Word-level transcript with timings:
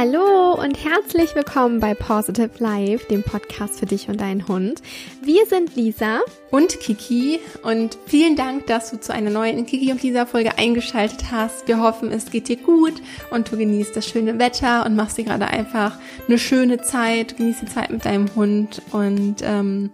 Hallo 0.00 0.54
und 0.54 0.84
herzlich 0.84 1.34
willkommen 1.34 1.80
bei 1.80 1.92
Positive 1.92 2.50
Life, 2.60 3.08
dem 3.08 3.24
Podcast 3.24 3.80
für 3.80 3.86
dich 3.86 4.08
und 4.08 4.20
deinen 4.20 4.46
Hund. 4.46 4.80
Wir 5.24 5.44
sind 5.46 5.74
Lisa 5.74 6.20
und 6.52 6.78
Kiki 6.78 7.40
und 7.64 7.98
vielen 8.06 8.36
Dank, 8.36 8.68
dass 8.68 8.92
du 8.92 9.00
zu 9.00 9.12
einer 9.12 9.30
neuen 9.30 9.66
Kiki 9.66 9.90
und 9.90 10.00
Lisa 10.00 10.24
Folge 10.24 10.56
eingeschaltet 10.56 11.32
hast. 11.32 11.66
Wir 11.66 11.82
hoffen, 11.82 12.12
es 12.12 12.30
geht 12.30 12.46
dir 12.46 12.58
gut 12.58 13.02
und 13.32 13.50
du 13.50 13.56
genießt 13.56 13.96
das 13.96 14.06
schöne 14.06 14.38
Wetter 14.38 14.86
und 14.86 14.94
machst 14.94 15.18
dir 15.18 15.24
gerade 15.24 15.48
einfach 15.48 15.98
eine 16.28 16.38
schöne 16.38 16.80
Zeit, 16.80 17.36
genießt 17.36 17.62
die 17.62 17.66
Zeit 17.66 17.90
mit 17.90 18.04
deinem 18.04 18.32
Hund 18.36 18.80
und 18.92 19.38
ähm, 19.42 19.90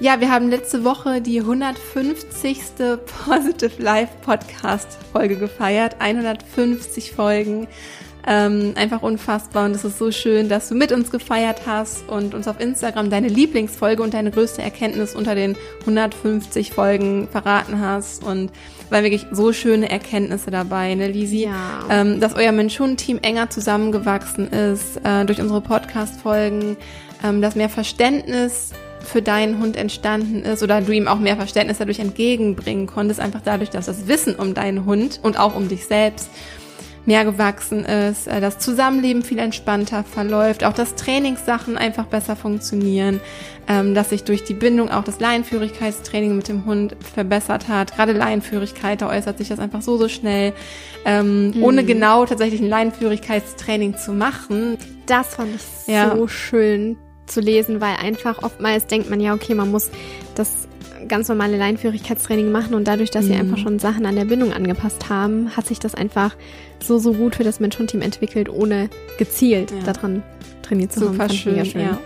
ja, 0.00 0.18
wir 0.18 0.30
haben 0.30 0.48
letzte 0.48 0.82
Woche 0.82 1.20
die 1.20 1.40
150. 1.40 2.58
Positive 3.26 3.82
Life 3.82 4.14
Podcast 4.22 4.98
Folge 5.12 5.36
gefeiert. 5.36 5.96
150 5.98 7.12
Folgen. 7.12 7.68
Ähm, 8.26 8.74
einfach 8.76 9.02
unfassbar 9.02 9.64
und 9.64 9.72
es 9.72 9.84
ist 9.84 9.98
so 9.98 10.12
schön, 10.12 10.48
dass 10.48 10.68
du 10.68 10.76
mit 10.76 10.92
uns 10.92 11.10
gefeiert 11.10 11.62
hast 11.66 12.08
und 12.08 12.34
uns 12.34 12.46
auf 12.46 12.60
Instagram 12.60 13.10
deine 13.10 13.26
Lieblingsfolge 13.26 14.00
und 14.00 14.14
deine 14.14 14.30
größte 14.30 14.62
Erkenntnis 14.62 15.16
unter 15.16 15.34
den 15.34 15.56
150 15.80 16.70
Folgen 16.70 17.26
verraten 17.28 17.80
hast 17.80 18.22
und 18.22 18.52
weil 18.90 19.02
wirklich 19.02 19.26
so 19.32 19.52
schöne 19.52 19.90
Erkenntnisse 19.90 20.50
dabei, 20.50 20.94
ne 20.94 21.08
Lisi? 21.08 21.44
Ja. 21.44 21.84
Ähm, 21.90 22.20
dass 22.20 22.34
euer 22.34 22.52
Mensch-Hund-Team 22.52 23.18
enger 23.22 23.50
zusammengewachsen 23.50 24.48
ist 24.48 25.00
äh, 25.02 25.24
durch 25.24 25.40
unsere 25.40 25.60
Podcast-Folgen, 25.60 26.76
ähm, 27.24 27.42
dass 27.42 27.56
mehr 27.56 27.70
Verständnis 27.70 28.70
für 29.02 29.22
deinen 29.22 29.58
Hund 29.58 29.76
entstanden 29.76 30.42
ist 30.42 30.62
oder 30.62 30.80
du 30.80 30.92
ihm 30.92 31.08
auch 31.08 31.18
mehr 31.18 31.36
Verständnis 31.36 31.78
dadurch 31.78 31.98
entgegenbringen 31.98 32.86
konntest, 32.86 33.18
einfach 33.18 33.40
dadurch, 33.44 33.70
dass 33.70 33.86
das 33.86 34.06
Wissen 34.06 34.36
um 34.36 34.54
deinen 34.54 34.84
Hund 34.84 35.20
und 35.22 35.38
auch 35.38 35.56
um 35.56 35.68
dich 35.68 35.86
selbst 35.86 36.30
mehr 37.04 37.24
gewachsen 37.24 37.84
ist, 37.84 38.26
äh, 38.28 38.40
das 38.40 38.58
Zusammenleben 38.58 39.22
viel 39.22 39.38
entspannter 39.38 40.04
verläuft, 40.04 40.64
auch 40.64 40.72
das 40.72 40.94
Trainingssachen 40.94 41.76
einfach 41.76 42.06
besser 42.06 42.36
funktionieren, 42.36 43.20
ähm, 43.68 43.94
dass 43.94 44.10
sich 44.10 44.24
durch 44.24 44.44
die 44.44 44.54
Bindung 44.54 44.90
auch 44.90 45.04
das 45.04 45.20
Leinenführigkeitstraining 45.20 46.36
mit 46.36 46.48
dem 46.48 46.64
Hund 46.64 46.96
verbessert 47.14 47.68
hat. 47.68 47.94
Gerade 47.94 48.12
Leinenführigkeit, 48.12 49.02
da 49.02 49.08
äußert 49.08 49.38
sich 49.38 49.48
das 49.48 49.58
einfach 49.58 49.82
so, 49.82 49.96
so 49.96 50.08
schnell, 50.08 50.52
ähm, 51.04 51.50
mhm. 51.50 51.62
ohne 51.62 51.84
genau 51.84 52.24
tatsächlich 52.24 52.60
ein 52.60 52.68
Leinenführigkeitstraining 52.68 53.96
zu 53.96 54.12
machen. 54.12 54.78
Das 55.06 55.34
fand 55.34 55.56
ich 55.56 55.92
ja. 55.92 56.14
so 56.14 56.28
schön 56.28 56.96
zu 57.26 57.40
lesen, 57.40 57.80
weil 57.80 57.96
einfach 57.96 58.42
oftmals 58.42 58.86
denkt 58.86 59.10
man 59.10 59.20
ja, 59.20 59.34
okay, 59.34 59.54
man 59.54 59.70
muss 59.70 59.90
das 60.34 60.61
ganz 61.08 61.28
normale 61.28 61.56
Leinführigkeitstraining 61.56 62.50
machen 62.50 62.74
und 62.74 62.86
dadurch, 62.86 63.10
dass 63.10 63.24
mhm. 63.24 63.28
sie 63.28 63.34
einfach 63.34 63.58
schon 63.58 63.78
Sachen 63.78 64.06
an 64.06 64.16
der 64.16 64.24
Bindung 64.24 64.52
angepasst 64.52 65.08
haben, 65.08 65.56
hat 65.56 65.66
sich 65.66 65.78
das 65.78 65.94
einfach 65.94 66.36
so, 66.82 66.98
so 66.98 67.14
gut 67.14 67.36
für 67.36 67.44
das 67.44 67.60
Mensch-Hund-Team 67.60 68.02
entwickelt, 68.02 68.48
ohne 68.48 68.88
gezielt 69.18 69.70
ja. 69.70 69.92
daran 69.92 70.22
trainiert 70.62 70.92
zu 70.92 71.00
Super 71.00 71.24
haben. 71.24 71.30
Super 71.30 71.64
schön, 71.64 71.80
ja. 71.80 71.98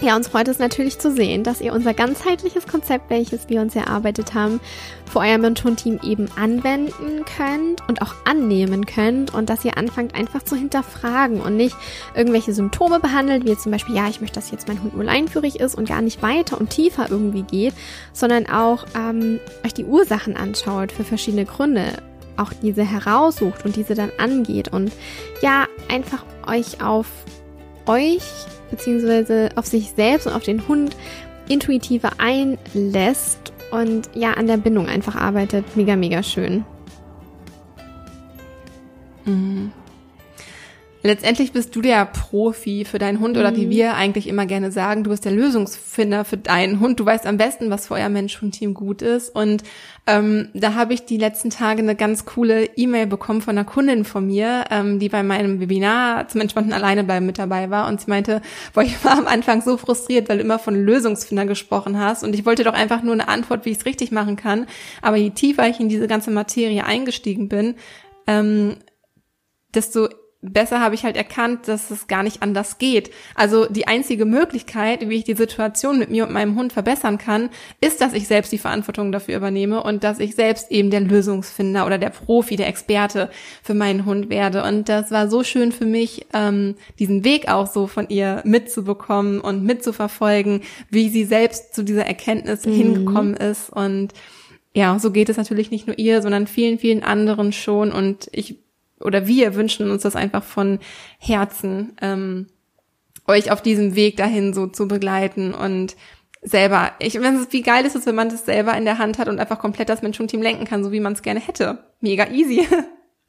Ja, 0.00 0.14
uns 0.14 0.28
freut 0.28 0.46
es 0.46 0.60
natürlich 0.60 1.00
zu 1.00 1.10
sehen, 1.10 1.42
dass 1.42 1.60
ihr 1.60 1.72
unser 1.72 1.92
ganzheitliches 1.92 2.68
Konzept, 2.68 3.10
welches 3.10 3.48
wir 3.48 3.60
uns 3.60 3.74
erarbeitet 3.74 4.32
haben, 4.32 4.60
für 5.10 5.18
euer 5.18 5.38
Mentorenteam 5.38 5.98
eben 6.04 6.28
anwenden 6.36 7.24
könnt 7.36 7.82
und 7.88 8.00
auch 8.00 8.14
annehmen 8.24 8.86
könnt 8.86 9.34
und 9.34 9.50
dass 9.50 9.64
ihr 9.64 9.76
anfangt 9.76 10.14
einfach 10.14 10.44
zu 10.44 10.54
hinterfragen 10.54 11.40
und 11.40 11.56
nicht 11.56 11.74
irgendwelche 12.14 12.52
Symptome 12.52 13.00
behandelt, 13.00 13.44
wie 13.44 13.56
zum 13.56 13.72
Beispiel, 13.72 13.96
ja, 13.96 14.08
ich 14.08 14.20
möchte, 14.20 14.36
dass 14.36 14.52
jetzt 14.52 14.68
mein 14.68 14.80
Hund 14.80 14.94
nur 14.94 15.02
leinführig 15.04 15.58
ist 15.58 15.74
und 15.74 15.88
gar 15.88 16.00
nicht 16.00 16.22
weiter 16.22 16.60
und 16.60 16.70
tiefer 16.70 17.06
irgendwie 17.10 17.42
geht, 17.42 17.74
sondern 18.12 18.48
auch 18.48 18.86
ähm, 18.94 19.40
euch 19.66 19.74
die 19.74 19.84
Ursachen 19.84 20.36
anschaut 20.36 20.92
für 20.92 21.02
verschiedene 21.02 21.44
Gründe, 21.44 21.94
auch 22.36 22.52
diese 22.62 22.84
heraussucht 22.84 23.64
und 23.64 23.74
diese 23.74 23.96
dann 23.96 24.12
angeht 24.16 24.68
und 24.68 24.92
ja, 25.42 25.66
einfach 25.88 26.24
euch 26.46 26.80
auf 26.84 27.08
euch 27.88 28.22
beziehungsweise 28.70 29.50
auf 29.56 29.66
sich 29.66 29.90
selbst 29.90 30.26
und 30.26 30.34
auf 30.34 30.42
den 30.42 30.68
Hund 30.68 30.96
intuitiver 31.48 32.12
einlässt 32.18 33.52
und 33.70 34.10
ja 34.14 34.32
an 34.32 34.46
der 34.46 34.58
Bindung 34.58 34.86
einfach 34.86 35.16
arbeitet. 35.16 35.64
Mega, 35.76 35.96
mega 35.96 36.22
schön. 36.22 36.64
Mhm. 39.24 39.72
Letztendlich 41.02 41.52
bist 41.52 41.76
du 41.76 41.80
der 41.80 42.04
Profi 42.06 42.84
für 42.84 42.98
deinen 42.98 43.20
Hund 43.20 43.36
oder 43.36 43.54
wie 43.54 43.66
mhm. 43.66 43.70
wir 43.70 43.94
eigentlich 43.94 44.26
immer 44.26 44.46
gerne 44.46 44.72
sagen, 44.72 45.04
du 45.04 45.10
bist 45.10 45.24
der 45.24 45.32
Lösungsfinder 45.32 46.24
für 46.24 46.36
deinen 46.36 46.80
Hund. 46.80 46.98
Du 46.98 47.06
weißt 47.06 47.24
am 47.24 47.36
besten, 47.36 47.70
was 47.70 47.86
für 47.86 47.94
euer 47.94 48.08
Mensch-Hund-Team 48.08 48.74
gut 48.74 49.02
ist. 49.02 49.32
Und 49.32 49.62
ähm, 50.08 50.48
da 50.54 50.74
habe 50.74 50.94
ich 50.94 51.04
die 51.04 51.16
letzten 51.16 51.50
Tage 51.50 51.82
eine 51.82 51.94
ganz 51.94 52.24
coole 52.24 52.64
E-Mail 52.76 53.06
bekommen 53.06 53.42
von 53.42 53.56
einer 53.56 53.64
Kundin 53.64 54.04
von 54.04 54.26
mir, 54.26 54.64
ähm, 54.70 54.98
die 54.98 55.08
bei 55.08 55.22
meinem 55.22 55.60
Webinar 55.60 56.26
zum 56.26 56.40
entspannten 56.40 56.72
Alleinebleiben 56.72 57.26
mit 57.26 57.38
dabei 57.38 57.70
war. 57.70 57.86
Und 57.86 58.00
sie 58.00 58.10
meinte, 58.10 58.42
boah, 58.74 58.82
ich 58.82 59.04
war 59.04 59.16
am 59.18 59.28
Anfang 59.28 59.62
so 59.62 59.76
frustriert, 59.76 60.28
weil 60.28 60.38
du 60.38 60.44
immer 60.44 60.58
von 60.58 60.74
Lösungsfinder 60.74 61.46
gesprochen 61.46 61.96
hast. 61.98 62.24
Und 62.24 62.34
ich 62.34 62.44
wollte 62.44 62.64
doch 62.64 62.74
einfach 62.74 63.04
nur 63.04 63.14
eine 63.14 63.28
Antwort, 63.28 63.64
wie 63.64 63.70
ich 63.70 63.78
es 63.78 63.86
richtig 63.86 64.10
machen 64.10 64.34
kann. 64.34 64.66
Aber 65.00 65.16
je 65.16 65.30
tiefer 65.30 65.68
ich 65.68 65.78
in 65.78 65.88
diese 65.88 66.08
ganze 66.08 66.32
Materie 66.32 66.84
eingestiegen 66.84 67.48
bin, 67.48 67.76
ähm, 68.26 68.78
desto 69.74 70.08
besser 70.40 70.80
habe 70.80 70.94
ich 70.94 71.02
halt 71.02 71.16
erkannt, 71.16 71.66
dass 71.66 71.90
es 71.90 72.06
gar 72.06 72.22
nicht 72.22 72.42
anders 72.42 72.78
geht. 72.78 73.10
Also 73.34 73.66
die 73.66 73.88
einzige 73.88 74.24
Möglichkeit, 74.24 75.08
wie 75.08 75.16
ich 75.16 75.24
die 75.24 75.34
Situation 75.34 75.98
mit 75.98 76.10
mir 76.10 76.24
und 76.24 76.32
meinem 76.32 76.54
Hund 76.54 76.72
verbessern 76.72 77.18
kann, 77.18 77.50
ist, 77.80 78.00
dass 78.00 78.12
ich 78.12 78.28
selbst 78.28 78.52
die 78.52 78.58
Verantwortung 78.58 79.10
dafür 79.10 79.36
übernehme 79.36 79.82
und 79.82 80.04
dass 80.04 80.20
ich 80.20 80.36
selbst 80.36 80.70
eben 80.70 80.90
der 80.90 81.00
Lösungsfinder 81.00 81.86
oder 81.86 81.98
der 81.98 82.10
Profi, 82.10 82.54
der 82.54 82.68
Experte 82.68 83.30
für 83.64 83.74
meinen 83.74 84.04
Hund 84.04 84.30
werde. 84.30 84.62
Und 84.62 84.88
das 84.88 85.10
war 85.10 85.28
so 85.28 85.42
schön 85.42 85.72
für 85.72 85.86
mich, 85.86 86.26
ähm, 86.32 86.76
diesen 87.00 87.24
Weg 87.24 87.48
auch 87.48 87.66
so 87.66 87.88
von 87.88 88.08
ihr 88.08 88.40
mitzubekommen 88.44 89.40
und 89.40 89.64
mitzuverfolgen, 89.64 90.60
wie 90.88 91.08
sie 91.08 91.24
selbst 91.24 91.74
zu 91.74 91.82
dieser 91.82 92.06
Erkenntnis 92.06 92.64
mhm. 92.64 92.72
hingekommen 92.72 93.34
ist. 93.34 93.70
Und 93.70 94.12
ja, 94.72 94.96
so 95.00 95.10
geht 95.10 95.30
es 95.30 95.36
natürlich 95.36 95.72
nicht 95.72 95.88
nur 95.88 95.98
ihr, 95.98 96.22
sondern 96.22 96.46
vielen, 96.46 96.78
vielen 96.78 97.02
anderen 97.02 97.50
schon. 97.50 97.90
Und 97.90 98.28
ich 98.30 98.58
oder 99.00 99.26
wir 99.26 99.54
wünschen 99.54 99.90
uns 99.90 100.02
das 100.02 100.16
einfach 100.16 100.42
von 100.42 100.78
Herzen, 101.18 101.96
ähm, 102.00 102.46
euch 103.26 103.50
auf 103.50 103.62
diesem 103.62 103.94
Weg 103.94 104.16
dahin 104.16 104.54
so 104.54 104.66
zu 104.66 104.88
begleiten 104.88 105.52
und 105.54 105.96
selber, 106.42 106.92
ich 106.98 107.18
meine, 107.18 107.46
wie 107.50 107.62
geil 107.62 107.84
ist 107.84 107.96
es, 107.96 108.06
wenn 108.06 108.14
man 108.14 108.28
das 108.28 108.46
selber 108.46 108.76
in 108.76 108.84
der 108.84 108.98
Hand 108.98 109.18
hat 109.18 109.28
und 109.28 109.40
einfach 109.40 109.58
komplett 109.58 109.88
das 109.88 110.02
Mensch-Team 110.02 110.42
lenken 110.42 110.64
kann, 110.64 110.84
so 110.84 110.92
wie 110.92 111.00
man 111.00 111.12
es 111.12 111.22
gerne 111.22 111.40
hätte. 111.40 111.78
Mega 112.00 112.28
easy. 112.28 112.66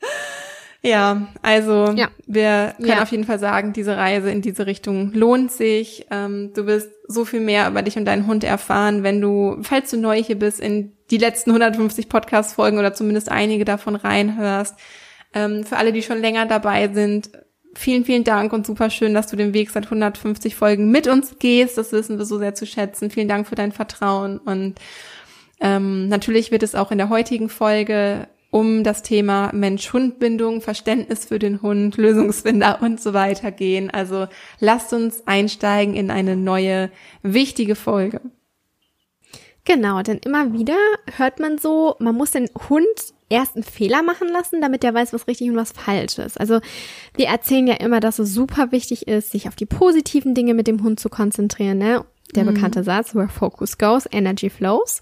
ja, 0.81 1.27
also 1.41 1.91
ja. 1.95 2.09
wir 2.27 2.75
können 2.77 2.89
ja. 2.89 3.01
auf 3.01 3.11
jeden 3.11 3.25
Fall 3.25 3.39
sagen, 3.39 3.73
diese 3.73 3.97
Reise 3.97 4.31
in 4.31 4.41
diese 4.41 4.67
Richtung 4.67 5.11
lohnt 5.13 5.51
sich. 5.51 6.05
Ähm, 6.11 6.51
du 6.53 6.65
wirst 6.67 6.91
so 7.07 7.25
viel 7.25 7.41
mehr 7.41 7.67
über 7.67 7.81
dich 7.81 7.97
und 7.97 8.05
deinen 8.05 8.27
Hund 8.27 8.43
erfahren, 8.43 9.03
wenn 9.03 9.19
du, 9.19 9.57
falls 9.63 9.89
du 9.89 9.97
neu 9.97 10.21
hier 10.21 10.37
bist, 10.37 10.59
in 10.59 10.93
die 11.09 11.17
letzten 11.17 11.49
150 11.49 12.09
Podcast-Folgen 12.09 12.77
oder 12.77 12.93
zumindest 12.93 13.29
einige 13.29 13.65
davon 13.65 13.95
reinhörst. 13.95 14.75
Ähm, 15.33 15.63
für 15.63 15.77
alle, 15.77 15.93
die 15.93 16.01
schon 16.01 16.19
länger 16.19 16.45
dabei 16.45 16.87
sind, 16.93 17.29
vielen, 17.75 18.05
vielen 18.05 18.23
Dank 18.23 18.51
und 18.53 18.65
super 18.65 18.89
schön, 18.89 19.13
dass 19.13 19.27
du 19.27 19.35
den 19.35 19.53
Weg 19.53 19.69
seit 19.69 19.85
150 19.85 20.55
Folgen 20.55 20.91
mit 20.91 21.07
uns 21.07 21.37
gehst. 21.39 21.77
Das 21.77 21.91
wissen 21.91 22.17
wir 22.17 22.25
so 22.25 22.39
sehr 22.39 22.55
zu 22.55 22.65
schätzen. 22.65 23.11
Vielen 23.11 23.27
Dank 23.27 23.47
für 23.47 23.55
dein 23.55 23.71
Vertrauen 23.71 24.39
und 24.39 24.75
ähm, 25.61 26.07
natürlich 26.07 26.51
wird 26.51 26.63
es 26.63 26.75
auch 26.75 26.91
in 26.91 26.97
der 26.97 27.09
heutigen 27.09 27.49
Folge 27.49 28.27
um 28.51 28.83
das 28.83 29.03
Thema 29.03 29.51
Mensch-Hund-Bindung, 29.53 30.61
Verständnis 30.61 31.25
für 31.25 31.37
den 31.37 31.61
Hund, 31.61 31.97
Lösungsfinder 31.97 32.79
und 32.81 32.99
so 32.99 33.13
weiter 33.13 33.51
gehen. 33.51 33.91
Also 33.91 34.27
lasst 34.59 34.91
uns 34.93 35.27
einsteigen 35.27 35.95
in 35.95 36.09
eine 36.09 36.35
neue, 36.35 36.89
wichtige 37.21 37.75
Folge. 37.75 38.21
Genau, 39.69 40.01
denn 40.01 40.17
immer 40.25 40.51
wieder 40.51 40.79
hört 41.17 41.39
man 41.39 41.59
so, 41.59 41.95
man 41.99 42.15
muss 42.15 42.31
den 42.31 42.49
Hund 42.69 42.87
erst 43.29 43.55
einen 43.55 43.63
Fehler 43.63 44.01
machen 44.01 44.27
lassen, 44.27 44.61
damit 44.61 44.81
der 44.81 44.95
weiß, 44.95 45.13
was 45.13 45.27
richtig 45.27 45.47
und 45.47 45.57
was 45.57 45.73
falsch 45.73 46.17
ist. 46.17 46.39
Also 46.39 46.59
wir 47.15 47.27
erzählen 47.27 47.67
ja 47.67 47.75
immer, 47.75 47.99
dass 47.99 48.17
es 48.17 48.33
super 48.33 48.71
wichtig 48.71 49.07
ist, 49.07 49.29
sich 49.29 49.47
auf 49.47 49.55
die 49.55 49.67
positiven 49.67 50.33
Dinge 50.33 50.55
mit 50.55 50.65
dem 50.65 50.81
Hund 50.81 50.99
zu 50.99 51.09
konzentrieren. 51.09 51.77
Ne? 51.77 52.03
Der 52.33 52.45
mhm. 52.45 52.55
bekannte 52.55 52.83
Satz, 52.83 53.13
where 53.13 53.29
focus 53.29 53.77
goes, 53.77 54.07
energy 54.11 54.49
flows. 54.49 55.01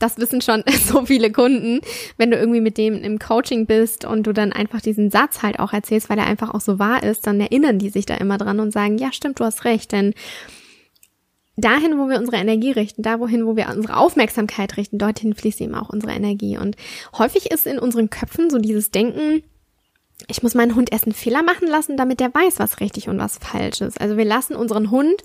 Das 0.00 0.18
wissen 0.18 0.40
schon 0.40 0.64
so 0.84 1.06
viele 1.06 1.30
Kunden, 1.30 1.80
wenn 2.16 2.32
du 2.32 2.38
irgendwie 2.38 2.60
mit 2.60 2.76
dem 2.76 3.00
im 3.00 3.20
Coaching 3.20 3.66
bist 3.66 4.04
und 4.04 4.26
du 4.26 4.32
dann 4.32 4.52
einfach 4.52 4.80
diesen 4.80 5.12
Satz 5.12 5.42
halt 5.42 5.60
auch 5.60 5.72
erzählst, 5.72 6.10
weil 6.10 6.18
er 6.18 6.26
einfach 6.26 6.52
auch 6.52 6.60
so 6.60 6.80
wahr 6.80 7.04
ist, 7.04 7.24
dann 7.28 7.40
erinnern 7.40 7.78
die 7.78 7.90
sich 7.90 8.04
da 8.04 8.16
immer 8.16 8.36
dran 8.36 8.58
und 8.58 8.72
sagen, 8.72 8.98
ja 8.98 9.12
stimmt, 9.12 9.38
du 9.38 9.44
hast 9.44 9.64
recht, 9.64 9.92
denn 9.92 10.12
dahin, 11.60 11.98
wo 11.98 12.08
wir 12.08 12.18
unsere 12.18 12.36
Energie 12.36 12.70
richten, 12.70 13.02
da 13.02 13.20
wohin, 13.20 13.46
wo 13.46 13.56
wir 13.56 13.68
unsere 13.68 13.96
Aufmerksamkeit 13.96 14.76
richten, 14.76 14.98
dorthin 14.98 15.34
fließt 15.34 15.60
eben 15.60 15.74
auch 15.74 15.88
unsere 15.88 16.12
Energie. 16.12 16.56
Und 16.56 16.76
häufig 17.16 17.50
ist 17.50 17.66
in 17.66 17.78
unseren 17.78 18.10
Köpfen 18.10 18.48
so 18.50 18.58
dieses 18.58 18.90
Denken, 18.90 19.42
ich 20.26 20.42
muss 20.42 20.54
meinen 20.54 20.74
Hund 20.74 20.92
erst 20.92 21.04
einen 21.04 21.14
Fehler 21.14 21.42
machen 21.42 21.68
lassen, 21.68 21.96
damit 21.96 22.20
der 22.20 22.34
weiß, 22.34 22.58
was 22.58 22.80
richtig 22.80 23.08
und 23.08 23.18
was 23.18 23.38
falsch 23.38 23.80
ist. 23.80 24.00
Also 24.00 24.16
wir 24.16 24.24
lassen 24.24 24.56
unseren 24.56 24.90
Hund, 24.90 25.22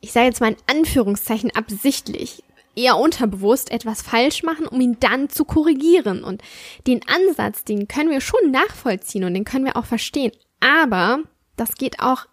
ich 0.00 0.12
sage 0.12 0.26
jetzt 0.26 0.40
mal 0.40 0.52
in 0.52 0.78
Anführungszeichen 0.78 1.50
absichtlich, 1.54 2.42
eher 2.76 2.96
unterbewusst 2.96 3.70
etwas 3.70 4.02
falsch 4.02 4.42
machen, 4.42 4.66
um 4.66 4.80
ihn 4.80 4.96
dann 5.00 5.28
zu 5.28 5.44
korrigieren. 5.44 6.24
Und 6.24 6.42
den 6.86 7.00
Ansatz, 7.08 7.64
den 7.64 7.88
können 7.88 8.10
wir 8.10 8.20
schon 8.20 8.50
nachvollziehen 8.50 9.24
und 9.24 9.34
den 9.34 9.44
können 9.44 9.64
wir 9.64 9.76
auch 9.76 9.86
verstehen. 9.86 10.32
Aber 10.60 11.20
das 11.56 11.76
geht 11.76 12.00
auch 12.00 12.26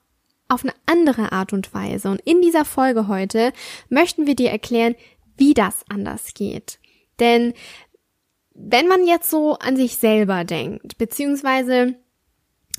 auf 0.52 0.64
eine 0.64 0.74
andere 0.86 1.32
Art 1.32 1.54
und 1.54 1.74
Weise. 1.74 2.10
Und 2.10 2.22
in 2.22 2.42
dieser 2.42 2.66
Folge 2.66 3.08
heute 3.08 3.54
möchten 3.90 4.28
wir 4.28 4.36
dir 4.36 4.50
erklären, 4.50 4.96
wie 5.38 5.54
das 5.54 5.86
anders 5.90 6.34
geht. 6.34 6.80
Denn 7.20 7.54
wenn 8.54 8.88
man 8.88 9.08
jetzt 9.08 9.30
so 9.30 9.54
an 9.54 9.78
sich 9.78 9.98
selber 9.98 10.44
denkt, 10.44 10.98
beziehungsweise 10.98 11.96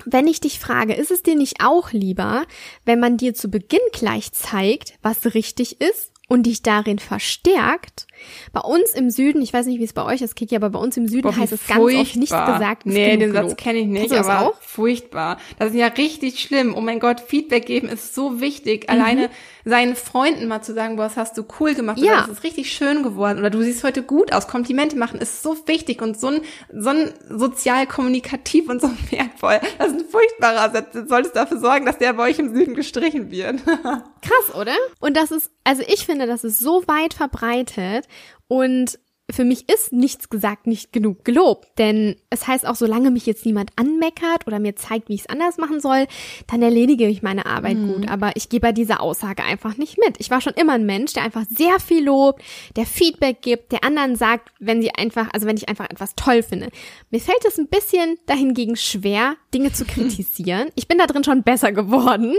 wenn 0.05 0.27
ich 0.27 0.39
dich 0.39 0.59
frage, 0.59 0.93
ist 0.93 1.11
es 1.11 1.23
dir 1.23 1.35
nicht 1.35 1.63
auch 1.63 1.91
lieber, 1.91 2.45
wenn 2.85 2.99
man 2.99 3.17
dir 3.17 3.33
zu 3.33 3.49
Beginn 3.49 3.79
gleich 3.91 4.31
zeigt, 4.31 4.97
was 5.01 5.33
richtig 5.33 5.81
ist 5.81 6.12
und 6.33 6.47
dich 6.47 6.63
darin 6.63 6.97
verstärkt. 6.97 8.07
Bei 8.53 8.61
uns 8.61 8.91
im 8.95 9.11
Süden, 9.11 9.39
ich 9.43 9.53
weiß 9.53 9.67
nicht, 9.67 9.79
wie 9.79 9.83
es 9.83 9.93
bei 9.93 10.03
euch 10.03 10.23
ist, 10.23 10.35
Kiki, 10.35 10.55
aber 10.55 10.71
bei 10.71 10.79
uns 10.79 10.97
im 10.97 11.07
Süden 11.07 11.29
Boah, 11.29 11.35
heißt 11.37 11.53
es 11.53 11.67
ganz 11.67 11.79
oft 11.79 12.15
nicht 12.15 12.31
gesagt. 12.31 12.87
Nee, 12.87 13.17
den 13.17 13.33
Satz 13.33 13.55
kenne 13.55 13.79
ich 13.79 13.85
nicht, 13.85 14.11
aber 14.13 14.47
auch? 14.47 14.59
furchtbar. 14.59 15.37
Das 15.59 15.69
ist 15.69 15.75
ja 15.75 15.85
richtig 15.87 16.39
schlimm. 16.39 16.73
Oh 16.75 16.81
mein 16.81 16.99
Gott, 16.99 17.19
Feedback 17.19 17.67
geben 17.67 17.87
ist 17.87 18.15
so 18.15 18.41
wichtig. 18.41 18.85
Mhm. 18.85 18.89
Alleine 18.89 19.29
seinen 19.63 19.95
Freunden 19.95 20.47
mal 20.47 20.63
zu 20.63 20.73
sagen, 20.73 20.95
boah, 20.95 21.03
das 21.03 21.17
hast 21.17 21.37
du 21.37 21.43
cool 21.59 21.75
gemacht 21.75 21.99
ja. 21.99 22.13
oder 22.13 22.21
das 22.21 22.29
ist 22.37 22.43
richtig 22.43 22.73
schön 22.73 23.03
geworden 23.03 23.37
oder 23.37 23.51
du 23.51 23.61
siehst 23.61 23.83
heute 23.83 24.01
gut 24.01 24.33
aus. 24.33 24.47
Komplimente 24.47 24.97
machen 24.97 25.19
ist 25.19 25.43
so 25.43 25.55
wichtig 25.67 26.01
und 26.01 26.19
so 26.19 26.29
ein, 26.29 26.41
so 26.75 26.89
ein 26.89 27.13
sozial 27.29 27.85
kommunikativ 27.85 28.69
und 28.69 28.81
so 28.81 28.89
wertvoll. 29.11 29.59
Das 29.77 29.89
ist 29.89 29.99
ein 29.99 30.05
furchtbarer 30.09 30.71
Satz. 30.71 30.93
Du 30.93 31.07
solltest 31.07 31.35
dafür 31.35 31.59
sorgen, 31.59 31.85
dass 31.85 31.99
der 31.99 32.13
bei 32.13 32.23
euch 32.23 32.39
im 32.39 32.55
Süden 32.55 32.73
gestrichen 32.73 33.29
wird. 33.29 33.59
Krass, 34.23 34.55
oder? 34.55 34.75
Und 34.99 35.17
das 35.17 35.31
ist, 35.31 35.51
also 35.63 35.83
ich 35.85 36.05
finde, 36.05 36.25
das 36.27 36.43
ist 36.43 36.59
so 36.59 36.83
weit 36.87 37.13
verbreitet 37.13 38.07
und 38.47 38.97
für 39.31 39.45
mich 39.45 39.69
ist 39.69 39.93
nichts 39.93 40.29
gesagt 40.29 40.67
nicht 40.67 40.91
genug 40.91 41.23
gelobt, 41.23 41.67
denn 41.77 42.17
es 42.29 42.45
heißt 42.45 42.67
auch, 42.67 42.75
solange 42.75 43.09
mich 43.09 43.25
jetzt 43.25 43.45
niemand 43.45 43.71
anmeckert 43.77 44.45
oder 44.47 44.59
mir 44.59 44.75
zeigt, 44.75 45.07
wie 45.07 45.15
ich 45.15 45.21
es 45.21 45.29
anders 45.29 45.57
machen 45.57 45.79
soll, 45.79 46.07
dann 46.47 46.61
erledige 46.61 47.07
ich 47.07 47.21
meine 47.21 47.45
Arbeit 47.45 47.77
mhm. 47.77 47.87
gut. 47.87 48.09
Aber 48.09 48.35
ich 48.35 48.49
gehe 48.49 48.59
bei 48.59 48.73
dieser 48.73 48.99
Aussage 48.99 49.43
einfach 49.43 49.77
nicht 49.77 49.97
mit. 49.97 50.17
Ich 50.19 50.29
war 50.29 50.41
schon 50.41 50.53
immer 50.53 50.73
ein 50.73 50.85
Mensch, 50.85 51.13
der 51.13 51.23
einfach 51.23 51.45
sehr 51.49 51.79
viel 51.79 52.03
lobt, 52.03 52.41
der 52.75 52.85
Feedback 52.85 53.41
gibt, 53.41 53.71
der 53.71 53.85
anderen 53.85 54.17
sagt, 54.17 54.51
wenn 54.59 54.81
sie 54.81 54.91
einfach, 54.91 55.29
also 55.31 55.47
wenn 55.47 55.57
ich 55.57 55.69
einfach 55.69 55.89
etwas 55.89 56.15
toll 56.15 56.43
finde. 56.43 56.69
Mir 57.09 57.21
fällt 57.21 57.45
es 57.47 57.57
ein 57.57 57.69
bisschen 57.69 58.17
dahingegen 58.25 58.75
schwer, 58.75 59.37
Dinge 59.53 59.71
zu 59.71 59.85
kritisieren. 59.87 60.69
Ich 60.75 60.89
bin 60.89 60.97
da 60.97 61.07
drin 61.07 61.23
schon 61.23 61.43
besser 61.43 61.71
geworden, 61.71 62.35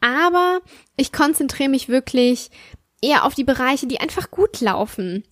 aber 0.00 0.58
ich 0.96 1.12
konzentriere 1.12 1.70
mich 1.70 1.88
wirklich 1.88 2.50
eher 3.00 3.24
auf 3.24 3.34
die 3.34 3.44
Bereiche, 3.44 3.86
die 3.86 4.00
einfach 4.00 4.32
gut 4.32 4.60
laufen 4.60 5.22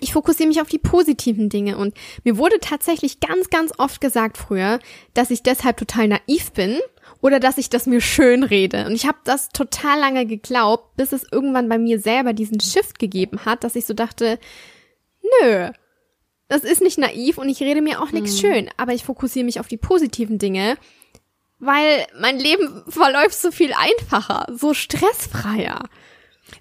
ich 0.00 0.12
fokussiere 0.12 0.48
mich 0.48 0.60
auf 0.60 0.68
die 0.68 0.78
positiven 0.78 1.48
Dinge 1.48 1.78
und 1.78 1.94
mir 2.24 2.36
wurde 2.36 2.58
tatsächlich 2.60 3.20
ganz, 3.20 3.50
ganz 3.50 3.72
oft 3.78 4.00
gesagt 4.00 4.36
früher, 4.36 4.78
dass 5.14 5.30
ich 5.30 5.42
deshalb 5.42 5.76
total 5.76 6.08
naiv 6.08 6.52
bin 6.52 6.78
oder 7.20 7.40
dass 7.40 7.58
ich 7.58 7.70
das 7.70 7.86
mir 7.86 8.00
schön 8.00 8.42
rede. 8.42 8.86
Und 8.86 8.92
ich 8.92 9.06
habe 9.06 9.18
das 9.24 9.48
total 9.48 9.98
lange 9.98 10.26
geglaubt, 10.26 10.96
bis 10.96 11.12
es 11.12 11.24
irgendwann 11.30 11.68
bei 11.68 11.78
mir 11.78 11.98
selber 11.98 12.32
diesen 12.32 12.60
Shift 12.60 12.98
gegeben 12.98 13.44
hat, 13.44 13.64
dass 13.64 13.76
ich 13.76 13.86
so 13.86 13.94
dachte, 13.94 14.38
nö, 15.42 15.70
das 16.48 16.62
ist 16.62 16.82
nicht 16.82 16.98
naiv 16.98 17.38
und 17.38 17.48
ich 17.48 17.60
rede 17.60 17.82
mir 17.82 18.00
auch 18.00 18.12
nichts 18.12 18.34
mhm. 18.34 18.38
schön, 18.38 18.70
aber 18.76 18.92
ich 18.92 19.04
fokussiere 19.04 19.44
mich 19.44 19.60
auf 19.60 19.68
die 19.68 19.76
positiven 19.76 20.38
Dinge, 20.38 20.76
weil 21.58 22.06
mein 22.18 22.38
Leben 22.38 22.84
verläuft 22.88 23.34
so 23.34 23.50
viel 23.50 23.72
einfacher, 23.72 24.46
so 24.54 24.74
stressfreier. 24.74 25.88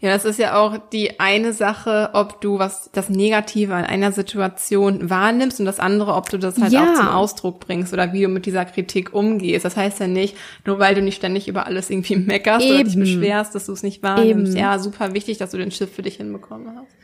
Ja, 0.02 0.10
das 0.10 0.26
ist 0.26 0.40
ja 0.40 0.58
auch 0.58 0.78
die 0.92 1.20
eine 1.20 1.54
Sache, 1.54 2.12
ob 2.14 2.42
du 2.42 2.60
was 2.60 2.90
das 2.92 3.10
Negative 3.10 3.74
an 3.74 3.86
einer 3.86 4.12
Situation 4.12 5.10
wahrnimmst 5.10 5.60
und 5.60 5.66
das 5.66 5.80
andere, 5.80 6.14
ob 6.16 6.30
du 6.30 6.38
das 6.38 6.60
halt 6.60 6.74
ja. 6.74 6.84
auch 6.84 6.96
zum 6.96 7.08
Ausdruck 7.08 7.60
bringst 7.60 7.94
oder 7.94 8.14
wie 8.14 8.22
du 8.22 8.28
mit 8.28 8.46
dieser 8.46 8.66
Kritik 8.66 9.14
umgehst. 9.14 9.66
Das 9.66 9.78
heißt 9.78 10.00
ja 10.00 10.08
nicht, 10.08 10.36
nur 10.66 10.80
weil 10.80 10.96
du 10.96 11.02
nicht 11.02 11.16
ständig 11.16 11.48
über 11.48 11.66
alles 11.66 11.90
irgendwie 11.90 12.16
meckerst 12.18 12.66
Eben. 12.66 12.76
oder 12.76 12.84
dich 12.84 12.98
beschwerst, 12.98 13.56
dass 13.56 13.66
du 13.66 13.72
es 13.72 13.84
nicht 13.84 14.04
wahrnimmst. 14.04 14.54
Eben. 14.54 14.62
Ja, 14.62 14.80
super 14.80 15.14
wichtig, 15.14 15.38
dass 15.38 15.52
du 15.52 15.58
den 15.58 15.72
Schiff 15.72 15.94
für 15.94 16.02
dich 16.02 16.18
hinbekommen 16.18 16.78
hast. 16.78 16.96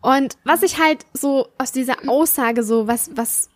Und 0.00 0.36
was 0.44 0.62
ich 0.62 0.78
halt 0.78 1.06
so 1.12 1.48
aus 1.58 1.72
dieser 1.72 1.96
Aussage 2.06 2.62
so, 2.62 2.86
was, 2.86 3.10
was, 3.14 3.50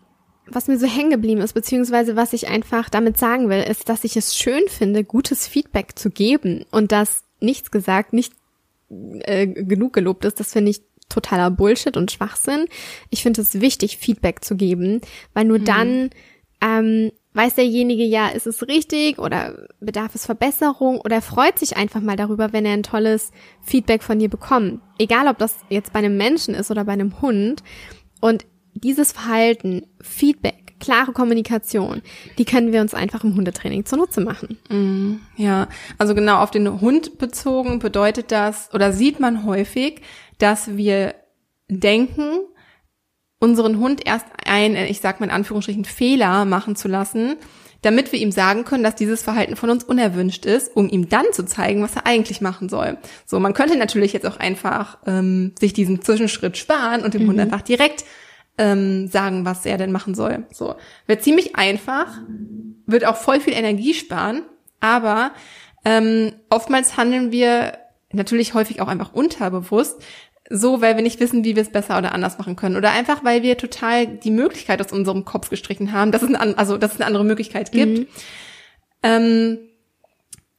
was 0.46 0.68
mir 0.68 0.78
so 0.78 0.86
hängen 0.86 1.10
geblieben 1.10 1.40
ist, 1.40 1.52
beziehungsweise 1.52 2.16
was 2.16 2.32
ich 2.32 2.48
einfach 2.48 2.88
damit 2.88 3.16
sagen 3.16 3.48
will, 3.48 3.62
ist, 3.62 3.88
dass 3.88 4.04
ich 4.04 4.16
es 4.16 4.36
schön 4.36 4.62
finde, 4.68 5.04
gutes 5.04 5.46
Feedback 5.46 5.98
zu 5.98 6.10
geben 6.10 6.64
und 6.70 6.92
dass 6.92 7.22
nichts 7.40 7.70
gesagt, 7.70 8.12
nicht 8.12 8.32
äh, 9.20 9.46
genug 9.46 9.92
gelobt 9.92 10.24
ist, 10.24 10.40
das 10.40 10.52
finde 10.52 10.70
ich 10.70 10.82
totaler 11.08 11.50
Bullshit 11.50 11.96
und 11.96 12.10
Schwachsinn. 12.10 12.66
Ich 13.10 13.22
finde 13.22 13.42
es 13.42 13.60
wichtig, 13.60 13.98
Feedback 13.98 14.44
zu 14.44 14.56
geben, 14.56 15.00
weil 15.34 15.44
nur 15.44 15.58
mhm. 15.58 15.64
dann 15.64 16.10
ähm, 16.60 17.10
weiß 17.34 17.54
derjenige 17.54 18.04
ja, 18.04 18.28
ist 18.28 18.46
es 18.46 18.66
richtig 18.68 19.18
oder 19.18 19.66
bedarf 19.80 20.14
es 20.14 20.26
Verbesserung 20.26 21.00
oder 21.00 21.22
freut 21.22 21.58
sich 21.58 21.76
einfach 21.76 22.00
mal 22.00 22.16
darüber, 22.16 22.52
wenn 22.52 22.66
er 22.66 22.74
ein 22.74 22.82
tolles 22.82 23.30
Feedback 23.62 24.02
von 24.02 24.18
dir 24.18 24.28
bekommt. 24.28 24.80
Egal, 24.98 25.28
ob 25.28 25.38
das 25.38 25.56
jetzt 25.68 25.92
bei 25.92 26.00
einem 26.00 26.16
Menschen 26.16 26.54
ist 26.54 26.70
oder 26.70 26.84
bei 26.84 26.92
einem 26.92 27.20
Hund. 27.20 27.62
Und 28.20 28.46
dieses 28.74 29.12
Verhalten, 29.12 29.86
Feedback, 30.00 30.61
klare 30.82 31.12
Kommunikation, 31.12 32.02
die 32.38 32.44
können 32.44 32.72
wir 32.72 32.80
uns 32.80 32.92
einfach 32.92 33.24
im 33.24 33.36
Hundetraining 33.36 33.86
zunutze 33.86 34.20
machen. 34.20 34.58
Mm, 34.68 35.20
ja, 35.40 35.68
also 35.96 36.14
genau 36.14 36.38
auf 36.38 36.50
den 36.50 36.80
Hund 36.80 37.18
bezogen 37.18 37.78
bedeutet 37.78 38.32
das 38.32 38.68
oder 38.74 38.92
sieht 38.92 39.20
man 39.20 39.46
häufig, 39.46 40.02
dass 40.38 40.76
wir 40.76 41.14
denken, 41.68 42.40
unseren 43.38 43.78
Hund 43.78 44.06
erst 44.06 44.26
ein, 44.44 44.76
ich 44.76 45.00
sag 45.00 45.20
mal 45.20 45.26
in 45.26 45.32
Anführungsstrichen, 45.32 45.84
Fehler 45.84 46.44
machen 46.44 46.76
zu 46.76 46.88
lassen, 46.88 47.36
damit 47.82 48.12
wir 48.12 48.20
ihm 48.20 48.30
sagen 48.30 48.64
können, 48.64 48.84
dass 48.84 48.94
dieses 48.94 49.22
Verhalten 49.22 49.56
von 49.56 49.70
uns 49.70 49.84
unerwünscht 49.84 50.46
ist, 50.46 50.76
um 50.76 50.88
ihm 50.88 51.08
dann 51.08 51.26
zu 51.32 51.44
zeigen, 51.44 51.82
was 51.82 51.96
er 51.96 52.06
eigentlich 52.06 52.40
machen 52.40 52.68
soll. 52.68 52.98
So, 53.26 53.40
man 53.40 53.54
könnte 53.54 53.76
natürlich 53.76 54.12
jetzt 54.12 54.26
auch 54.26 54.36
einfach 54.36 54.98
ähm, 55.06 55.54
sich 55.58 55.72
diesen 55.72 56.02
Zwischenschritt 56.02 56.56
sparen 56.56 57.02
und 57.02 57.14
dem 57.14 57.24
mhm. 57.24 57.30
Hund 57.30 57.40
einfach 57.40 57.62
direkt 57.62 58.04
ähm, 58.58 59.08
sagen, 59.08 59.44
was 59.44 59.64
er 59.64 59.78
denn 59.78 59.92
machen 59.92 60.14
soll. 60.14 60.46
So. 60.52 60.74
Wird 61.06 61.22
ziemlich 61.22 61.56
einfach, 61.56 62.18
wird 62.86 63.04
auch 63.04 63.16
voll 63.16 63.40
viel 63.40 63.54
Energie 63.54 63.94
sparen, 63.94 64.42
aber 64.80 65.32
ähm, 65.84 66.32
oftmals 66.50 66.96
handeln 66.96 67.32
wir 67.32 67.78
natürlich 68.12 68.54
häufig 68.54 68.80
auch 68.80 68.88
einfach 68.88 69.12
unterbewusst, 69.12 70.02
so, 70.50 70.82
weil 70.82 70.96
wir 70.96 71.02
nicht 71.02 71.20
wissen, 71.20 71.44
wie 71.44 71.56
wir 71.56 71.62
es 71.62 71.72
besser 71.72 71.96
oder 71.96 72.12
anders 72.12 72.36
machen 72.36 72.56
können. 72.56 72.76
Oder 72.76 72.90
einfach, 72.90 73.24
weil 73.24 73.42
wir 73.42 73.56
total 73.56 74.06
die 74.06 74.30
Möglichkeit 74.30 74.80
aus 74.82 74.92
unserem 74.92 75.24
Kopf 75.24 75.48
gestrichen 75.48 75.92
haben, 75.92 76.12
dass 76.12 76.22
es 76.22 76.34
eine, 76.34 76.58
also, 76.58 76.76
dass 76.76 76.92
es 76.92 77.00
eine 77.00 77.06
andere 77.06 77.24
Möglichkeit 77.24 77.72
gibt. 77.72 78.00
Mhm. 78.00 78.06
Ähm, 79.02 79.58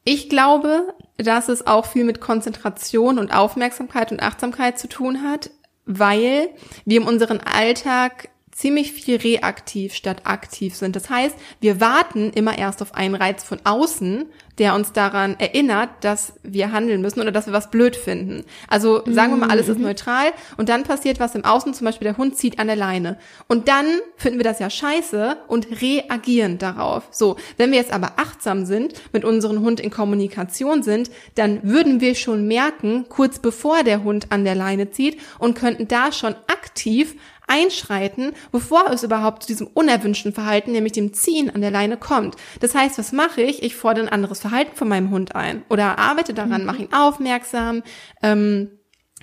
ich 0.04 0.30
glaube, 0.30 0.96
dass 1.18 1.48
es 1.48 1.68
auch 1.68 1.86
viel 1.86 2.06
mit 2.06 2.20
Konzentration 2.20 3.20
und 3.20 3.34
Aufmerksamkeit 3.34 4.12
und 4.12 4.22
Achtsamkeit 4.22 4.80
zu 4.80 4.90
tun 4.90 5.22
hat 5.22 5.52
weil 5.86 6.50
wir 6.86 7.02
in 7.02 7.08
unserem 7.08 7.40
Alltag 7.44 8.30
ziemlich 8.54 8.92
viel 8.92 9.18
reaktiv 9.18 9.94
statt 9.94 10.22
aktiv 10.26 10.76
sind. 10.76 10.96
Das 10.96 11.10
heißt, 11.10 11.36
wir 11.60 11.82
warten 11.82 12.32
immer 12.32 12.58
erst 12.58 12.82
auf 12.82 12.96
einen 12.96 13.16
Reiz 13.16 13.44
von 13.44 13.60
außen, 13.64 14.26
der 14.60 14.76
uns 14.76 14.94
daran 14.94 15.40
erinnert, 15.40 15.90
dass 16.02 16.34
wir 16.44 16.72
handeln 16.72 17.02
müssen 17.02 17.22
oder 17.22 17.32
dass 17.32 17.48
wir 17.48 17.54
was 17.54 17.72
blöd 17.72 17.96
finden. 17.96 18.44
Also 18.68 19.04
sagen 19.08 19.34
wir 19.34 19.38
mal, 19.38 19.50
alles 19.50 19.68
ist 19.68 19.78
mhm. 19.78 19.86
neutral 19.86 20.32
und 20.58 20.70
dann 20.70 20.84
passiert 20.84 21.20
was 21.20 21.34
im 21.34 21.44
Außen, 21.44 21.74
zum 21.74 21.86
Beispiel 21.86 22.06
der 22.06 22.18
Hund 22.18 22.38
zieht 22.38 22.60
an 22.60 22.68
der 22.68 22.76
Leine. 22.76 23.18
Und 23.48 23.68
dann 23.68 23.86
finden 24.16 24.38
wir 24.38 24.44
das 24.44 24.60
ja 24.60 24.70
scheiße 24.70 25.38
und 25.48 25.82
reagieren 25.82 26.60
darauf. 26.60 27.08
So, 27.12 27.38
wenn 27.58 27.72
wir 27.72 27.80
jetzt 27.80 27.92
aber 27.92 28.14
achtsam 28.18 28.66
sind, 28.66 28.94
mit 29.12 29.26
unserem 29.26 29.62
Hund 29.62 29.80
in 29.80 29.90
Kommunikation 29.90 30.84
sind, 30.84 31.10
dann 31.36 31.64
würden 31.64 32.00
wir 32.00 32.14
schon 32.14 32.48
merken, 32.48 33.06
kurz 33.10 33.40
bevor 33.40 33.84
der 33.84 34.04
Hund 34.04 34.32
an 34.32 34.44
der 34.44 34.56
Leine 34.56 34.92
zieht 34.92 35.20
und 35.40 35.56
könnten 35.56 35.88
da 35.88 36.12
schon 36.12 36.36
aktiv 36.48 37.16
einschreiten, 37.48 38.34
bevor 38.52 38.90
es 38.92 39.04
überhaupt 39.04 39.44
zu 39.44 39.48
diesem 39.48 39.68
unerwünschten 39.68 40.34
Verhalten, 40.34 40.72
nämlich 40.72 40.94
dem 40.94 41.14
Ziehen 41.14 41.54
an 41.54 41.62
der 41.62 41.72
Leine 41.72 41.98
kommt. 41.98 42.36
Das 42.60 42.76
heißt, 42.76 42.98
was 42.98 43.12
mache 43.12 43.42
ich? 43.42 43.64
Ich 43.64 43.76
fordere 43.76 44.06
ein 44.06 44.12
anderes 44.12 44.40
Verhalten 44.40 44.76
von 44.76 44.88
meinem 44.88 45.10
Hund 45.10 45.36
ein 45.36 45.64
oder 45.70 46.00
arbeite 46.00 46.34
daran, 46.34 46.62
mhm. 46.62 46.68
mache 46.68 46.82
ihn 46.84 46.94
aufmerksam, 46.94 47.84
ähm, 48.22 48.72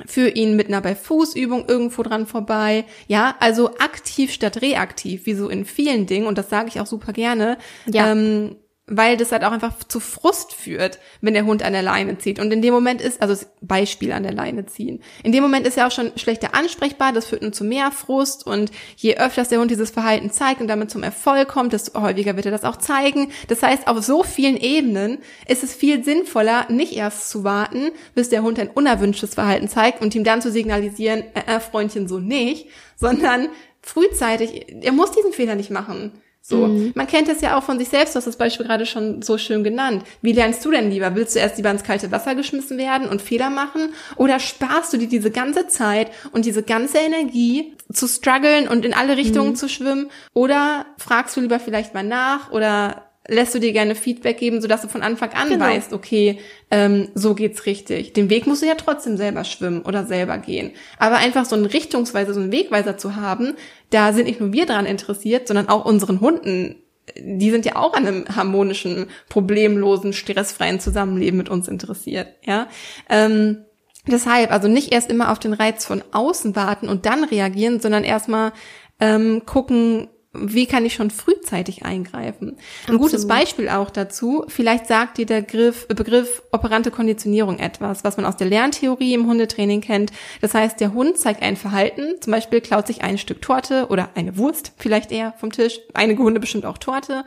für 0.07 0.29
ihn 0.29 0.57
mit 0.57 0.69
einer 0.69 0.81
bei 0.81 0.95
Fußübung 0.95 1.67
irgendwo 1.69 2.03
dran 2.03 2.27
vorbei. 2.27 2.85
Ja, 3.07 3.37
also 3.41 3.77
aktiv 3.79 4.33
statt 4.33 4.63
reaktiv, 4.63 5.27
wie 5.27 5.35
so 5.35 5.49
in 5.49 5.65
vielen 5.65 6.07
Dingen, 6.07 6.27
und 6.27 6.39
das 6.39 6.49
sage 6.49 6.69
ich 6.69 6.81
auch 6.81 6.87
super 6.87 7.13
gerne. 7.13 7.59
Ja. 7.87 8.13
Ähm, 8.13 8.57
weil 8.91 9.17
das 9.17 9.33
halt 9.33 9.45
auch 9.45 9.53
einfach 9.53 9.73
zu 9.87 10.01
Frust 10.01 10.53
führt, 10.53 10.99
wenn 11.21 11.33
der 11.33 11.47
Hund 11.47 11.63
an 11.63 11.73
der 11.73 11.83
Leine 11.83 12.19
zieht. 12.19 12.41
Und 12.41 12.53
in 12.53 12.61
dem 12.61 12.75
Moment 12.75 13.01
ist, 13.01 13.23
also 13.23 13.47
Beispiel 13.61 14.13
an 14.13 14.25
der 14.25 14.33
Leine 14.33 14.67
ziehen, 14.67 15.01
in 15.23 15.33
dem 15.33 15.43
Moment 15.43 15.67
ist 15.67 15.79
er 15.79 15.87
auch 15.87 15.93
schon 15.93 16.11
schlechter 16.17 16.55
ansprechbar, 16.55 17.13
das 17.13 17.27
führt 17.27 17.43
nur 17.43 17.53
zu 17.53 17.65
mehr 17.65 17.93
Frust 17.93 18.47
und 18.47 18.73
je 18.97 19.17
öfters 19.17 19.49
der 19.49 19.61
Hund 19.61 19.71
dieses 19.71 19.91
Verhalten 19.91 20.31
zeigt 20.31 20.61
und 20.61 20.67
damit 20.67 20.91
zum 20.91 21.05
Erfolg 21.05 21.49
kommt, 21.49 21.73
desto 21.73 22.01
häufiger 22.01 22.35
wird 22.35 22.47
er 22.47 22.53
das 22.53 22.65
auch 22.65 22.77
zeigen. 22.77 23.31
Das 23.47 23.63
heißt, 23.63 23.87
auf 23.87 24.03
so 24.03 24.25
vielen 24.25 24.57
Ebenen 24.57 25.19
ist 25.47 25.63
es 25.63 25.73
viel 25.75 26.05
sinnvoller, 26.05 26.67
nicht 26.69 26.95
erst 26.95 27.31
zu 27.31 27.45
warten, 27.45 27.93
bis 28.15 28.29
der 28.29 28.43
Hund 28.43 28.59
ein 28.59 28.69
unerwünschtes 28.69 29.35
Verhalten 29.35 29.69
zeigt 29.69 30.03
und 30.03 30.15
ihm 30.17 30.25
dann 30.25 30.43
zu 30.43 30.51
signalisieren, 30.51 31.23
äh, 31.35 31.57
äh 31.57 31.61
Freundchen, 31.61 32.09
so 32.09 32.19
nicht, 32.19 32.67
sondern 32.97 33.49
frühzeitig, 33.83 34.67
er 34.83 34.93
muss 34.93 35.13
diesen 35.13 35.33
Fehler 35.33 35.55
nicht 35.55 35.71
machen 35.71 36.13
So, 36.51 36.67
mhm. 36.67 36.93
man 36.97 37.07
kennt 37.07 37.29
es 37.29 37.41
ja 37.41 37.57
auch 37.57 37.63
von 37.63 37.79
sich 37.79 37.89
selbst, 37.89 38.15
du 38.15 38.17
hast 38.19 38.27
das 38.27 38.37
Beispiel 38.37 38.67
gerade 38.67 38.85
schon 38.85 39.23
so 39.23 39.39
schön 39.39 39.63
genannt. 39.63 40.03
Wie 40.21 40.33
lernst 40.33 40.65
du 40.65 40.73
denn 40.73 40.91
lieber? 40.91 41.15
Willst 41.15 41.37
du 41.37 41.39
erst 41.39 41.57
lieber 41.57 41.71
ins 41.71 41.85
kalte 41.85 42.11
Wasser 42.11 42.35
geschmissen 42.35 42.77
werden 42.77 43.09
und 43.09 43.23
Fehler 43.23 43.51
machen? 43.51 43.95
Oder 44.17 44.41
sparst 44.41 44.93
du 44.93 44.97
dir 44.97 45.09
diese 45.09 45.31
ganze 45.31 45.69
Zeit 45.69 46.11
und 46.33 46.45
diese 46.45 46.65
ganze 46.65 46.99
Energie 46.99 47.77
zu 47.93 48.09
strugglen 48.09 48.67
und 48.67 48.85
in 48.85 48.95
alle 48.95 49.17
Richtungen 49.17 49.51
mhm. 49.51 49.57
zu 49.57 49.69
schwimmen? 49.69 50.11
Oder 50.35 50.87
fragst 50.99 51.37
du 51.37 51.41
lieber 51.41 51.61
vielleicht 51.61 51.95
mal 51.95 52.03
nach 52.03 52.51
oder 52.51 53.10
lässt 53.31 53.55
du 53.55 53.61
dir 53.61 53.73
gerne 53.73 53.95
Feedback 53.95 54.39
geben, 54.39 54.61
sodass 54.61 54.83
du 54.83 54.89
von 54.89 55.03
Anfang 55.03 55.31
an 55.33 55.49
genau. 55.49 55.65
weißt, 55.65 55.93
okay, 55.93 56.41
ähm, 56.71 57.09
so 57.15 57.35
geht's 57.35 57.65
richtig. 57.65 58.13
Den 58.13 58.29
Weg 58.29 58.47
musst 58.47 58.63
du 58.63 58.67
ja 58.67 58.75
trotzdem 58.75 59.17
selber 59.17 59.45
schwimmen 59.45 59.83
oder 59.83 60.05
selber 60.05 60.37
gehen. 60.39 60.73
Aber 60.99 61.17
einfach 61.17 61.45
so 61.45 61.55
einen 61.55 61.67
Richtungsweiser, 61.67 62.35
so 62.35 62.41
einen 62.41 62.53
Wegweiser 62.53 62.99
zu 62.99 63.17
haben, 63.17 63.55
da 63.91 64.13
sind 64.13 64.27
nicht 64.27 64.41
nur 64.41 64.53
wir 64.53 64.67
dran 64.67 64.85
interessiert, 64.85 65.47
sondern 65.47 65.69
auch 65.69 65.85
unseren 65.85 66.21
Hunden. 66.21 66.77
Die 67.17 67.51
sind 67.51 67.65
ja 67.65 67.77
auch 67.77 67.95
an 67.95 68.07
einem 68.07 68.25
harmonischen, 68.35 69.07
problemlosen, 69.29 70.13
stressfreien 70.13 70.81
Zusammenleben 70.81 71.39
mit 71.39 71.49
uns 71.49 71.69
interessiert, 71.69 72.29
ja. 72.45 72.69
Ähm, 73.09 73.65
deshalb, 74.07 74.51
also 74.53 74.69
nicht 74.69 74.93
erst 74.93 75.11
immer 75.11 75.31
auf 75.31 75.39
den 75.39 75.53
Reiz 75.53 75.85
von 75.85 76.03
außen 76.13 76.57
warten 76.57 76.89
und 76.89 77.07
dann 77.07 77.25
reagieren, 77.25 77.81
sondern 77.81 78.05
erstmal 78.05 78.53
ähm, 79.01 79.43
gucken, 79.47 80.09
wie 80.33 80.67
kann 80.67 80.87
ich 80.87 80.95
schon 80.95 81.11
frühzeitig 81.11 81.85
eingreifen? 81.85 82.51
Ein 82.51 82.57
Absolut. 82.83 83.01
gutes 83.01 83.27
Beispiel 83.27 83.69
auch 83.69 83.91
dazu, 83.91 84.45
vielleicht 84.47 84.87
sagt 84.87 85.19
dir 85.19 85.27
der 85.27 85.41
Begriff, 85.41 85.89
Begriff 85.89 86.43
operante 86.53 86.93
Konditionierung 86.93 87.59
etwas, 87.59 88.05
was 88.05 88.17
man 88.17 88.27
aus 88.27 88.37
der 88.37 88.47
Lerntheorie 88.47 89.15
im 89.15 89.27
Hundetraining 89.27 89.81
kennt. 89.81 90.13
Das 90.41 90.55
heißt, 90.55 90.79
der 90.79 90.95
Hund 90.95 91.19
zeigt 91.19 91.43
ein 91.43 91.57
Verhalten, 91.57 92.21
zum 92.21 92.31
Beispiel 92.31 92.61
klaut 92.61 92.87
sich 92.87 93.03
ein 93.03 93.19
Stück 93.19 93.43
Torte 93.43 93.89
oder 93.89 94.11
eine 94.15 94.39
Wurst 94.39 94.73
vielleicht 94.79 95.11
eher 95.11 95.33
vom 95.33 95.51
Tisch. 95.51 95.81
Einige 95.95 96.23
Hunde 96.23 96.39
bestimmt 96.39 96.65
auch 96.65 96.79
Torte. 96.79 97.25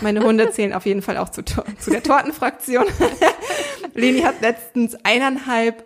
Meine 0.00 0.20
Hunde 0.20 0.50
zählen 0.52 0.72
auf 0.72 0.86
jeden 0.86 1.02
Fall 1.02 1.18
auch 1.18 1.28
zu, 1.28 1.44
zu 1.44 1.90
der 1.90 2.02
Tortenfraktion. 2.02 2.86
Leni 3.94 4.22
hat 4.22 4.40
letztens 4.40 4.96
eineinhalb 5.04 5.84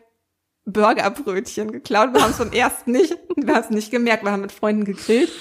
Burgerbrötchen 0.67 1.73
geklaut. 1.73 2.15
Wir 2.15 2.23
haben 2.23 2.31
es 2.31 2.37
vom 2.37 2.53
ersten 2.53 2.93
nicht, 2.93 3.17
wir 3.35 3.55
haben 3.55 3.65
es 3.65 3.71
nicht 3.71 3.91
gemerkt, 3.91 4.25
wir 4.25 4.31
haben 4.31 4.43
mit 4.43 4.53
Freunden 4.53 4.85
gegrillt. 4.85 5.33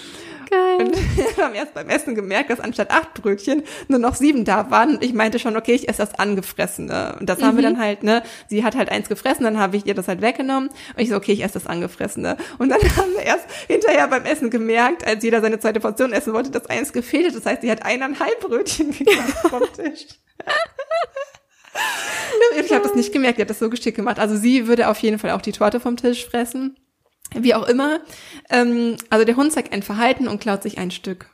Geil. 0.49 0.79
Und 0.79 0.95
wir 1.37 1.45
haben 1.45 1.53
erst 1.53 1.73
beim 1.73 1.89
Essen 1.89 2.15
gemerkt, 2.15 2.49
dass 2.49 2.59
anstatt 2.59 2.89
acht 2.89 3.13
Brötchen 3.13 3.63
nur 3.87 3.99
noch 3.99 4.15
sieben 4.15 4.45
da 4.45 4.71
waren. 4.71 4.95
Und 4.95 5.03
ich 5.03 5.13
meinte 5.13 5.37
schon, 5.37 5.55
okay, 5.55 5.73
ich 5.73 5.87
esse 5.87 5.99
das 5.99 6.15
angefressene. 6.15 7.17
Und 7.19 7.29
das 7.29 7.39
mhm. 7.39 7.43
haben 7.43 7.57
wir 7.57 7.69
mhm. 7.69 7.73
dann 7.75 7.83
halt, 7.83 8.03
ne, 8.03 8.23
sie 8.47 8.63
hat 8.63 8.75
halt 8.75 8.89
eins 8.89 9.09
gefressen, 9.09 9.43
dann 9.43 9.59
habe 9.59 9.77
ich 9.77 9.85
ihr 9.85 9.93
das 9.93 10.07
halt 10.07 10.21
weggenommen. 10.21 10.69
Und 10.69 11.01
ich 11.01 11.09
so, 11.09 11.15
okay, 11.15 11.33
ich 11.33 11.43
esse 11.43 11.53
das 11.53 11.67
angefressene. 11.67 12.37
Und 12.57 12.69
dann 12.69 12.81
haben 12.97 13.11
wir 13.13 13.23
erst 13.23 13.45
hinterher 13.67 14.07
beim 14.07 14.25
Essen 14.25 14.49
gemerkt, 14.49 15.05
als 15.05 15.23
jeder 15.23 15.41
seine 15.41 15.59
zweite 15.59 15.79
Portion 15.79 16.13
essen 16.13 16.33
wollte, 16.33 16.49
dass 16.49 16.65
eins 16.65 16.93
gefehlt 16.93 17.27
hat. 17.27 17.35
Das 17.35 17.45
heißt, 17.45 17.61
sie 17.61 17.69
hat 17.71 17.85
eineinhalb 17.85 18.39
Brötchen 18.39 18.91
gegessen 18.97 19.49
vom 19.49 19.63
Tisch. 19.75 20.07
ich 22.59 22.73
habe 22.73 22.83
das 22.83 22.95
nicht 22.95 23.13
gemerkt, 23.13 23.37
die 23.37 23.43
hat 23.43 23.49
das 23.49 23.59
so 23.59 23.69
geschickt 23.69 23.97
gemacht. 23.97 24.17
Also 24.17 24.35
sie 24.35 24.67
würde 24.67 24.89
auf 24.89 24.97
jeden 24.99 25.19
Fall 25.19 25.31
auch 25.31 25.41
die 25.41 25.51
Torte 25.51 25.79
vom 25.79 25.95
Tisch 25.95 26.25
fressen. 26.25 26.75
Wie 27.35 27.53
auch 27.53 27.67
immer. 27.67 27.99
Ähm, 28.49 28.97
also 29.09 29.25
der 29.25 29.35
Hund 29.35 29.51
zeigt 29.51 29.73
ein 29.73 29.83
Verhalten 29.83 30.27
und 30.27 30.41
klaut 30.41 30.63
sich 30.63 30.77
ein 30.77 30.91
Stück. 30.91 31.29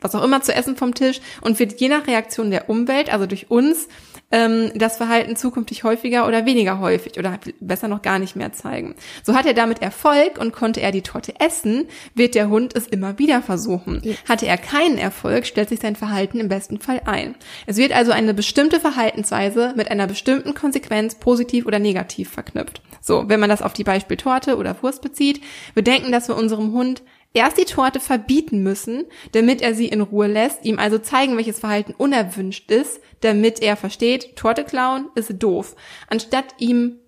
Was 0.00 0.14
auch 0.14 0.24
immer 0.24 0.42
zu 0.42 0.54
essen 0.54 0.76
vom 0.76 0.94
Tisch 0.94 1.20
und 1.40 1.58
wird 1.58 1.80
je 1.80 1.88
nach 1.88 2.06
Reaktion 2.06 2.50
der 2.50 2.68
Umwelt, 2.68 3.12
also 3.12 3.26
durch 3.26 3.50
uns, 3.50 3.88
ähm, 4.34 4.72
das 4.74 4.96
Verhalten 4.96 5.36
zukünftig 5.36 5.84
häufiger 5.84 6.26
oder 6.26 6.44
weniger 6.44 6.80
häufig 6.80 7.18
oder 7.18 7.38
besser 7.60 7.86
noch 7.86 8.02
gar 8.02 8.18
nicht 8.18 8.34
mehr 8.34 8.52
zeigen. 8.52 8.96
So 9.22 9.34
hat 9.34 9.46
er 9.46 9.54
damit 9.54 9.80
Erfolg 9.80 10.38
und 10.38 10.52
konnte 10.52 10.80
er 10.80 10.90
die 10.90 11.02
Torte 11.02 11.34
essen, 11.38 11.86
wird 12.14 12.34
der 12.34 12.48
Hund 12.48 12.74
es 12.74 12.88
immer 12.88 13.20
wieder 13.20 13.42
versuchen. 13.42 14.02
Hatte 14.28 14.46
er 14.46 14.58
keinen 14.58 14.98
Erfolg, 14.98 15.46
stellt 15.46 15.68
sich 15.68 15.78
sein 15.78 15.94
Verhalten 15.94 16.40
im 16.40 16.48
besten 16.48 16.80
Fall 16.80 17.00
ein. 17.04 17.36
Es 17.66 17.76
wird 17.76 17.92
also 17.92 18.10
eine 18.10 18.34
bestimmte 18.34 18.80
Verhaltensweise 18.80 19.72
mit 19.76 19.88
einer 19.90 20.08
bestimmten 20.08 20.54
Konsequenz 20.54 21.14
positiv 21.14 21.66
oder 21.66 21.78
negativ 21.78 22.30
verknüpft. 22.30 22.82
So, 23.00 23.28
wenn 23.28 23.38
man 23.38 23.50
das 23.50 23.62
auf 23.62 23.72
die 23.72 23.84
Beispiel 23.84 24.16
Torte 24.16 24.56
oder 24.56 24.82
Wurst 24.82 25.00
bezieht, 25.00 25.40
wir 25.74 25.84
denken, 25.84 26.10
dass 26.10 26.26
wir 26.26 26.36
unserem 26.36 26.72
Hund 26.72 27.02
erst 27.34 27.58
die 27.58 27.64
Torte 27.64 28.00
verbieten 28.00 28.62
müssen, 28.62 29.04
damit 29.32 29.60
er 29.60 29.74
sie 29.74 29.88
in 29.88 30.00
Ruhe 30.00 30.26
lässt, 30.26 30.64
ihm 30.64 30.78
also 30.78 30.98
zeigen, 30.98 31.36
welches 31.36 31.58
Verhalten 31.58 31.94
unerwünscht 31.96 32.70
ist, 32.70 33.00
damit 33.20 33.60
er 33.60 33.76
versteht, 33.76 34.36
Torte 34.36 34.64
klauen 34.64 35.08
ist 35.14 35.42
doof. 35.42 35.76
Anstatt 36.08 36.46
ihm 36.58 37.00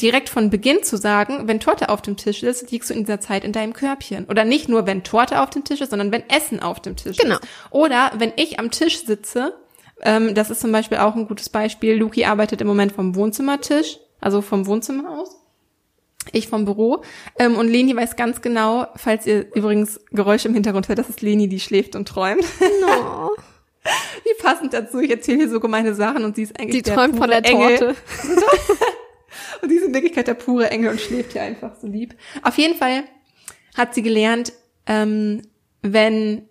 direkt 0.00 0.28
von 0.28 0.50
Beginn 0.50 0.82
zu 0.82 0.96
sagen, 0.96 1.48
wenn 1.48 1.60
Torte 1.60 1.88
auf 1.88 2.02
dem 2.02 2.16
Tisch 2.16 2.42
ist, 2.42 2.70
liegst 2.70 2.90
du 2.90 2.94
in 2.94 3.00
dieser 3.00 3.20
Zeit 3.20 3.44
in 3.44 3.52
deinem 3.52 3.72
Körbchen. 3.72 4.26
Oder 4.26 4.44
nicht 4.44 4.68
nur, 4.68 4.86
wenn 4.86 5.04
Torte 5.04 5.40
auf 5.40 5.50
dem 5.50 5.64
Tisch 5.64 5.80
ist, 5.80 5.90
sondern 5.90 6.12
wenn 6.12 6.28
Essen 6.28 6.60
auf 6.60 6.80
dem 6.80 6.96
Tisch 6.96 7.16
genau. 7.16 7.36
ist. 7.36 7.42
Oder 7.70 8.12
wenn 8.16 8.32
ich 8.36 8.58
am 8.58 8.70
Tisch 8.70 9.04
sitze, 9.04 9.54
ähm, 10.02 10.34
das 10.34 10.50
ist 10.50 10.60
zum 10.60 10.72
Beispiel 10.72 10.98
auch 10.98 11.16
ein 11.16 11.26
gutes 11.26 11.48
Beispiel, 11.48 11.94
Luki 11.94 12.24
arbeitet 12.24 12.60
im 12.60 12.68
Moment 12.68 12.92
vom 12.92 13.16
Wohnzimmertisch 13.16 13.98
also 14.20 14.40
vom 14.40 14.66
Wohnzimmer 14.66 15.10
aus. 15.18 15.36
Ich 16.32 16.48
vom 16.48 16.64
Büro. 16.64 17.02
Ähm, 17.38 17.56
und 17.56 17.68
Leni 17.68 17.94
weiß 17.94 18.16
ganz 18.16 18.40
genau, 18.42 18.86
falls 18.96 19.26
ihr 19.26 19.46
übrigens 19.54 20.00
Geräusche 20.10 20.48
im 20.48 20.54
Hintergrund 20.54 20.88
hört, 20.88 20.98
das 20.98 21.08
ist 21.08 21.22
Leni, 21.22 21.48
die 21.48 21.60
schläft 21.60 21.96
und 21.96 22.08
träumt. 22.08 22.44
No. 22.80 23.30
Wie 24.24 24.42
passend 24.42 24.74
dazu, 24.74 25.00
ich 25.00 25.10
erzähle 25.10 25.38
hier 25.38 25.48
so 25.48 25.60
gemeine 25.60 25.94
Sachen 25.94 26.24
und 26.24 26.36
sie 26.36 26.42
ist 26.42 26.58
eigentlich 26.58 26.82
die 26.82 26.82
der 26.82 26.94
träumt 26.94 27.16
von 27.16 27.30
der 27.30 27.44
Engel. 27.44 27.78
Torte. 27.78 27.96
und 29.62 29.68
sie 29.70 29.76
ist 29.76 29.86
in 29.86 29.94
Wirklichkeit 29.94 30.26
der 30.26 30.34
pure 30.34 30.70
Engel 30.70 30.90
und 30.90 31.00
schläft 31.00 31.32
hier 31.32 31.42
einfach 31.42 31.74
so 31.80 31.86
lieb. 31.86 32.14
Auf 32.42 32.58
jeden 32.58 32.76
Fall 32.76 33.04
hat 33.76 33.94
sie 33.94 34.02
gelernt, 34.02 34.52
ähm, 34.86 35.42
wenn 35.82 36.48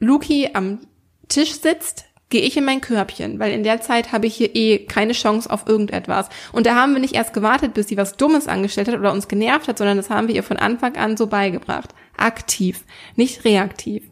Luki 0.00 0.50
am 0.52 0.80
Tisch 1.28 1.52
sitzt, 1.52 2.06
gehe 2.30 2.40
ich 2.40 2.56
in 2.56 2.64
mein 2.64 2.80
Körbchen, 2.80 3.38
weil 3.38 3.52
in 3.52 3.64
der 3.64 3.80
Zeit 3.80 4.12
habe 4.12 4.26
ich 4.26 4.36
hier 4.36 4.54
eh 4.54 4.78
keine 4.78 5.12
Chance 5.12 5.50
auf 5.50 5.68
irgendetwas. 5.68 6.28
Und 6.52 6.66
da 6.66 6.76
haben 6.76 6.92
wir 6.92 7.00
nicht 7.00 7.14
erst 7.14 7.32
gewartet, 7.32 7.74
bis 7.74 7.88
sie 7.88 7.96
was 7.96 8.16
Dummes 8.16 8.48
angestellt 8.48 8.88
hat 8.88 8.98
oder 8.98 9.12
uns 9.12 9.28
genervt 9.28 9.68
hat, 9.68 9.78
sondern 9.78 9.96
das 9.96 10.10
haben 10.10 10.28
wir 10.28 10.34
ihr 10.34 10.42
von 10.42 10.56
Anfang 10.56 10.96
an 10.96 11.16
so 11.16 11.26
beigebracht. 11.26 11.90
Aktiv, 12.16 12.84
nicht 13.16 13.44
reaktiv. 13.44 14.04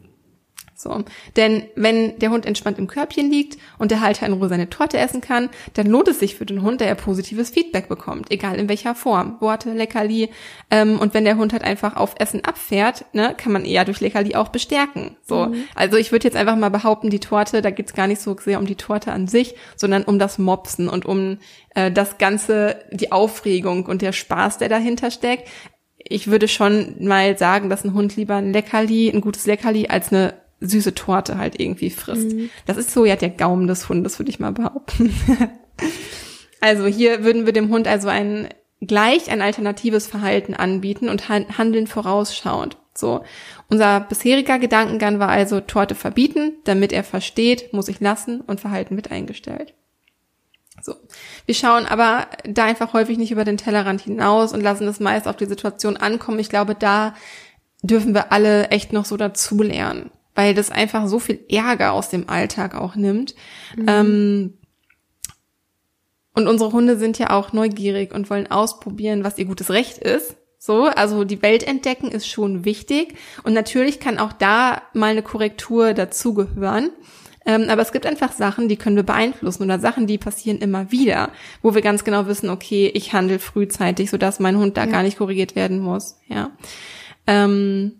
So. 0.79 1.03
Denn 1.35 1.63
wenn 1.75 2.17
der 2.19 2.29
Hund 2.29 2.45
entspannt 2.45 2.79
im 2.79 2.87
Körbchen 2.87 3.29
liegt 3.29 3.57
und 3.79 3.91
der 3.91 3.99
Halter 3.99 4.25
in 4.25 4.31
Ruhe 4.31 4.47
seine 4.47 4.69
Torte 4.69 4.97
essen 4.97 5.19
kann, 5.19 5.49
dann 5.73 5.87
lohnt 5.87 6.07
es 6.07 6.19
sich 6.19 6.35
für 6.35 6.45
den 6.45 6.61
Hund, 6.61 6.79
der 6.79 6.87
er 6.87 6.95
positives 6.95 7.49
Feedback 7.49 7.89
bekommt, 7.89 8.31
egal 8.31 8.55
in 8.55 8.69
welcher 8.69 8.95
Form. 8.95 9.35
Worte, 9.41 9.73
Leckerli. 9.73 10.29
Ähm, 10.71 10.97
und 10.97 11.13
wenn 11.13 11.25
der 11.25 11.35
Hund 11.35 11.51
halt 11.51 11.65
einfach 11.65 11.97
auf 11.97 12.15
Essen 12.17 12.45
abfährt, 12.45 13.03
ne, 13.11 13.35
kann 13.35 13.51
man 13.51 13.65
eher 13.65 13.83
durch 13.83 13.99
Leckerli 13.99 14.35
auch 14.35 14.47
bestärken. 14.47 15.17
So. 15.21 15.47
Mhm. 15.47 15.63
Also 15.75 15.97
ich 15.97 16.13
würde 16.13 16.23
jetzt 16.23 16.37
einfach 16.37 16.55
mal 16.55 16.69
behaupten, 16.69 17.09
die 17.09 17.19
Torte, 17.19 17.61
da 17.61 17.71
geht's 17.71 17.93
gar 17.93 18.07
nicht 18.07 18.21
so 18.21 18.37
sehr 18.37 18.57
um 18.57 18.65
die 18.65 18.75
Torte 18.75 19.11
an 19.11 19.27
sich, 19.27 19.55
sondern 19.75 20.03
um 20.03 20.17
das 20.17 20.37
Mopsen 20.37 20.87
und 20.87 21.05
um 21.05 21.39
äh, 21.75 21.91
das 21.91 22.17
Ganze, 22.19 22.85
die 22.91 23.11
Aufregung 23.11 23.85
und 23.85 24.01
der 24.01 24.13
Spaß, 24.13 24.59
der 24.59 24.69
dahinter 24.69 25.11
steckt. 25.11 25.49
Ich 25.97 26.27
würde 26.27 26.47
schon 26.47 26.95
mal 27.05 27.37
sagen, 27.37 27.69
dass 27.69 27.83
ein 27.83 27.93
Hund 27.93 28.15
lieber 28.15 28.35
ein 28.35 28.53
Leckerli, 28.53 29.09
ein 29.09 29.19
gutes 29.19 29.45
Leckerli 29.45 29.89
als 29.89 30.13
eine 30.13 30.35
süße 30.61 30.95
Torte 30.95 31.37
halt 31.37 31.59
irgendwie 31.59 31.89
frisst. 31.89 32.33
Mhm. 32.33 32.49
Das 32.65 32.77
ist 32.77 32.91
so 32.91 33.05
ja 33.05 33.15
der 33.15 33.29
Gaumen 33.29 33.67
des 33.67 33.89
Hundes, 33.89 34.19
würde 34.19 34.29
ich 34.29 34.39
mal 34.39 34.51
behaupten. 34.51 35.13
also 36.61 36.85
hier 36.85 37.23
würden 37.23 37.45
wir 37.45 37.53
dem 37.53 37.69
Hund 37.69 37.87
also 37.87 38.09
ein 38.09 38.49
gleich 38.81 39.29
ein 39.29 39.41
alternatives 39.41 40.07
Verhalten 40.07 40.53
anbieten 40.53 41.09
und 41.09 41.29
handeln 41.29 41.87
vorausschauend. 41.87 42.77
So. 42.93 43.23
Unser 43.69 44.01
bisheriger 44.01 44.59
Gedankengang 44.59 45.19
war 45.19 45.29
also 45.29 45.59
Torte 45.59 45.95
verbieten, 45.95 46.53
damit 46.63 46.91
er 46.91 47.03
versteht, 47.03 47.73
muss 47.73 47.87
ich 47.87 47.99
lassen 47.99 48.41
und 48.41 48.59
Verhalten 48.59 48.95
mit 48.95 49.11
eingestellt. 49.11 49.73
So. 50.81 50.95
Wir 51.45 51.55
schauen 51.55 51.85
aber 51.85 52.27
da 52.45 52.65
einfach 52.65 52.93
häufig 52.93 53.17
nicht 53.17 53.31
über 53.31 53.43
den 53.43 53.57
Tellerrand 53.57 54.01
hinaus 54.01 54.53
und 54.53 54.61
lassen 54.61 54.87
es 54.87 55.01
meist 55.01 55.27
auf 55.27 55.35
die 55.35 55.45
Situation 55.45 55.97
ankommen. 55.97 56.39
Ich 56.39 56.49
glaube, 56.49 56.73
da 56.73 57.15
dürfen 57.81 58.13
wir 58.13 58.31
alle 58.31 58.69
echt 58.69 58.93
noch 58.93 59.05
so 59.05 59.17
dazulernen 59.17 60.09
weil 60.39 60.53
das 60.53 60.71
einfach 60.71 61.05
so 61.07 61.19
viel 61.19 61.37
Ärger 61.49 61.91
aus 61.91 62.07
dem 62.07 62.29
Alltag 62.29 62.73
auch 62.73 62.95
nimmt. 62.95 63.35
Mhm. 63.75 63.85
Ähm, 63.87 64.53
und 66.33 66.47
unsere 66.47 66.71
Hunde 66.71 66.97
sind 66.97 67.19
ja 67.19 67.31
auch 67.31 67.51
neugierig 67.51 68.13
und 68.13 68.29
wollen 68.29 68.49
ausprobieren, 68.49 69.25
was 69.25 69.37
ihr 69.37 69.43
gutes 69.43 69.69
Recht 69.69 69.97
ist. 69.97 70.37
So, 70.57 70.85
also 70.85 71.25
die 71.25 71.41
Welt 71.41 71.67
entdecken 71.67 72.09
ist 72.09 72.25
schon 72.25 72.63
wichtig. 72.63 73.15
Und 73.43 73.51
natürlich 73.51 73.99
kann 73.99 74.17
auch 74.17 74.31
da 74.31 74.81
mal 74.93 75.11
eine 75.11 75.23
Korrektur 75.23 75.93
dazugehören. 75.93 76.91
Ähm, 77.45 77.65
aber 77.67 77.81
es 77.81 77.91
gibt 77.91 78.05
einfach 78.05 78.31
Sachen, 78.31 78.69
die 78.69 78.77
können 78.77 78.95
wir 78.95 79.03
beeinflussen 79.03 79.63
oder 79.63 79.79
Sachen, 79.79 80.07
die 80.07 80.17
passieren 80.17 80.59
immer 80.59 80.89
wieder, 80.89 81.31
wo 81.61 81.75
wir 81.75 81.81
ganz 81.81 82.05
genau 82.05 82.27
wissen, 82.27 82.49
okay, 82.49 82.89
ich 82.93 83.11
handle 83.11 83.39
frühzeitig, 83.39 84.09
sodass 84.09 84.39
mein 84.39 84.57
Hund 84.57 84.77
da 84.77 84.85
ja. 84.85 84.91
gar 84.91 85.03
nicht 85.03 85.17
korrigiert 85.17 85.57
werden 85.57 85.79
muss. 85.79 86.15
Ja. 86.29 86.51
Ähm, 87.27 87.99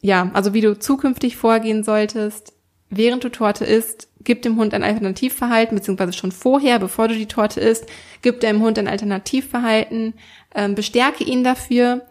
ja, 0.00 0.30
also 0.34 0.54
wie 0.54 0.60
du 0.60 0.78
zukünftig 0.78 1.36
vorgehen 1.36 1.84
solltest, 1.84 2.52
während 2.90 3.24
du 3.24 3.28
Torte 3.28 3.64
isst, 3.64 4.08
gib 4.22 4.42
dem 4.42 4.56
Hund 4.56 4.74
ein 4.74 4.82
Alternativverhalten, 4.82 5.76
beziehungsweise 5.76 6.12
schon 6.12 6.32
vorher, 6.32 6.78
bevor 6.78 7.08
du 7.08 7.14
die 7.14 7.26
Torte 7.26 7.60
isst, 7.60 7.86
gib 8.22 8.40
deinem 8.40 8.62
Hund 8.62 8.78
ein 8.78 8.88
Alternativverhalten, 8.88 10.14
ähm, 10.54 10.74
bestärke 10.74 11.24
ihn 11.24 11.44
dafür 11.44 12.06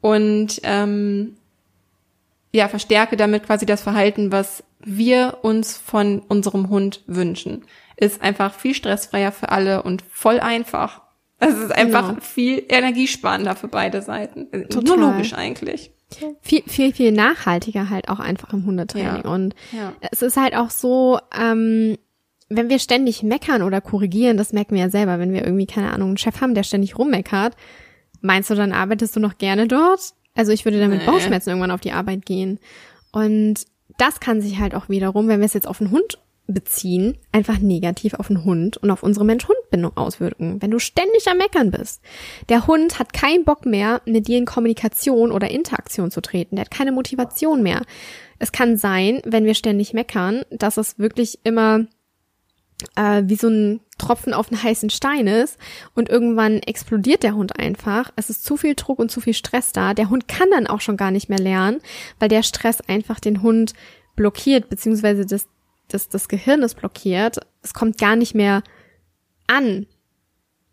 und 0.00 0.60
ähm, 0.64 1.36
ja, 2.52 2.68
verstärke 2.68 3.16
damit 3.16 3.44
quasi 3.44 3.66
das 3.66 3.82
Verhalten, 3.82 4.32
was 4.32 4.64
wir 4.80 5.38
uns 5.42 5.76
von 5.76 6.20
unserem 6.20 6.68
Hund 6.68 7.02
wünschen. 7.06 7.64
Ist 7.96 8.22
einfach 8.22 8.54
viel 8.54 8.74
stressfreier 8.74 9.30
für 9.30 9.50
alle 9.50 9.82
und 9.82 10.02
voll 10.02 10.40
einfach. 10.40 11.02
Es 11.38 11.56
ist 11.56 11.72
einfach 11.72 12.08
genau. 12.08 12.20
viel 12.20 12.64
energiesparender 12.68 13.56
für 13.56 13.68
beide 13.68 14.02
Seiten. 14.02 14.50
Total. 14.68 14.82
Nur 14.82 14.96
logisch 14.96 15.34
eigentlich. 15.34 15.92
Viel, 16.40 16.62
viel, 16.66 16.92
viel 16.92 17.12
nachhaltiger 17.12 17.90
halt 17.90 18.08
auch 18.08 18.20
einfach 18.20 18.52
im 18.52 18.66
Hundetraining. 18.66 19.24
Ja. 19.24 19.30
Und 19.30 19.54
ja. 19.72 19.92
es 20.10 20.22
ist 20.22 20.36
halt 20.36 20.54
auch 20.54 20.70
so, 20.70 21.18
ähm, 21.38 21.96
wenn 22.48 22.68
wir 22.68 22.78
ständig 22.78 23.22
meckern 23.22 23.62
oder 23.62 23.80
korrigieren, 23.80 24.36
das 24.36 24.52
merken 24.52 24.74
wir 24.74 24.82
ja 24.82 24.90
selber, 24.90 25.18
wenn 25.18 25.32
wir 25.32 25.44
irgendwie, 25.44 25.66
keine 25.66 25.92
Ahnung, 25.92 26.08
einen 26.08 26.18
Chef 26.18 26.40
haben, 26.40 26.54
der 26.54 26.64
ständig 26.64 26.98
rummeckert, 26.98 27.54
meinst 28.20 28.50
du, 28.50 28.54
dann 28.54 28.72
arbeitest 28.72 29.14
du 29.16 29.20
noch 29.20 29.38
gerne 29.38 29.68
dort? 29.68 30.00
Also 30.34 30.52
ich 30.52 30.64
würde 30.64 30.80
damit 30.80 31.00
nee. 31.00 31.06
Bauchschmerzen 31.06 31.50
irgendwann 31.50 31.70
auf 31.70 31.80
die 31.80 31.92
Arbeit 31.92 32.26
gehen. 32.26 32.58
Und 33.12 33.66
das 33.98 34.20
kann 34.20 34.40
sich 34.40 34.58
halt 34.58 34.74
auch 34.74 34.88
wiederum, 34.88 35.28
wenn 35.28 35.40
wir 35.40 35.46
es 35.46 35.54
jetzt 35.54 35.68
auf 35.68 35.78
den 35.78 35.90
Hund 35.90 36.18
beziehen, 36.52 37.16
einfach 37.32 37.58
negativ 37.58 38.14
auf 38.14 38.28
den 38.28 38.44
Hund 38.44 38.76
und 38.76 38.90
auf 38.90 39.02
unsere 39.02 39.24
Mensch-Hund-Bindung 39.24 39.96
auswirken. 39.96 40.60
Wenn 40.60 40.70
du 40.70 40.78
ständig 40.78 41.26
am 41.28 41.38
Meckern 41.38 41.70
bist. 41.70 42.02
Der 42.48 42.66
Hund 42.66 42.98
hat 42.98 43.12
keinen 43.12 43.44
Bock 43.44 43.66
mehr, 43.66 44.02
mit 44.04 44.28
dir 44.28 44.38
in 44.38 44.46
Kommunikation 44.46 45.32
oder 45.32 45.50
Interaktion 45.50 46.10
zu 46.10 46.20
treten. 46.20 46.56
Der 46.56 46.64
hat 46.64 46.70
keine 46.70 46.92
Motivation 46.92 47.62
mehr. 47.62 47.82
Es 48.38 48.52
kann 48.52 48.76
sein, 48.76 49.20
wenn 49.24 49.44
wir 49.44 49.54
ständig 49.54 49.92
meckern, 49.92 50.42
dass 50.50 50.76
es 50.76 50.98
wirklich 50.98 51.38
immer 51.44 51.86
äh, 52.96 53.22
wie 53.26 53.36
so 53.36 53.48
ein 53.48 53.80
Tropfen 53.98 54.32
auf 54.32 54.50
einen 54.50 54.62
heißen 54.62 54.90
Stein 54.90 55.26
ist 55.26 55.58
und 55.94 56.08
irgendwann 56.08 56.60
explodiert 56.60 57.22
der 57.22 57.34
Hund 57.34 57.58
einfach. 57.58 58.12
Es 58.16 58.30
ist 58.30 58.44
zu 58.44 58.56
viel 58.56 58.74
Druck 58.74 58.98
und 58.98 59.10
zu 59.10 59.20
viel 59.20 59.34
Stress 59.34 59.72
da. 59.72 59.94
Der 59.94 60.10
Hund 60.10 60.28
kann 60.28 60.50
dann 60.50 60.66
auch 60.66 60.80
schon 60.80 60.96
gar 60.96 61.10
nicht 61.10 61.28
mehr 61.28 61.38
lernen, 61.38 61.80
weil 62.18 62.28
der 62.28 62.42
Stress 62.42 62.80
einfach 62.80 63.20
den 63.20 63.42
Hund 63.42 63.74
blockiert, 64.16 64.68
beziehungsweise 64.68 65.24
das, 65.26 65.48
das, 65.92 66.08
das 66.08 66.28
Gehirn 66.28 66.62
ist 66.62 66.76
blockiert. 66.76 67.38
Es 67.62 67.74
kommt 67.74 67.98
gar 67.98 68.16
nicht 68.16 68.34
mehr 68.34 68.62
an, 69.46 69.86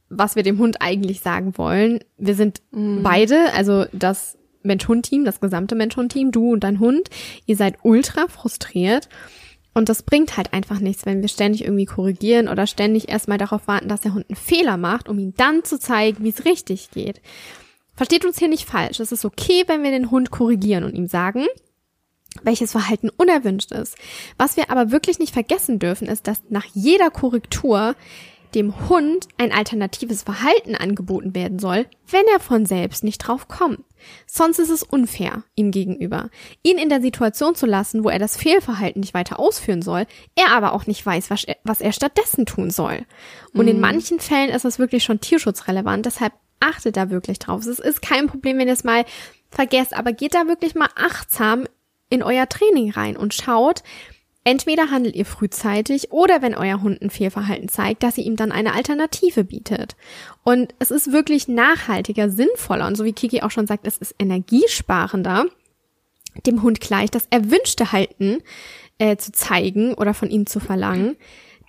was 0.09 0.35
wir 0.35 0.43
dem 0.43 0.59
Hund 0.59 0.81
eigentlich 0.81 1.21
sagen 1.21 1.57
wollen. 1.57 1.99
Wir 2.17 2.35
sind 2.35 2.61
mhm. 2.71 3.03
beide, 3.03 3.53
also 3.53 3.85
das 3.91 4.37
Mensch-Hund-Team, 4.63 5.25
das 5.25 5.39
gesamte 5.39 5.75
Mensch-Hund-Team, 5.75 6.31
du 6.31 6.53
und 6.53 6.63
dein 6.63 6.79
Hund, 6.79 7.09
ihr 7.45 7.55
seid 7.55 7.77
ultra 7.83 8.27
frustriert 8.27 9.09
und 9.77 9.89
das 9.89 10.01
bringt 10.01 10.37
halt 10.37 10.53
einfach 10.53 10.79
nichts, 10.79 11.05
wenn 11.05 11.21
wir 11.21 11.29
ständig 11.29 11.63
irgendwie 11.63 11.85
korrigieren 11.85 12.47
oder 12.47 12.65
ständig 12.65 13.09
erstmal 13.09 13.37
darauf 13.37 13.67
warten, 13.67 13.87
dass 13.87 14.01
der 14.01 14.15
Hund 14.15 14.25
einen 14.27 14.35
Fehler 14.35 14.75
macht, 14.75 15.07
um 15.07 15.19
ihm 15.19 15.35
dann 15.37 15.63
zu 15.63 15.77
zeigen, 15.77 16.23
wie 16.23 16.29
es 16.29 16.45
richtig 16.45 16.89
geht. 16.89 17.21
Versteht 17.95 18.25
uns 18.25 18.39
hier 18.39 18.47
nicht 18.47 18.65
falsch. 18.65 18.99
Es 18.99 19.11
ist 19.11 19.23
okay, 19.23 19.63
wenn 19.67 19.83
wir 19.83 19.91
den 19.91 20.09
Hund 20.09 20.31
korrigieren 20.31 20.83
und 20.83 20.95
ihm 20.95 21.05
sagen, 21.05 21.45
welches 22.43 22.71
Verhalten 22.71 23.09
unerwünscht 23.09 23.71
ist. 23.71 23.95
Was 24.37 24.57
wir 24.57 24.69
aber 24.69 24.91
wirklich 24.91 25.19
nicht 25.19 25.33
vergessen 25.33 25.79
dürfen, 25.79 26.07
ist, 26.07 26.27
dass 26.27 26.43
nach 26.49 26.65
jeder 26.73 27.09
Korrektur 27.09 27.95
dem 28.55 28.89
Hund 28.89 29.27
ein 29.37 29.51
alternatives 29.51 30.23
Verhalten 30.23 30.75
angeboten 30.75 31.35
werden 31.35 31.59
soll, 31.59 31.85
wenn 32.09 32.23
er 32.33 32.39
von 32.39 32.65
selbst 32.65 33.03
nicht 33.03 33.19
drauf 33.19 33.47
kommt. 33.47 33.83
Sonst 34.25 34.59
ist 34.59 34.69
es 34.69 34.83
unfair 34.83 35.43
ihm 35.55 35.71
gegenüber, 35.71 36.29
ihn 36.63 36.77
in 36.77 36.89
der 36.89 37.01
Situation 37.01 37.55
zu 37.55 37.65
lassen, 37.65 38.03
wo 38.03 38.09
er 38.09 38.19
das 38.19 38.37
Fehlverhalten 38.37 39.01
nicht 39.01 39.13
weiter 39.13 39.39
ausführen 39.39 39.81
soll, 39.81 40.05
er 40.35 40.51
aber 40.51 40.73
auch 40.73 40.87
nicht 40.87 41.05
weiß, 41.05 41.29
was 41.29 41.43
er, 41.43 41.57
was 41.63 41.81
er 41.81 41.91
stattdessen 41.91 42.45
tun 42.45 42.69
soll. 42.69 43.05
Und 43.53 43.63
mhm. 43.65 43.71
in 43.71 43.79
manchen 43.79 44.19
Fällen 44.19 44.49
ist 44.49 44.65
das 44.65 44.79
wirklich 44.79 45.03
schon 45.03 45.19
tierschutzrelevant, 45.19 46.05
deshalb 46.05 46.33
achtet 46.59 46.95
da 46.97 47.09
wirklich 47.09 47.39
drauf. 47.39 47.65
Es 47.65 47.79
ist 47.79 48.01
kein 48.01 48.27
Problem, 48.27 48.57
wenn 48.57 48.67
ihr 48.67 48.73
es 48.73 48.83
mal 48.83 49.05
vergesst, 49.49 49.93
aber 49.93 50.13
geht 50.13 50.33
da 50.33 50.47
wirklich 50.47 50.75
mal 50.75 50.89
achtsam 50.95 51.65
in 52.09 52.23
euer 52.23 52.47
Training 52.47 52.91
rein 52.91 53.17
und 53.17 53.33
schaut, 53.33 53.83
Entweder 54.47 54.91
handelt 54.91 55.17
ihr 55.17 55.25
frühzeitig 55.25 56.13
oder 56.13 56.41
wenn 56.41 56.55
euer 56.55 56.81
Hund 56.81 57.01
ein 57.01 57.09
Fehlverhalten 57.09 57.67
zeigt, 57.67 58.01
dass 58.01 58.17
ihr 58.17 58.23
ihm 58.23 58.37
dann 58.37 58.53
eine 58.53 58.73
Alternative 58.75 59.43
bietet. 59.43 59.97
Und 60.45 60.73
es 60.79 60.89
ist 60.89 61.11
wirklich 61.11 61.49
nachhaltiger, 61.49 62.29
sinnvoller 62.29 62.87
und 62.87 62.95
so 62.95 63.03
wie 63.03 63.11
Kiki 63.11 63.41
auch 63.41 63.51
schon 63.51 63.67
sagt, 63.67 63.85
es 63.85 63.97
ist 63.97 64.15
energiesparender, 64.17 65.47
dem 66.45 66.63
Hund 66.63 66.79
gleich 66.79 67.11
das 67.11 67.27
erwünschte 67.29 67.91
Halten 67.91 68.41
äh, 68.99 69.17
zu 69.17 69.33
zeigen 69.33 69.93
oder 69.95 70.13
von 70.13 70.29
ihm 70.29 70.45
zu 70.45 70.61
verlangen, 70.61 71.17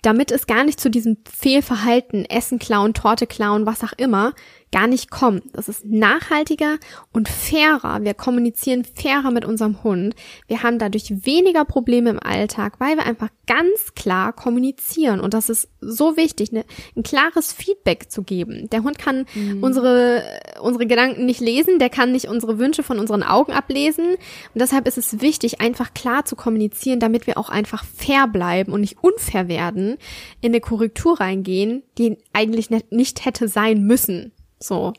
damit 0.01 0.31
es 0.31 0.47
gar 0.47 0.63
nicht 0.63 0.79
zu 0.79 0.89
diesem 0.89 1.17
Fehlverhalten, 1.29 2.23
Essen 2.23 2.59
klauen, 2.59 2.93
Torte 2.93 3.27
klauen, 3.27 3.65
was 3.65 3.83
auch 3.83 3.91
immer, 3.97 4.33
gar 4.71 4.87
nicht 4.87 5.09
kommt. 5.09 5.43
Das 5.53 5.67
ist 5.67 5.85
nachhaltiger 5.85 6.77
und 7.11 7.27
fairer. 7.27 8.03
Wir 8.03 8.13
kommunizieren 8.13 8.83
fairer 8.85 9.31
mit 9.31 9.45
unserem 9.45 9.83
Hund. 9.83 10.15
Wir 10.47 10.63
haben 10.63 10.77
dadurch 10.77 11.25
weniger 11.25 11.65
Probleme 11.65 12.11
im 12.11 12.19
Alltag, 12.21 12.79
weil 12.79 12.95
wir 12.97 13.05
einfach 13.05 13.29
ganz 13.47 13.95
klar 13.95 14.31
kommunizieren. 14.31 15.19
Und 15.19 15.33
das 15.33 15.49
ist 15.49 15.69
so 15.81 16.17
wichtig, 16.17 16.51
ne? 16.51 16.65
ein 16.95 17.03
klares 17.03 17.51
Feedback 17.51 18.11
zu 18.11 18.21
geben. 18.21 18.69
Der 18.69 18.83
Hund 18.83 18.99
kann 18.99 19.25
mhm. 19.33 19.63
unsere, 19.63 20.23
unsere 20.61 20.85
Gedanken 20.85 21.25
nicht 21.25 21.39
lesen, 21.39 21.79
der 21.79 21.89
kann 21.89 22.11
nicht 22.11 22.27
unsere 22.27 22.59
Wünsche 22.59 22.83
von 22.83 22.99
unseren 22.99 23.23
Augen 23.23 23.51
ablesen. 23.51 24.05
Und 24.09 24.19
deshalb 24.61 24.87
ist 24.87 24.99
es 24.99 25.21
wichtig, 25.21 25.61
einfach 25.61 25.95
klar 25.95 26.25
zu 26.25 26.35
kommunizieren, 26.35 26.99
damit 26.99 27.25
wir 27.25 27.39
auch 27.39 27.49
einfach 27.49 27.83
fair 27.83 28.27
bleiben 28.27 28.71
und 28.71 28.81
nicht 28.81 28.97
unfair 29.01 29.47
werden, 29.47 29.97
in 30.41 30.51
eine 30.51 30.61
Korrektur 30.61 31.19
reingehen, 31.19 31.81
die 31.97 32.17
eigentlich 32.33 32.69
nicht 32.91 33.25
hätte 33.25 33.47
sein 33.47 33.83
müssen. 33.83 34.31
So. 34.59 34.93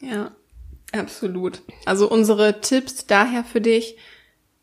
Ja, 0.00 0.32
absolut. 0.92 1.62
Also 1.86 2.10
unsere 2.10 2.60
Tipps 2.60 3.06
daher 3.06 3.44
für 3.44 3.60
dich, 3.60 3.96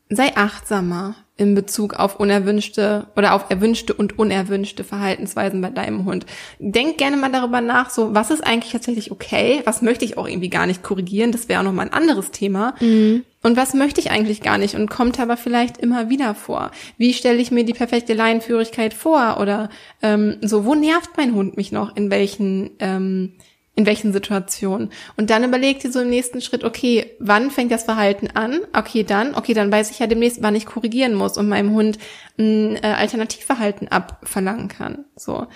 sei 0.10 0.36
achtsamer 0.36 1.15
in 1.39 1.56
Bezug 1.56 1.93
auf 1.93 2.19
unerwünschte 2.19 3.08
oder 3.15 3.34
auf 3.34 3.49
erwünschte 3.49 3.93
und 3.93 4.19
unerwünschte 4.19 4.84
Verhaltensweisen 4.84 5.62
bei 5.62 5.69
deinem 5.69 6.04
Hund. 6.04 6.25
Denk 6.60 6.97
gerne 6.97 7.15
mal 7.15 7.32
darüber 7.32 7.62
nach, 7.62 7.89
so 7.89 8.13
was 8.13 8.30
ist 8.30 8.45
eigentlich 8.45 8.73
tatsächlich 8.73 9.10
okay, 9.10 9.62
was 9.63 9.82
möchte 9.82 10.04
ich 10.04 10.17
auch 10.17 10.28
irgendwie 10.28 10.49
gar 10.49 10.67
nicht 10.67 10.84
korrigieren, 10.84 11.32
das 11.32 11.47
wäre 11.47 11.62
auch 11.62 11.63
nochmal 11.63 11.86
ein 11.86 11.93
anderes 11.93 12.32
Thema. 12.32 12.75
Mhm. 12.82 13.23
Und 13.41 13.56
was 13.56 13.73
möchte 13.73 14.02
ich 14.02 14.12
eigentlich 14.12 14.41
gar 14.41 14.58
nicht 14.58 14.75
und 14.75 14.89
kommt 14.89 15.17
aber 15.17 15.38
vielleicht 15.38 15.78
immer 15.78 16.10
wieder 16.10 16.36
vor? 16.36 16.71
Wie 16.97 17.13
stelle 17.13 17.38
ich 17.38 17.52
mir 17.52 17.63
die 17.63 17.73
perfekte 17.73 18.13
Leinenführigkeit 18.13 18.93
vor? 18.93 19.38
Oder 19.39 19.69
ähm, 20.02 20.39
so, 20.41 20.65
wo 20.65 20.75
nervt 20.75 21.12
mein 21.15 21.34
Hund 21.34 21.56
mich 21.56 21.71
noch? 21.71 21.95
In 21.95 22.12
welchen 22.12 22.71
ähm, 22.80 23.36
in 23.80 23.86
welchen 23.86 24.12
Situationen. 24.12 24.92
Und 25.15 25.30
dann 25.30 25.46
überlegt 25.46 25.86
ihr 25.86 25.92
so 25.92 26.02
im 26.02 26.10
nächsten 26.10 26.42
Schritt, 26.42 26.65
okay, 26.65 27.15
wann 27.20 27.50
fängt 27.50 27.72
das 27.72 27.86
Verhalten 27.86 28.28
an? 28.34 28.60
Okay, 28.74 29.06
dann, 29.06 29.36
okay, 29.36 29.54
dann 29.54 29.72
weiß 29.72 29.89
ich 29.89 30.00
ja 30.00 30.08
demnächst, 30.08 30.44
wann 30.44 30.54
ich 30.54 30.65
korrigieren 30.65 31.15
muss 31.15 31.38
und 31.38 31.48
meinem 31.48 31.72
Hund 31.72 31.98
ein 32.38 32.76
äh, 32.76 32.96
Alternativverhalten 32.98 33.88
abverlangen 33.88 34.68
kann. 34.68 35.06
So. 35.15 35.48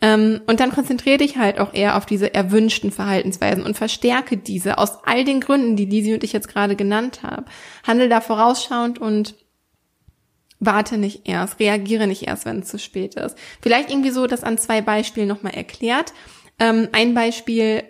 Ähm, 0.00 0.40
und 0.48 0.58
dann 0.58 0.72
konzentriere 0.72 1.18
dich 1.18 1.36
halt 1.36 1.60
auch 1.60 1.72
eher 1.72 1.96
auf 1.96 2.06
diese 2.06 2.34
erwünschten 2.34 2.90
Verhaltensweisen 2.90 3.62
und 3.62 3.76
verstärke 3.76 4.36
diese 4.36 4.78
aus 4.78 5.04
all 5.04 5.24
den 5.24 5.40
Gründen, 5.40 5.76
die 5.76 5.84
Lisi 5.84 6.12
und 6.12 6.24
ich 6.24 6.32
jetzt 6.32 6.48
gerade 6.48 6.74
genannt 6.74 7.22
haben. 7.22 7.44
Handel 7.86 8.08
da 8.08 8.20
vorausschauend 8.20 8.98
und 8.98 9.36
warte 10.58 10.98
nicht 10.98 11.28
erst, 11.28 11.60
reagiere 11.60 12.08
nicht 12.08 12.26
erst, 12.26 12.46
wenn 12.46 12.58
es 12.58 12.68
zu 12.68 12.80
spät 12.80 13.14
ist. 13.14 13.36
Vielleicht 13.62 13.90
irgendwie 13.90 14.10
so 14.10 14.26
das 14.26 14.42
an 14.42 14.58
zwei 14.58 14.82
Beispielen 14.82 15.28
nochmal 15.28 15.54
erklärt. 15.54 16.12
Ähm, 16.60 16.88
ein 16.92 17.14
Beispiel, 17.14 17.82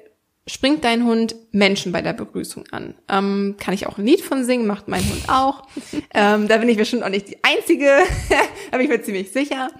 springt 0.46 0.84
dein 0.84 1.04
Hund 1.04 1.36
Menschen 1.52 1.92
bei 1.92 2.02
der 2.02 2.12
Begrüßung 2.12 2.64
an. 2.70 2.94
Ähm, 3.08 3.56
kann 3.58 3.74
ich 3.74 3.86
auch 3.86 3.98
ein 3.98 4.06
Lied 4.06 4.20
von 4.20 4.44
singen, 4.44 4.66
macht 4.66 4.88
mein 4.88 5.02
Hund 5.02 5.28
auch. 5.28 5.62
ähm, 6.14 6.48
da 6.48 6.56
bin 6.58 6.68
ich 6.68 6.76
bestimmt 6.76 7.02
auch 7.02 7.08
nicht 7.08 7.28
die 7.28 7.38
Einzige, 7.42 7.98
da 8.70 8.76
bin 8.76 8.86
ich 8.86 8.90
mir 8.90 9.02
ziemlich 9.02 9.30
sicher. 9.30 9.70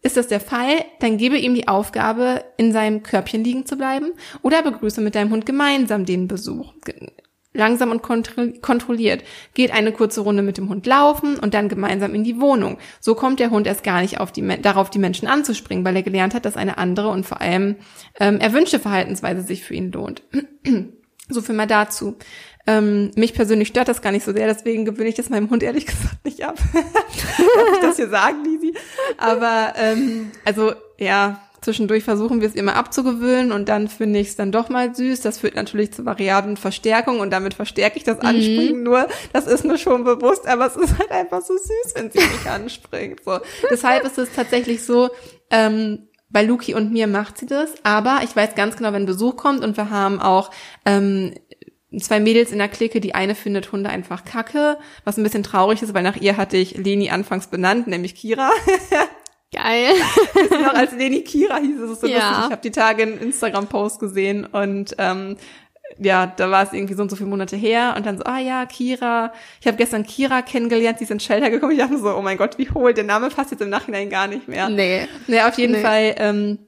Ist 0.00 0.16
das 0.16 0.28
der 0.28 0.40
Fall, 0.40 0.84
dann 1.00 1.18
gebe 1.18 1.36
ihm 1.36 1.54
die 1.54 1.66
Aufgabe, 1.66 2.44
in 2.56 2.72
seinem 2.72 3.02
Körbchen 3.02 3.42
liegen 3.42 3.66
zu 3.66 3.76
bleiben 3.76 4.12
oder 4.42 4.62
begrüße 4.62 5.00
mit 5.00 5.16
deinem 5.16 5.32
Hund 5.32 5.44
gemeinsam 5.44 6.04
den 6.04 6.28
Besuch 6.28 6.72
langsam 7.58 7.90
und 7.90 8.02
kontrolliert. 8.02 9.24
Geht 9.52 9.72
eine 9.72 9.92
kurze 9.92 10.22
Runde 10.22 10.42
mit 10.42 10.56
dem 10.56 10.68
Hund 10.68 10.86
laufen 10.86 11.38
und 11.38 11.52
dann 11.52 11.68
gemeinsam 11.68 12.14
in 12.14 12.24
die 12.24 12.40
Wohnung. 12.40 12.78
So 13.00 13.14
kommt 13.14 13.40
der 13.40 13.50
Hund 13.50 13.66
erst 13.66 13.84
gar 13.84 14.00
nicht 14.00 14.20
auf 14.20 14.32
die, 14.32 14.46
darauf, 14.62 14.88
die 14.88 14.98
Menschen 14.98 15.28
anzuspringen, 15.28 15.84
weil 15.84 15.96
er 15.96 16.02
gelernt 16.02 16.34
hat, 16.34 16.44
dass 16.44 16.56
eine 16.56 16.78
andere 16.78 17.08
und 17.08 17.26
vor 17.26 17.40
allem 17.40 17.76
ähm, 18.18 18.38
erwünschte 18.40 18.78
Verhaltensweise 18.78 19.42
sich 19.42 19.64
für 19.64 19.74
ihn 19.74 19.92
lohnt. 19.92 20.22
so 21.28 21.42
viel 21.42 21.54
mal 21.54 21.66
dazu. 21.66 22.16
Ähm, 22.66 23.12
mich 23.16 23.32
persönlich 23.32 23.68
stört 23.68 23.88
das 23.88 24.02
gar 24.02 24.12
nicht 24.12 24.24
so 24.24 24.32
sehr, 24.32 24.46
deswegen 24.46 24.84
gewöhne 24.84 25.08
ich 25.08 25.14
das 25.14 25.30
meinem 25.30 25.48
Hund 25.48 25.62
ehrlich 25.62 25.86
gesagt 25.86 26.24
nicht 26.24 26.44
ab. 26.44 26.56
Darf 26.72 27.72
ich 27.72 27.80
das 27.80 27.96
hier 27.96 28.08
sagen, 28.08 28.44
Lisi? 28.44 28.74
Aber 29.16 29.72
ähm, 29.76 30.30
also 30.44 30.74
ja, 30.98 31.47
Zwischendurch 31.68 32.02
versuchen 32.02 32.40
wir 32.40 32.48
es 32.48 32.54
immer 32.54 32.76
abzugewöhnen 32.76 33.52
und 33.52 33.68
dann 33.68 33.88
finde 33.88 34.20
ich 34.20 34.28
es 34.28 34.36
dann 34.36 34.52
doch 34.52 34.70
mal 34.70 34.94
süß. 34.94 35.20
Das 35.20 35.40
führt 35.40 35.54
natürlich 35.54 35.92
zu 35.92 36.06
variablen 36.06 36.56
Verstärkung 36.56 37.20
und 37.20 37.30
damit 37.30 37.52
verstärke 37.52 37.98
ich 37.98 38.04
das 38.04 38.16
mhm. 38.22 38.26
Anspringen 38.26 38.78
mhm. 38.78 38.84
nur. 38.84 39.06
Das 39.34 39.46
ist 39.46 39.66
mir 39.66 39.76
schon 39.76 40.02
bewusst, 40.02 40.48
aber 40.48 40.64
es 40.64 40.76
ist 40.76 40.98
halt 40.98 41.10
einfach 41.10 41.42
so 41.42 41.52
süß, 41.54 41.92
wenn 41.94 42.10
sie 42.10 42.20
mich 42.20 42.48
anspringt. 42.50 43.22
So. 43.22 43.40
Deshalb 43.70 44.06
ist 44.06 44.16
es 44.16 44.32
tatsächlich 44.32 44.82
so, 44.82 45.10
ähm, 45.50 46.08
bei 46.30 46.42
Luki 46.42 46.72
und 46.72 46.90
mir 46.90 47.06
macht 47.06 47.36
sie 47.36 47.44
das, 47.44 47.70
aber 47.82 48.20
ich 48.24 48.34
weiß 48.34 48.54
ganz 48.54 48.78
genau, 48.78 48.94
wenn 48.94 49.04
Besuch 49.04 49.36
kommt 49.36 49.62
und 49.62 49.76
wir 49.76 49.90
haben 49.90 50.22
auch 50.22 50.50
ähm, 50.86 51.34
zwei 51.98 52.18
Mädels 52.18 52.50
in 52.50 52.58
der 52.58 52.68
Clique, 52.68 53.00
die 53.00 53.14
eine 53.14 53.34
findet 53.34 53.72
Hunde 53.72 53.90
einfach 53.90 54.24
kacke, 54.24 54.78
was 55.04 55.18
ein 55.18 55.22
bisschen 55.22 55.42
traurig 55.42 55.82
ist, 55.82 55.92
weil 55.92 56.02
nach 56.02 56.16
ihr 56.16 56.38
hatte 56.38 56.56
ich 56.56 56.78
Leni 56.78 57.10
anfangs 57.10 57.48
benannt, 57.48 57.88
nämlich 57.88 58.14
Kira. 58.14 58.50
Geil. 59.54 59.92
noch 60.50 60.74
als 60.74 60.92
Leni 60.92 61.22
Kira 61.22 61.56
hieß 61.56 61.80
es 61.80 62.00
so 62.00 62.06
ja. 62.06 62.16
lustig. 62.18 62.44
Ich 62.44 62.52
habe 62.52 62.62
die 62.62 62.70
Tage 62.70 63.02
einen 63.02 63.18
Instagram-Post 63.18 63.98
gesehen 63.98 64.44
und 64.44 64.94
ähm, 64.98 65.36
ja, 65.98 66.26
da 66.26 66.50
war 66.50 66.64
es 66.64 66.72
irgendwie 66.72 66.94
so 66.94 67.02
und 67.02 67.10
so 67.10 67.16
viele 67.16 67.30
Monate 67.30 67.56
her 67.56 67.94
und 67.96 68.04
dann 68.04 68.18
so, 68.18 68.24
ah 68.24 68.38
ja, 68.38 68.66
Kira. 68.66 69.32
Ich 69.60 69.66
habe 69.66 69.76
gestern 69.76 70.04
Kira 70.04 70.42
kennengelernt, 70.42 71.00
die 71.00 71.04
ist 71.04 71.10
in 71.10 71.20
Shelter 71.20 71.50
gekommen. 71.50 71.72
Ich 71.72 71.78
dachte 71.78 71.98
so, 71.98 72.14
oh 72.14 72.22
mein 72.22 72.36
Gott, 72.36 72.58
wie 72.58 72.70
hohl, 72.70 72.92
der 72.92 73.04
Name 73.04 73.30
passt 73.30 73.50
jetzt 73.52 73.62
im 73.62 73.70
Nachhinein 73.70 74.10
gar 74.10 74.26
nicht 74.26 74.48
mehr. 74.48 74.68
Nee. 74.68 75.08
Nee, 75.26 75.40
auf 75.40 75.56
jeden 75.56 75.72
nee. 75.72 75.80
Fall, 75.80 76.14
ähm, 76.18 76.58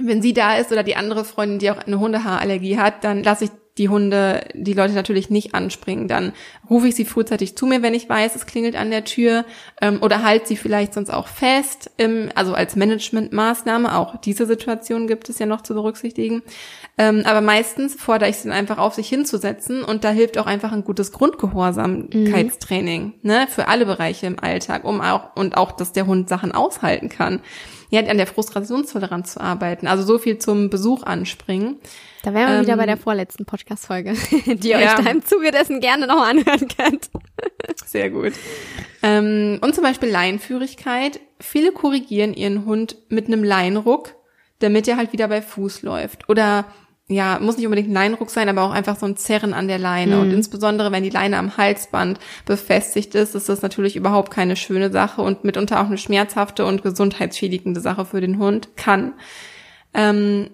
wenn 0.00 0.22
sie 0.22 0.32
da 0.32 0.56
ist 0.56 0.70
oder 0.70 0.84
die 0.84 0.94
andere 0.94 1.24
Freundin, 1.24 1.58
die 1.58 1.70
auch 1.70 1.78
eine 1.78 1.98
Hundehaarallergie 1.98 2.78
hat, 2.78 3.02
dann 3.02 3.24
lasse 3.24 3.44
ich 3.44 3.50
die 3.78 3.88
Hunde, 3.88 4.44
die 4.54 4.74
Leute 4.74 4.94
natürlich 4.94 5.30
nicht 5.30 5.54
anspringen. 5.54 6.08
Dann 6.08 6.32
rufe 6.68 6.88
ich 6.88 6.96
sie 6.96 7.04
frühzeitig 7.04 7.56
zu 7.56 7.66
mir, 7.66 7.82
wenn 7.82 7.94
ich 7.94 8.08
weiß, 8.08 8.34
es 8.34 8.46
klingelt 8.46 8.76
an 8.76 8.90
der 8.90 9.04
Tür 9.04 9.44
ähm, 9.80 10.02
oder 10.02 10.22
halt 10.22 10.46
sie 10.46 10.56
vielleicht 10.56 10.94
sonst 10.94 11.10
auch 11.10 11.28
fest, 11.28 11.90
im, 11.96 12.28
also 12.34 12.54
als 12.54 12.76
Managementmaßnahme. 12.76 13.96
Auch 13.96 14.16
diese 14.20 14.46
Situation 14.46 15.06
gibt 15.06 15.28
es 15.28 15.38
ja 15.38 15.46
noch 15.46 15.62
zu 15.62 15.74
berücksichtigen. 15.74 16.42
Ähm, 16.98 17.22
aber 17.24 17.40
meistens 17.40 17.94
fordere 17.94 18.28
ich 18.28 18.38
sie 18.38 18.48
dann 18.48 18.58
einfach 18.58 18.78
auf, 18.78 18.94
sich 18.94 19.08
hinzusetzen 19.08 19.84
und 19.84 20.02
da 20.02 20.10
hilft 20.10 20.36
auch 20.38 20.46
einfach 20.46 20.72
ein 20.72 20.82
gutes 20.82 21.12
Grundgehorsamkeitstraining 21.12 23.04
mhm. 23.04 23.12
ne, 23.22 23.46
für 23.48 23.68
alle 23.68 23.86
Bereiche 23.86 24.26
im 24.26 24.40
Alltag, 24.40 24.84
um 24.84 25.00
auch 25.00 25.36
und 25.36 25.56
auch, 25.56 25.72
dass 25.72 25.92
der 25.92 26.06
Hund 26.06 26.28
Sachen 26.28 26.50
aushalten 26.52 27.08
kann. 27.08 27.40
Ja, 27.90 28.02
an 28.02 28.18
der 28.18 28.26
Frustrationstoleranz 28.26 29.34
zu 29.34 29.40
arbeiten. 29.40 29.86
Also 29.86 30.02
so 30.02 30.18
viel 30.18 30.38
zum 30.38 30.68
Besuch 30.68 31.04
anspringen. 31.04 31.78
Da 32.28 32.34
wären 32.34 32.48
wir 32.48 32.56
ähm, 32.56 32.62
wieder 32.66 32.76
bei 32.76 32.84
der 32.84 32.96
ähm, 32.96 33.00
vorletzten 33.00 33.46
Podcast-Folge, 33.46 34.12
die 34.46 34.68
ihr 34.68 34.78
ja. 34.78 34.98
euch 34.98 35.02
da 35.02 35.10
im 35.10 35.24
Zuge 35.24 35.50
dessen 35.50 35.80
gerne 35.80 36.06
noch 36.06 36.20
anhören 36.20 36.68
könnt. 36.68 37.08
Sehr 37.86 38.10
gut. 38.10 38.34
Ähm, 39.02 39.58
und 39.62 39.74
zum 39.74 39.82
Beispiel 39.82 40.10
Leinführigkeit. 40.10 41.20
Viele 41.40 41.72
korrigieren 41.72 42.34
ihren 42.34 42.66
Hund 42.66 42.98
mit 43.08 43.28
einem 43.28 43.42
Leinruck, 43.42 44.14
damit 44.58 44.86
er 44.88 44.98
halt 44.98 45.14
wieder 45.14 45.28
bei 45.28 45.40
Fuß 45.40 45.80
läuft. 45.80 46.28
Oder 46.28 46.66
ja, 47.06 47.38
muss 47.40 47.56
nicht 47.56 47.64
unbedingt 47.64 47.88
ein 47.88 47.94
Leinruck 47.94 48.28
sein, 48.28 48.50
aber 48.50 48.60
auch 48.64 48.72
einfach 48.72 48.98
so 48.98 49.06
ein 49.06 49.16
Zerren 49.16 49.54
an 49.54 49.66
der 49.66 49.78
Leine. 49.78 50.16
Mhm. 50.16 50.20
Und 50.20 50.30
insbesondere, 50.32 50.92
wenn 50.92 51.04
die 51.04 51.08
Leine 51.08 51.38
am 51.38 51.56
Halsband 51.56 52.18
befestigt 52.44 53.14
ist, 53.14 53.36
ist 53.36 53.48
das 53.48 53.62
natürlich 53.62 53.96
überhaupt 53.96 54.30
keine 54.30 54.56
schöne 54.56 54.92
Sache 54.92 55.22
und 55.22 55.44
mitunter 55.44 55.80
auch 55.80 55.86
eine 55.86 55.96
schmerzhafte 55.96 56.66
und 56.66 56.82
gesundheitsschädigende 56.82 57.80
Sache 57.80 58.04
für 58.04 58.20
den 58.20 58.36
Hund 58.36 58.76
kann. 58.76 59.14
Ähm, 59.94 60.50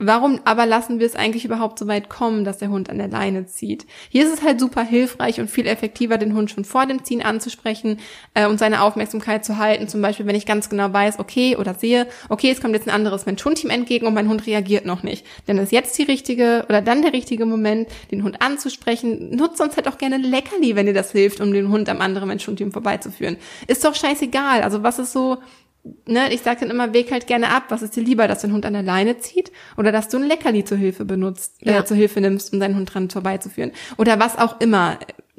Warum 0.00 0.40
aber 0.44 0.64
lassen 0.64 1.00
wir 1.00 1.06
es 1.06 1.16
eigentlich 1.16 1.44
überhaupt 1.44 1.76
so 1.76 1.88
weit 1.88 2.08
kommen, 2.08 2.44
dass 2.44 2.58
der 2.58 2.68
Hund 2.68 2.88
an 2.88 2.98
der 2.98 3.08
Leine 3.08 3.46
zieht? 3.46 3.84
Hier 4.08 4.24
ist 4.24 4.32
es 4.32 4.42
halt 4.42 4.60
super 4.60 4.84
hilfreich 4.84 5.40
und 5.40 5.50
viel 5.50 5.66
effektiver, 5.66 6.18
den 6.18 6.34
Hund 6.34 6.52
schon 6.52 6.64
vor 6.64 6.86
dem 6.86 7.02
Ziehen 7.02 7.20
anzusprechen 7.20 7.98
äh, 8.34 8.46
und 8.46 8.58
seine 8.58 8.82
Aufmerksamkeit 8.82 9.44
zu 9.44 9.58
halten. 9.58 9.88
Zum 9.88 10.00
Beispiel, 10.00 10.26
wenn 10.26 10.36
ich 10.36 10.46
ganz 10.46 10.68
genau 10.68 10.92
weiß, 10.92 11.18
okay, 11.18 11.56
oder 11.56 11.74
sehe, 11.74 12.06
okay, 12.28 12.50
es 12.52 12.60
kommt 12.60 12.74
jetzt 12.74 12.86
ein 12.86 12.94
anderes 12.94 13.26
Mensch-Hund-Team 13.26 13.70
entgegen 13.70 14.06
und 14.06 14.14
mein 14.14 14.28
Hund 14.28 14.46
reagiert 14.46 14.86
noch 14.86 15.02
nicht. 15.02 15.26
Dann 15.46 15.58
ist 15.58 15.72
jetzt 15.72 15.98
die 15.98 16.04
richtige 16.04 16.64
oder 16.68 16.80
dann 16.80 17.02
der 17.02 17.12
richtige 17.12 17.44
Moment, 17.44 17.88
den 18.12 18.22
Hund 18.22 18.40
anzusprechen. 18.40 19.34
Nutzt 19.34 19.58
sonst 19.58 19.76
halt 19.76 19.88
auch 19.88 19.98
gerne 19.98 20.18
Leckerli, 20.18 20.76
wenn 20.76 20.86
dir 20.86 20.94
das 20.94 21.10
hilft, 21.10 21.40
um 21.40 21.52
den 21.52 21.70
Hund 21.70 21.88
am 21.88 22.00
anderen 22.00 22.28
Mensch-Hund-Team 22.28 22.70
vorbeizuführen. 22.70 23.36
Ist 23.66 23.84
doch 23.84 23.96
scheißegal. 23.96 24.62
Also 24.62 24.84
was 24.84 25.00
ist 25.00 25.12
so 25.12 25.38
ne, 26.06 26.32
ich 26.32 26.42
sage 26.42 26.60
dann 26.60 26.70
immer, 26.70 26.92
weg 26.92 27.10
halt 27.10 27.26
gerne 27.26 27.50
ab. 27.50 27.64
Was 27.68 27.82
ist 27.82 27.96
dir 27.96 28.02
lieber, 28.02 28.28
dass 28.28 28.42
dein 28.42 28.52
Hund 28.52 28.66
an 28.66 28.72
der 28.72 28.82
Leine 28.82 29.18
zieht 29.18 29.52
oder 29.76 29.92
dass 29.92 30.08
du 30.08 30.16
ein 30.18 30.24
Leckerli 30.24 30.64
zur 30.64 30.78
Hilfe 30.78 31.04
benutzt, 31.04 31.56
äh, 31.62 31.72
ja. 31.72 31.80
äh, 31.80 31.84
zur 31.84 31.96
Hilfe 31.96 32.20
nimmst, 32.20 32.52
um 32.52 32.60
deinen 32.60 32.76
Hund 32.76 32.92
dran 32.92 33.10
vorbeizuführen 33.10 33.72
oder 33.96 34.18
was 34.18 34.38
auch 34.38 34.60
immer. 34.60 34.98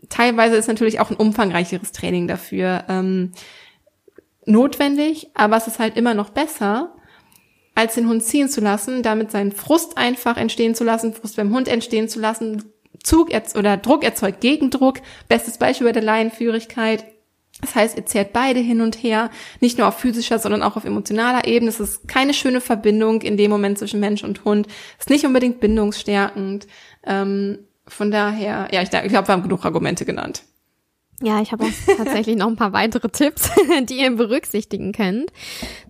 Teilweise 0.10 0.56
ist 0.56 0.68
natürlich 0.68 1.00
auch 1.00 1.12
ein 1.12 1.18
umfangreicheres 1.18 1.92
Training 1.92 2.28
dafür 2.28 2.86
ähm, 2.90 3.32
notwendig, 4.46 5.30
aber 5.34 5.58
es 5.58 5.68
ist 5.68 5.80
halt 5.80 5.98
immer 5.98 6.14
noch 6.14 6.30
besser, 6.30 6.96
als 7.76 7.96
den 7.96 8.08
Hund 8.08 8.24
ziehen 8.24 8.50
zu 8.50 8.62
lassen, 8.62 9.04
damit 9.04 9.32
seinen 9.32 9.52
Frust 9.52 9.98
einfach 9.98 10.38
entstehen 10.38 10.76
zu 10.76 10.84
lassen, 10.84 11.14
Frust 11.14 11.38
beim 11.38 11.54
Hund 11.54 11.68
entstehen 11.68 12.10
zu 12.10 12.20
lassen, 12.20 12.64
Zug 13.04 13.30
oder 13.56 13.78
Druck 13.78 14.04
erzeugt 14.04 14.42
Gegendruck. 14.42 14.98
Bestes 15.28 15.58
Beispiel 15.58 15.88
bei 15.88 15.94
der 15.94 16.04
Laienführigkeit 16.04 17.06
das 17.62 17.76
heißt, 17.76 17.98
ihr 17.98 18.06
zehrt 18.06 18.34
beide 18.34 18.60
hin 18.60 18.82
und 18.82 19.04
her, 19.04 19.30
nicht 19.60 19.78
nur 19.78 19.88
auf 19.88 19.98
physischer, 20.00 20.40
sondern 20.40 20.64
auch 20.64 20.78
auf 20.78 20.86
emotionaler 20.86 21.46
Ebene. 21.46 21.70
Es 21.70 21.80
ist 21.80 22.08
keine 22.08 22.34
schöne 22.34 22.62
Verbindung 22.62 23.22
in 23.22 23.38
dem 23.38 23.52
Moment 23.52 23.78
zwischen 23.78 24.00
Mensch 24.00 24.24
und 24.24 24.46
Hund. 24.46 24.68
Es 24.98 25.06
ist 25.06 25.10
nicht 25.10 25.26
unbedingt 25.26 25.60
bindungsstärkend. 25.60 26.68
Ähm, 27.04 27.60
von 27.88 28.12
daher, 28.12 28.70
ja, 28.72 28.82
ich, 28.82 28.94
ich 28.94 29.10
glaube, 29.10 29.28
wir 29.28 29.34
haben 29.34 29.44
genug 29.44 29.66
Argumente 29.66 30.06
genannt. 30.06 30.44
Ja, 31.22 31.42
ich 31.42 31.52
habe 31.52 31.66
auch 31.66 31.70
tatsächlich 31.98 32.38
noch 32.38 32.48
ein 32.48 32.56
paar 32.56 32.72
weitere 32.72 33.10
Tipps, 33.10 33.50
die 33.90 34.00
ihr 34.00 34.16
berücksichtigen 34.16 34.94
könnt. 34.94 35.32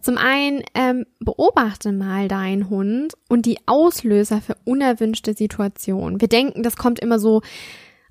Zum 0.01 0.17
einen 0.17 0.63
ähm, 0.73 1.05
beobachte 1.19 1.91
mal 1.91 2.27
deinen 2.27 2.69
Hund 2.69 3.13
und 3.27 3.45
die 3.45 3.59
Auslöser 3.67 4.41
für 4.41 4.55
unerwünschte 4.65 5.33
Situationen. 5.33 6.19
Wir 6.19 6.29
denken, 6.29 6.63
das 6.63 6.77
kommt 6.77 6.99
immer 6.99 7.19
so 7.19 7.41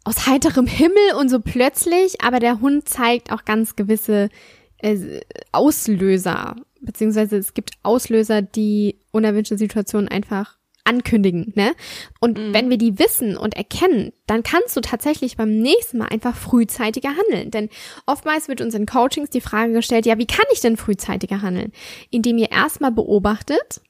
aus 0.08 0.26
heiterem 0.26 0.66
Himmel 0.66 1.14
und 1.18 1.28
so 1.28 1.38
plötzlich, 1.38 2.22
aber 2.22 2.40
der 2.40 2.62
Hund 2.62 2.88
zeigt 2.88 3.30
auch 3.30 3.44
ganz 3.44 3.76
gewisse 3.76 4.30
äh, 4.78 5.20
Auslöser, 5.52 6.56
beziehungsweise 6.80 7.36
es 7.36 7.52
gibt 7.52 7.72
Auslöser, 7.82 8.40
die 8.40 9.00
unerwünschte 9.10 9.58
Situationen 9.58 10.08
einfach 10.08 10.56
ankündigen, 10.84 11.52
ne? 11.54 11.74
Und 12.20 12.38
mhm. 12.38 12.54
wenn 12.54 12.70
wir 12.70 12.78
die 12.78 12.98
wissen 12.98 13.36
und 13.36 13.54
erkennen, 13.54 14.14
dann 14.26 14.42
kannst 14.42 14.74
du 14.74 14.80
tatsächlich 14.80 15.36
beim 15.36 15.58
nächsten 15.58 15.98
Mal 15.98 16.08
einfach 16.08 16.34
frühzeitiger 16.34 17.10
handeln. 17.10 17.50
Denn 17.50 17.68
oftmals 18.06 18.48
wird 18.48 18.62
uns 18.62 18.74
in 18.74 18.86
Coachings 18.86 19.28
die 19.28 19.42
Frage 19.42 19.74
gestellt, 19.74 20.06
ja, 20.06 20.16
wie 20.16 20.26
kann 20.26 20.46
ich 20.54 20.60
denn 20.60 20.78
frühzeitiger 20.78 21.42
handeln? 21.42 21.72
Indem 22.08 22.38
ihr 22.38 22.50
erstmal 22.50 22.92
beobachtet 22.92 23.82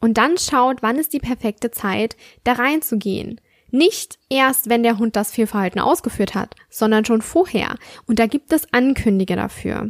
und 0.00 0.16
dann 0.16 0.38
schaut, 0.38 0.82
wann 0.82 0.98
ist 0.98 1.12
die 1.12 1.18
perfekte 1.18 1.72
Zeit, 1.72 2.16
da 2.44 2.52
reinzugehen. 2.52 3.40
Nicht 3.70 4.18
erst, 4.28 4.68
wenn 4.68 4.82
der 4.82 4.98
Hund 4.98 5.16
das 5.16 5.32
Fehlverhalten 5.32 5.80
ausgeführt 5.80 6.34
hat, 6.34 6.54
sondern 6.68 7.04
schon 7.04 7.22
vorher. 7.22 7.76
Und 8.06 8.18
da 8.18 8.26
gibt 8.26 8.52
es 8.52 8.72
Ankündige 8.72 9.36
dafür. 9.36 9.88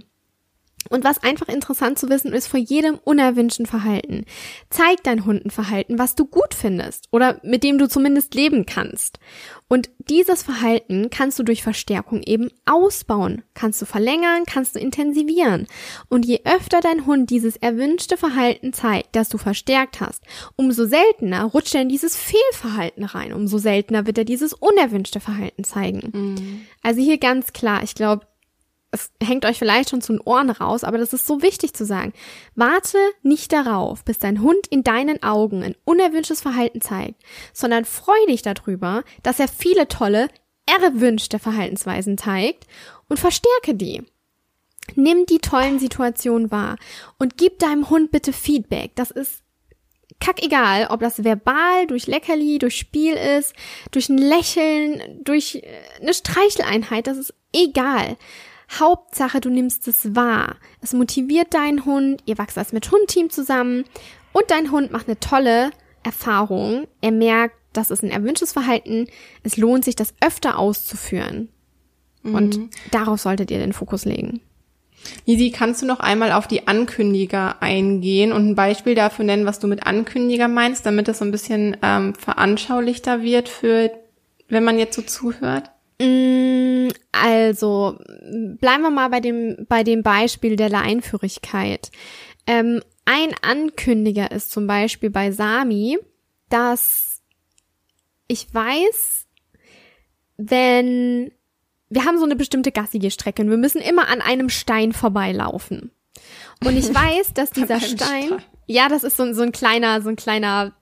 Und 0.88 1.04
was 1.04 1.22
einfach 1.22 1.48
interessant 1.48 1.98
zu 1.98 2.08
wissen 2.08 2.32
ist, 2.32 2.46
vor 2.46 2.58
jedem 2.58 2.98
unerwünschten 3.04 3.66
Verhalten 3.66 4.24
zeigt 4.70 5.06
dein 5.06 5.26
Hund 5.26 5.44
ein 5.44 5.50
Verhalten, 5.50 5.98
was 5.98 6.14
du 6.14 6.24
gut 6.24 6.54
findest 6.54 7.06
oder 7.10 7.38
mit 7.42 7.62
dem 7.62 7.76
du 7.76 7.88
zumindest 7.88 8.34
leben 8.34 8.64
kannst. 8.64 9.18
Und 9.68 9.90
dieses 9.98 10.42
Verhalten 10.42 11.10
kannst 11.10 11.38
du 11.38 11.42
durch 11.42 11.62
Verstärkung 11.62 12.22
eben 12.22 12.50
ausbauen, 12.64 13.42
kannst 13.54 13.80
du 13.80 13.86
verlängern, 13.86 14.44
kannst 14.46 14.74
du 14.74 14.80
intensivieren. 14.80 15.66
Und 16.08 16.26
je 16.26 16.40
öfter 16.44 16.80
dein 16.80 17.06
Hund 17.06 17.30
dieses 17.30 17.56
erwünschte 17.56 18.16
Verhalten 18.16 18.72
zeigt, 18.72 19.14
das 19.14 19.28
du 19.28 19.38
verstärkt 19.38 20.00
hast, 20.00 20.24
umso 20.56 20.86
seltener 20.86 21.44
rutscht 21.44 21.74
er 21.74 21.82
in 21.82 21.88
dieses 21.88 22.16
Fehlverhalten 22.16 23.04
rein, 23.04 23.32
umso 23.32 23.58
seltener 23.58 24.06
wird 24.06 24.18
er 24.18 24.24
dieses 24.24 24.54
unerwünschte 24.54 25.20
Verhalten 25.20 25.62
zeigen. 25.62 26.10
Mhm. 26.12 26.60
Also 26.82 27.00
hier 27.00 27.18
ganz 27.18 27.52
klar, 27.52 27.84
ich 27.84 27.94
glaube, 27.94 28.26
es 28.92 29.12
hängt 29.22 29.44
euch 29.44 29.58
vielleicht 29.58 29.90
schon 29.90 30.02
zu 30.02 30.12
den 30.12 30.20
Ohren 30.20 30.50
raus, 30.50 30.82
aber 30.82 30.98
das 30.98 31.12
ist 31.12 31.26
so 31.26 31.42
wichtig 31.42 31.74
zu 31.74 31.84
sagen. 31.84 32.12
Warte 32.54 32.98
nicht 33.22 33.52
darauf, 33.52 34.04
bis 34.04 34.18
dein 34.18 34.42
Hund 34.42 34.66
in 34.68 34.82
deinen 34.82 35.22
Augen 35.22 35.62
ein 35.62 35.76
unerwünschtes 35.84 36.40
Verhalten 36.40 36.80
zeigt, 36.80 37.22
sondern 37.52 37.84
freu 37.84 38.18
dich 38.28 38.42
darüber, 38.42 39.04
dass 39.22 39.38
er 39.38 39.48
viele 39.48 39.86
tolle, 39.86 40.28
erwünschte 40.66 41.38
Verhaltensweisen 41.38 42.18
zeigt 42.18 42.66
und 43.08 43.18
verstärke 43.18 43.74
die. 43.74 44.02
Nimm 44.96 45.24
die 45.26 45.38
tollen 45.38 45.78
Situationen 45.78 46.50
wahr 46.50 46.76
und 47.18 47.36
gib 47.36 47.60
deinem 47.60 47.90
Hund 47.90 48.10
bitte 48.10 48.32
Feedback. 48.32 48.92
Das 48.96 49.12
ist 49.12 49.42
kackegal, 50.20 50.88
ob 50.90 51.00
das 51.00 51.22
verbal, 51.22 51.86
durch 51.86 52.08
Leckerli, 52.08 52.58
durch 52.58 52.76
Spiel 52.76 53.14
ist, 53.14 53.54
durch 53.92 54.08
ein 54.08 54.18
Lächeln, 54.18 55.20
durch 55.22 55.56
äh, 55.56 55.80
eine 56.00 56.12
Streicheleinheit, 56.12 57.06
das 57.06 57.18
ist 57.18 57.34
egal. 57.52 58.16
Hauptsache, 58.78 59.40
du 59.40 59.50
nimmst 59.50 59.88
es 59.88 60.14
wahr. 60.14 60.56
Es 60.80 60.92
motiviert 60.92 61.54
deinen 61.54 61.84
Hund, 61.84 62.22
ihr 62.26 62.38
wachst 62.38 62.56
als 62.56 62.72
mit 62.72 62.90
Hundteam 62.90 63.30
zusammen 63.30 63.84
und 64.32 64.44
dein 64.48 64.70
Hund 64.70 64.92
macht 64.92 65.08
eine 65.08 65.18
tolle 65.18 65.70
Erfahrung. 66.02 66.86
Er 67.00 67.12
merkt, 67.12 67.56
das 67.72 67.90
ist 67.90 68.02
ein 68.02 68.10
erwünschtes 68.10 68.52
Verhalten. 68.52 69.06
Es 69.42 69.56
lohnt 69.56 69.84
sich, 69.84 69.96
das 69.96 70.14
öfter 70.20 70.58
auszuführen. 70.58 71.48
Mhm. 72.22 72.34
Und 72.34 72.60
darauf 72.90 73.20
solltet 73.20 73.50
ihr 73.50 73.58
den 73.58 73.72
Fokus 73.72 74.04
legen. 74.04 74.40
Lisi, 75.26 75.50
kannst 75.50 75.80
du 75.80 75.86
noch 75.86 76.00
einmal 76.00 76.32
auf 76.32 76.46
die 76.46 76.68
Ankündiger 76.68 77.62
eingehen 77.62 78.32
und 78.32 78.50
ein 78.50 78.54
Beispiel 78.54 78.94
dafür 78.94 79.24
nennen, 79.24 79.46
was 79.46 79.58
du 79.58 79.66
mit 79.66 79.86
Ankündiger 79.86 80.46
meinst, 80.46 80.84
damit 80.84 81.08
das 81.08 81.18
so 81.18 81.24
ein 81.24 81.30
bisschen 81.30 81.76
ähm, 81.82 82.14
veranschaulichter 82.14 83.22
wird 83.22 83.48
für, 83.48 83.90
wenn 84.48 84.64
man 84.64 84.78
jetzt 84.78 84.96
so 84.96 85.02
zuhört? 85.02 85.70
Mm, 86.00 86.59
also, 87.12 87.98
bleiben 87.98 88.82
wir 88.82 88.90
mal 88.90 89.08
bei 89.08 89.20
dem, 89.20 89.66
bei 89.68 89.82
dem 89.82 90.02
Beispiel 90.02 90.56
der 90.56 90.68
Leinführigkeit. 90.68 91.90
Ähm, 92.46 92.82
ein 93.04 93.34
Ankündiger 93.42 94.30
ist 94.30 94.50
zum 94.50 94.66
Beispiel 94.66 95.10
bei 95.10 95.32
Sami, 95.32 95.98
dass 96.48 97.22
ich 98.28 98.52
weiß, 98.54 99.26
wenn 100.36 101.32
wir 101.90 102.04
haben 102.04 102.18
so 102.18 102.24
eine 102.24 102.36
bestimmte 102.36 102.70
gassige 102.70 103.10
Strecke 103.10 103.42
und 103.42 103.50
wir 103.50 103.56
müssen 103.56 103.80
immer 103.80 104.08
an 104.08 104.20
einem 104.20 104.48
Stein 104.48 104.92
vorbeilaufen. 104.92 105.90
Und 106.64 106.76
ich 106.76 106.88
weiß, 106.94 107.34
dass 107.34 107.50
dieser 107.50 107.80
Stein, 107.80 108.26
Stein, 108.26 108.42
ja, 108.66 108.88
das 108.88 109.02
ist 109.02 109.16
so, 109.16 109.32
so 109.32 109.42
ein 109.42 109.52
kleiner, 109.52 110.00
so 110.00 110.08
ein 110.08 110.16
kleiner, 110.16 110.72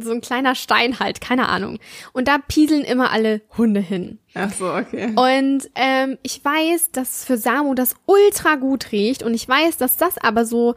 so 0.00 0.12
ein 0.12 0.20
kleiner 0.20 0.54
Stein 0.54 0.98
halt, 0.98 1.20
keine 1.20 1.48
Ahnung. 1.48 1.78
Und 2.12 2.28
da 2.28 2.38
pieseln 2.38 2.82
immer 2.82 3.10
alle 3.10 3.42
Hunde 3.56 3.80
hin. 3.80 4.18
Ach 4.34 4.52
so, 4.52 4.72
okay. 4.72 5.12
Und 5.14 5.70
ähm, 5.74 6.18
ich 6.22 6.44
weiß, 6.44 6.90
dass 6.92 7.24
für 7.24 7.36
Samu 7.36 7.74
das 7.74 7.94
ultra 8.06 8.56
gut 8.56 8.92
riecht 8.92 9.22
und 9.22 9.34
ich 9.34 9.48
weiß, 9.48 9.76
dass 9.76 9.96
das 9.96 10.18
aber 10.18 10.44
so 10.44 10.74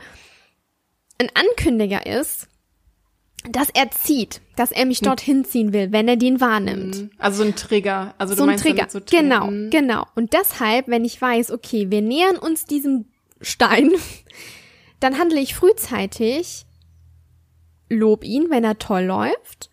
ein 1.19 1.29
Ankündiger 1.33 2.05
ist, 2.05 2.47
dass 3.49 3.69
er 3.69 3.91
zieht, 3.91 4.41
dass 4.55 4.71
er 4.71 4.85
mich 4.85 4.99
hm. 4.99 5.05
dorthin 5.05 5.45
ziehen 5.45 5.73
will, 5.73 5.91
wenn 5.91 6.07
er 6.07 6.17
den 6.17 6.41
wahrnimmt. 6.41 6.95
Hm. 6.95 7.09
Also 7.17 7.43
so 7.43 7.49
ein 7.49 7.55
Trigger. 7.55 8.13
Also 8.17 8.35
so 8.35 8.45
du 8.45 8.51
ein 8.51 8.57
Trigger. 8.57 8.87
So 8.89 8.99
genau, 9.09 9.47
hm. 9.47 9.69
genau. 9.69 10.05
Und 10.15 10.33
deshalb, 10.33 10.87
wenn 10.87 11.05
ich 11.05 11.21
weiß, 11.21 11.51
okay, 11.51 11.89
wir 11.89 12.01
nähern 12.01 12.37
uns 12.37 12.65
diesem 12.65 13.05
Stein, 13.41 13.91
dann 14.99 15.17
handle 15.17 15.39
ich 15.39 15.55
frühzeitig, 15.55 16.66
lob 17.89 18.23
ihn, 18.23 18.49
wenn 18.49 18.63
er 18.63 18.77
toll 18.77 19.03
läuft 19.03 19.69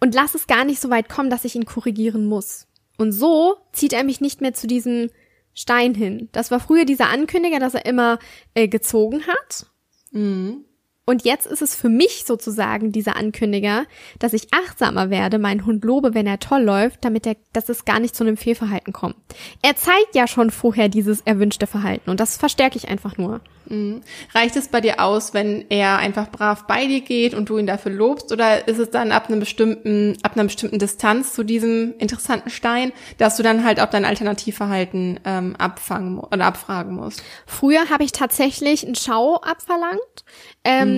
und 0.00 0.14
lass 0.14 0.34
es 0.34 0.46
gar 0.46 0.64
nicht 0.64 0.80
so 0.80 0.90
weit 0.90 1.08
kommen, 1.08 1.30
dass 1.30 1.44
ich 1.44 1.54
ihn 1.54 1.64
korrigieren 1.64 2.26
muss. 2.26 2.66
Und 2.96 3.12
so 3.12 3.56
zieht 3.72 3.92
er 3.92 4.04
mich 4.04 4.20
nicht 4.20 4.40
mehr 4.40 4.54
zu 4.54 4.66
diesem 4.66 5.10
Stein 5.54 5.94
hin. 5.94 6.28
Das 6.32 6.50
war 6.50 6.60
früher 6.60 6.84
dieser 6.84 7.08
Ankündiger, 7.08 7.58
dass 7.58 7.74
er 7.74 7.86
immer 7.86 8.18
äh, 8.54 8.68
gezogen 8.68 9.26
hat. 9.26 9.66
Mhm. 10.12 10.64
Und 11.08 11.24
jetzt 11.24 11.46
ist 11.46 11.62
es 11.62 11.74
für 11.74 11.88
mich 11.88 12.24
sozusagen 12.26 12.92
dieser 12.92 13.16
Ankündiger, 13.16 13.86
dass 14.18 14.34
ich 14.34 14.48
achtsamer 14.52 15.08
werde, 15.08 15.38
meinen 15.38 15.64
Hund 15.64 15.82
lobe, 15.82 16.12
wenn 16.12 16.26
er 16.26 16.38
toll 16.38 16.60
läuft, 16.60 17.02
damit 17.02 17.26
er, 17.26 17.36
dass 17.54 17.70
es 17.70 17.86
gar 17.86 17.98
nicht 17.98 18.14
zu 18.14 18.24
einem 18.24 18.36
Fehlverhalten 18.36 18.92
kommt. 18.92 19.16
Er 19.62 19.74
zeigt 19.74 20.14
ja 20.14 20.28
schon 20.28 20.50
vorher 20.50 20.90
dieses 20.90 21.22
erwünschte 21.22 21.66
Verhalten 21.66 22.10
und 22.10 22.20
das 22.20 22.36
verstärke 22.36 22.76
ich 22.76 22.88
einfach 22.88 23.16
nur. 23.16 23.40
Mhm. 23.68 24.02
Reicht 24.34 24.56
es 24.56 24.68
bei 24.68 24.80
dir 24.80 25.00
aus, 25.00 25.34
wenn 25.34 25.64
er 25.68 25.98
einfach 25.98 26.30
brav 26.30 26.66
bei 26.66 26.86
dir 26.86 27.00
geht 27.00 27.34
und 27.34 27.48
du 27.48 27.58
ihn 27.58 27.66
dafür 27.66 27.92
lobst, 27.92 28.32
oder 28.32 28.66
ist 28.66 28.78
es 28.78 28.90
dann 28.90 29.12
ab 29.12 29.28
einem 29.28 29.40
bestimmten, 29.40 30.16
ab 30.22 30.32
einer 30.34 30.44
bestimmten 30.44 30.78
Distanz 30.78 31.32
zu 31.34 31.42
diesem 31.42 31.94
interessanten 31.98 32.50
Stein, 32.50 32.92
dass 33.18 33.36
du 33.36 33.42
dann 33.42 33.64
halt 33.64 33.80
auch 33.80 33.90
dein 33.90 34.04
Alternativverhalten 34.04 35.20
ähm, 35.24 35.56
abfangen 35.56 36.18
oder 36.18 36.46
abfragen 36.46 36.94
musst? 36.94 37.22
Früher 37.46 37.90
habe 37.90 38.04
ich 38.04 38.12
tatsächlich 38.12 38.84
einen 38.84 38.94
Schau 38.94 39.36
abverlangt, 39.36 40.24
ähm, 40.64 40.97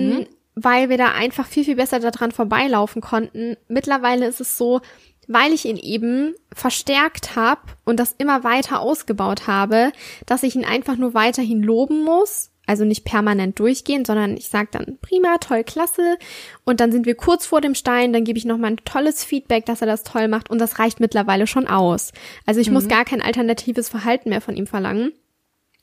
Weil 0.55 0.89
wir 0.89 0.97
da 0.97 1.09
einfach 1.09 1.47
viel 1.47 1.63
viel 1.63 1.75
besser 1.75 1.99
daran 1.99 2.31
vorbeilaufen 2.31 3.01
konnten. 3.01 3.57
Mittlerweile 3.67 4.27
ist 4.27 4.41
es 4.41 4.57
so, 4.57 4.81
weil 5.27 5.53
ich 5.53 5.65
ihn 5.65 5.77
eben 5.77 6.35
verstärkt 6.53 7.35
habe 7.35 7.61
und 7.85 7.99
das 7.99 8.15
immer 8.17 8.43
weiter 8.43 8.81
ausgebaut 8.81 9.47
habe, 9.47 9.91
dass 10.25 10.43
ich 10.43 10.55
ihn 10.55 10.65
einfach 10.65 10.97
nur 10.97 11.13
weiterhin 11.13 11.63
loben 11.63 12.03
muss 12.03 12.51
also 12.71 12.85
nicht 12.85 13.03
permanent 13.03 13.59
durchgehen, 13.59 14.05
sondern 14.05 14.37
ich 14.37 14.47
sage 14.47 14.69
dann 14.71 14.97
prima, 15.01 15.37
toll, 15.39 15.63
klasse. 15.63 16.17
Und 16.63 16.79
dann 16.79 16.91
sind 16.91 17.05
wir 17.05 17.15
kurz 17.15 17.45
vor 17.45 17.59
dem 17.59 17.75
Stein, 17.75 18.13
dann 18.13 18.23
gebe 18.23 18.37
ich 18.37 18.45
nochmal 18.45 18.71
ein 18.71 18.85
tolles 18.85 19.25
Feedback, 19.25 19.65
dass 19.65 19.81
er 19.81 19.87
das 19.87 20.03
toll 20.03 20.29
macht 20.29 20.49
und 20.49 20.59
das 20.59 20.79
reicht 20.79 21.01
mittlerweile 21.01 21.47
schon 21.47 21.67
aus. 21.67 22.13
Also 22.45 22.61
ich 22.61 22.67
mhm. 22.67 22.75
muss 22.75 22.87
gar 22.87 23.03
kein 23.03 23.21
alternatives 23.21 23.89
Verhalten 23.89 24.29
mehr 24.29 24.39
von 24.39 24.55
ihm 24.55 24.67
verlangen. 24.67 25.11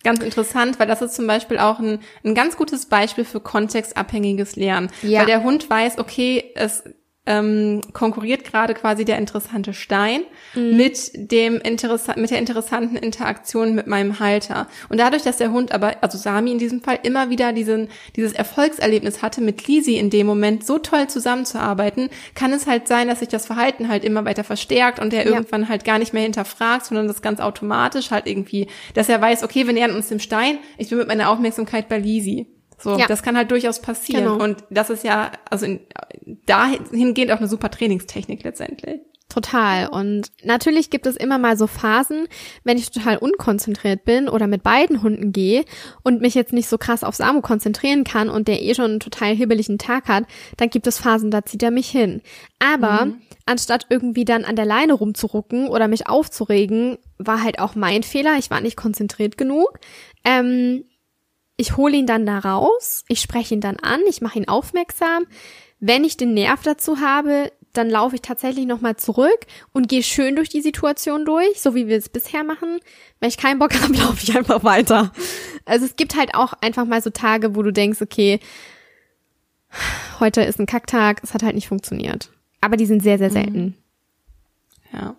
Ganz 0.05 0.21
interessant, 0.23 0.79
weil 0.79 0.87
das 0.87 1.03
ist 1.03 1.17
zum 1.17 1.27
Beispiel 1.27 1.59
auch 1.59 1.81
ein, 1.81 1.99
ein 2.25 2.35
ganz 2.35 2.57
gutes 2.57 2.87
Beispiel 2.87 3.25
für 3.25 3.41
kontextabhängiges 3.41 4.55
Lernen. 4.55 4.91
Ja. 5.03 5.21
Weil 5.21 5.27
der 5.27 5.43
Hund 5.43 5.69
weiß, 5.69 5.99
okay, 5.99 6.53
es 6.55 6.85
ähm, 7.29 7.83
konkurriert 7.93 8.45
gerade 8.45 8.73
quasi 8.73 9.05
der 9.05 9.19
interessante 9.19 9.75
Stein 9.75 10.23
mhm. 10.55 10.77
mit 10.79 11.11
dem 11.15 11.61
Interessa 11.61 12.15
mit 12.17 12.31
der 12.31 12.39
interessanten 12.39 12.97
Interaktion 12.97 13.75
mit 13.75 13.87
meinem 13.87 14.19
Halter. 14.19 14.67
Und 14.89 14.99
dadurch, 14.99 15.23
dass 15.23 15.37
der 15.37 15.53
Hund 15.53 15.71
aber, 15.73 15.97
also 16.01 16.17
Sami 16.17 16.51
in 16.51 16.59
diesem 16.59 16.81
Fall, 16.81 16.99
immer 17.03 17.29
wieder 17.29 17.53
diesen, 17.53 17.89
dieses 18.17 18.33
Erfolgserlebnis 18.33 19.21
hatte, 19.21 19.43
mit 19.43 19.67
Lisi 19.69 19.97
in 19.97 20.09
dem 20.09 20.27
Moment 20.27 20.65
so 20.65 20.79
toll 20.79 21.09
zusammenzuarbeiten, 21.09 22.09
kann 22.35 22.53
es 22.55 22.67
halt 22.67 22.89
sein, 22.89 23.09
dass 23.09 23.19
sich 23.19 23.29
das 23.29 23.45
Verhalten 23.45 23.89
halt 23.89 24.05
immer 24.05 24.25
weiter 24.25 24.43
verstärkt 24.43 24.99
und 24.99 25.13
er 25.13 25.27
ja. 25.27 25.33
irgendwann 25.33 25.69
halt 25.69 25.85
gar 25.85 25.99
nicht 25.99 26.15
mehr 26.15 26.23
hinterfragt, 26.23 26.87
sondern 26.87 27.09
das 27.09 27.21
ganz 27.21 27.41
automatisch 27.41 28.11
halt 28.11 28.27
irgendwie, 28.27 28.69
dass 28.95 29.11
er 29.11 29.21
weiß, 29.21 29.43
okay, 29.43 29.67
wir 29.67 29.75
nähern 29.75 29.95
uns 29.95 30.09
dem 30.09 30.19
Stein, 30.19 30.59
ich 30.79 30.89
bin 30.89 30.97
mit 30.97 31.09
meiner 31.09 31.29
Aufmerksamkeit 31.29 31.91
bei 31.91 31.99
Lisi. 31.99 32.47
So, 32.79 32.97
ja. 32.97 33.07
das 33.07 33.23
kann 33.23 33.37
halt 33.37 33.51
durchaus 33.51 33.81
passieren. 33.81 34.25
Genau. 34.25 34.43
Und 34.43 34.65
das 34.71 34.91
ist 34.91 35.05
ja, 35.05 35.33
also 35.51 35.67
in, 35.67 35.81
dahingehend 36.47 37.33
auch 37.33 37.39
eine 37.39 37.49
super 37.49 37.71
Trainingstechnik 37.71 38.45
letztendlich. 38.45 39.01
Total. 39.29 39.89
Und 39.89 40.29
natürlich 40.43 40.89
gibt 40.89 41.07
es 41.07 41.15
immer 41.15 41.37
mal 41.37 41.59
so 41.59 41.67
Phasen, 41.67 42.29
wenn 42.65 42.79
ich 42.79 42.91
total 42.91 43.19
unkonzentriert 43.19 44.07
bin 44.07 44.27
oder 44.27 44.47
mit 44.47 44.63
beiden 44.63 45.03
Hunden 45.03 45.33
gehe 45.33 45.65
und 46.03 46.23
mich 46.23 46.35
jetzt 46.35 46.55
nicht 46.55 46.67
so 46.67 46.79
krass 46.79 47.05
auf 47.05 47.15
Samu 47.15 47.43
konzentrieren 47.43 48.05
kann 48.05 48.31
und 48.31 48.49
der 48.49 48.63
eh 48.63 48.75
schon 48.75 48.87
einen 48.87 49.01
total 49.01 49.35
hibbeligen 49.35 49.77
Tag 49.77 50.09
hat, 50.09 50.25
dann 50.57 50.71
gibt 50.71 50.87
es 50.87 50.99
Phasen, 50.99 51.31
da 51.31 51.45
zieht 51.45 51.63
er 51.63 51.71
mich 51.71 51.91
hin. 51.91 52.23
Aber 52.59 53.05
mhm. 53.05 53.21
anstatt 53.45 53.87
irgendwie 53.91 54.25
dann 54.25 54.47
an 54.47 54.57
der 54.57 54.65
Leine 54.65 54.95
rumzurucken 54.95 55.69
oder 55.69 55.89
mich 55.89 56.09
aufzuregen, 56.09 56.97
war 57.19 57.43
halt 57.43 57.59
auch 57.59 57.75
mein 57.75 58.05
Fehler. 58.05 58.37
Ich 58.39 58.51
war 58.51 58.63
nicht 58.63 58.79
konzentriert 58.79 59.37
genug. 59.37 59.79
Ähm, 60.25 60.85
ich 61.59 61.77
hole 61.77 61.97
ihn 61.97 62.07
dann 62.07 62.25
da 62.25 62.39
raus, 62.39 63.05
ich 63.09 63.21
spreche 63.21 63.53
ihn 63.53 63.61
dann 63.61 63.77
an, 63.81 64.01
ich 64.09 64.23
mache 64.23 64.39
ihn 64.39 64.49
aufmerksam. 64.49 65.27
Wenn 65.81 66.05
ich 66.05 66.17
den 66.17 66.33
Nerv 66.33 66.63
dazu 66.63 67.01
habe, 67.01 67.53
dann 67.73 67.91
laufe 67.91 68.15
ich 68.15 68.23
tatsächlich 68.23 68.65
nochmal 68.65 68.97
zurück 68.97 69.41
und 69.73 69.89
gehe 69.89 70.05
schön 70.05 70.37
durch 70.37 70.49
die 70.49 70.63
Situation 70.63 71.25
durch, 71.25 71.61
so 71.61 71.75
wie 71.75 71.89
wir 71.89 71.99
es 71.99 72.09
bisher 72.09 72.45
machen. 72.45 72.79
Wenn 73.21 73.29
ich 73.29 73.37
keinen 73.37 73.59
Bock 73.59 73.75
habe, 73.83 73.93
laufe 73.93 74.23
ich 74.23 74.37
einfach 74.37 74.63
weiter. 74.63 75.13
Also 75.65 75.85
es 75.85 75.97
gibt 75.97 76.17
halt 76.17 76.35
auch 76.35 76.55
einfach 76.61 76.87
mal 76.87 77.03
so 77.03 77.11
Tage, 77.11 77.57
wo 77.57 77.63
du 77.63 77.73
denkst, 77.73 78.01
okay, 78.01 78.39
heute 80.21 80.43
ist 80.43 80.61
ein 80.61 80.67
Kacktag, 80.67 81.21
es 81.25 81.35
hat 81.35 81.43
halt 81.43 81.57
nicht 81.57 81.69
funktioniert. 81.69 82.31
Aber 82.61 82.77
die 82.77 82.87
sind 82.87 83.03
sehr, 83.03 83.19
sehr 83.19 83.31
selten. 83.31 83.77
Ja. 84.93 85.17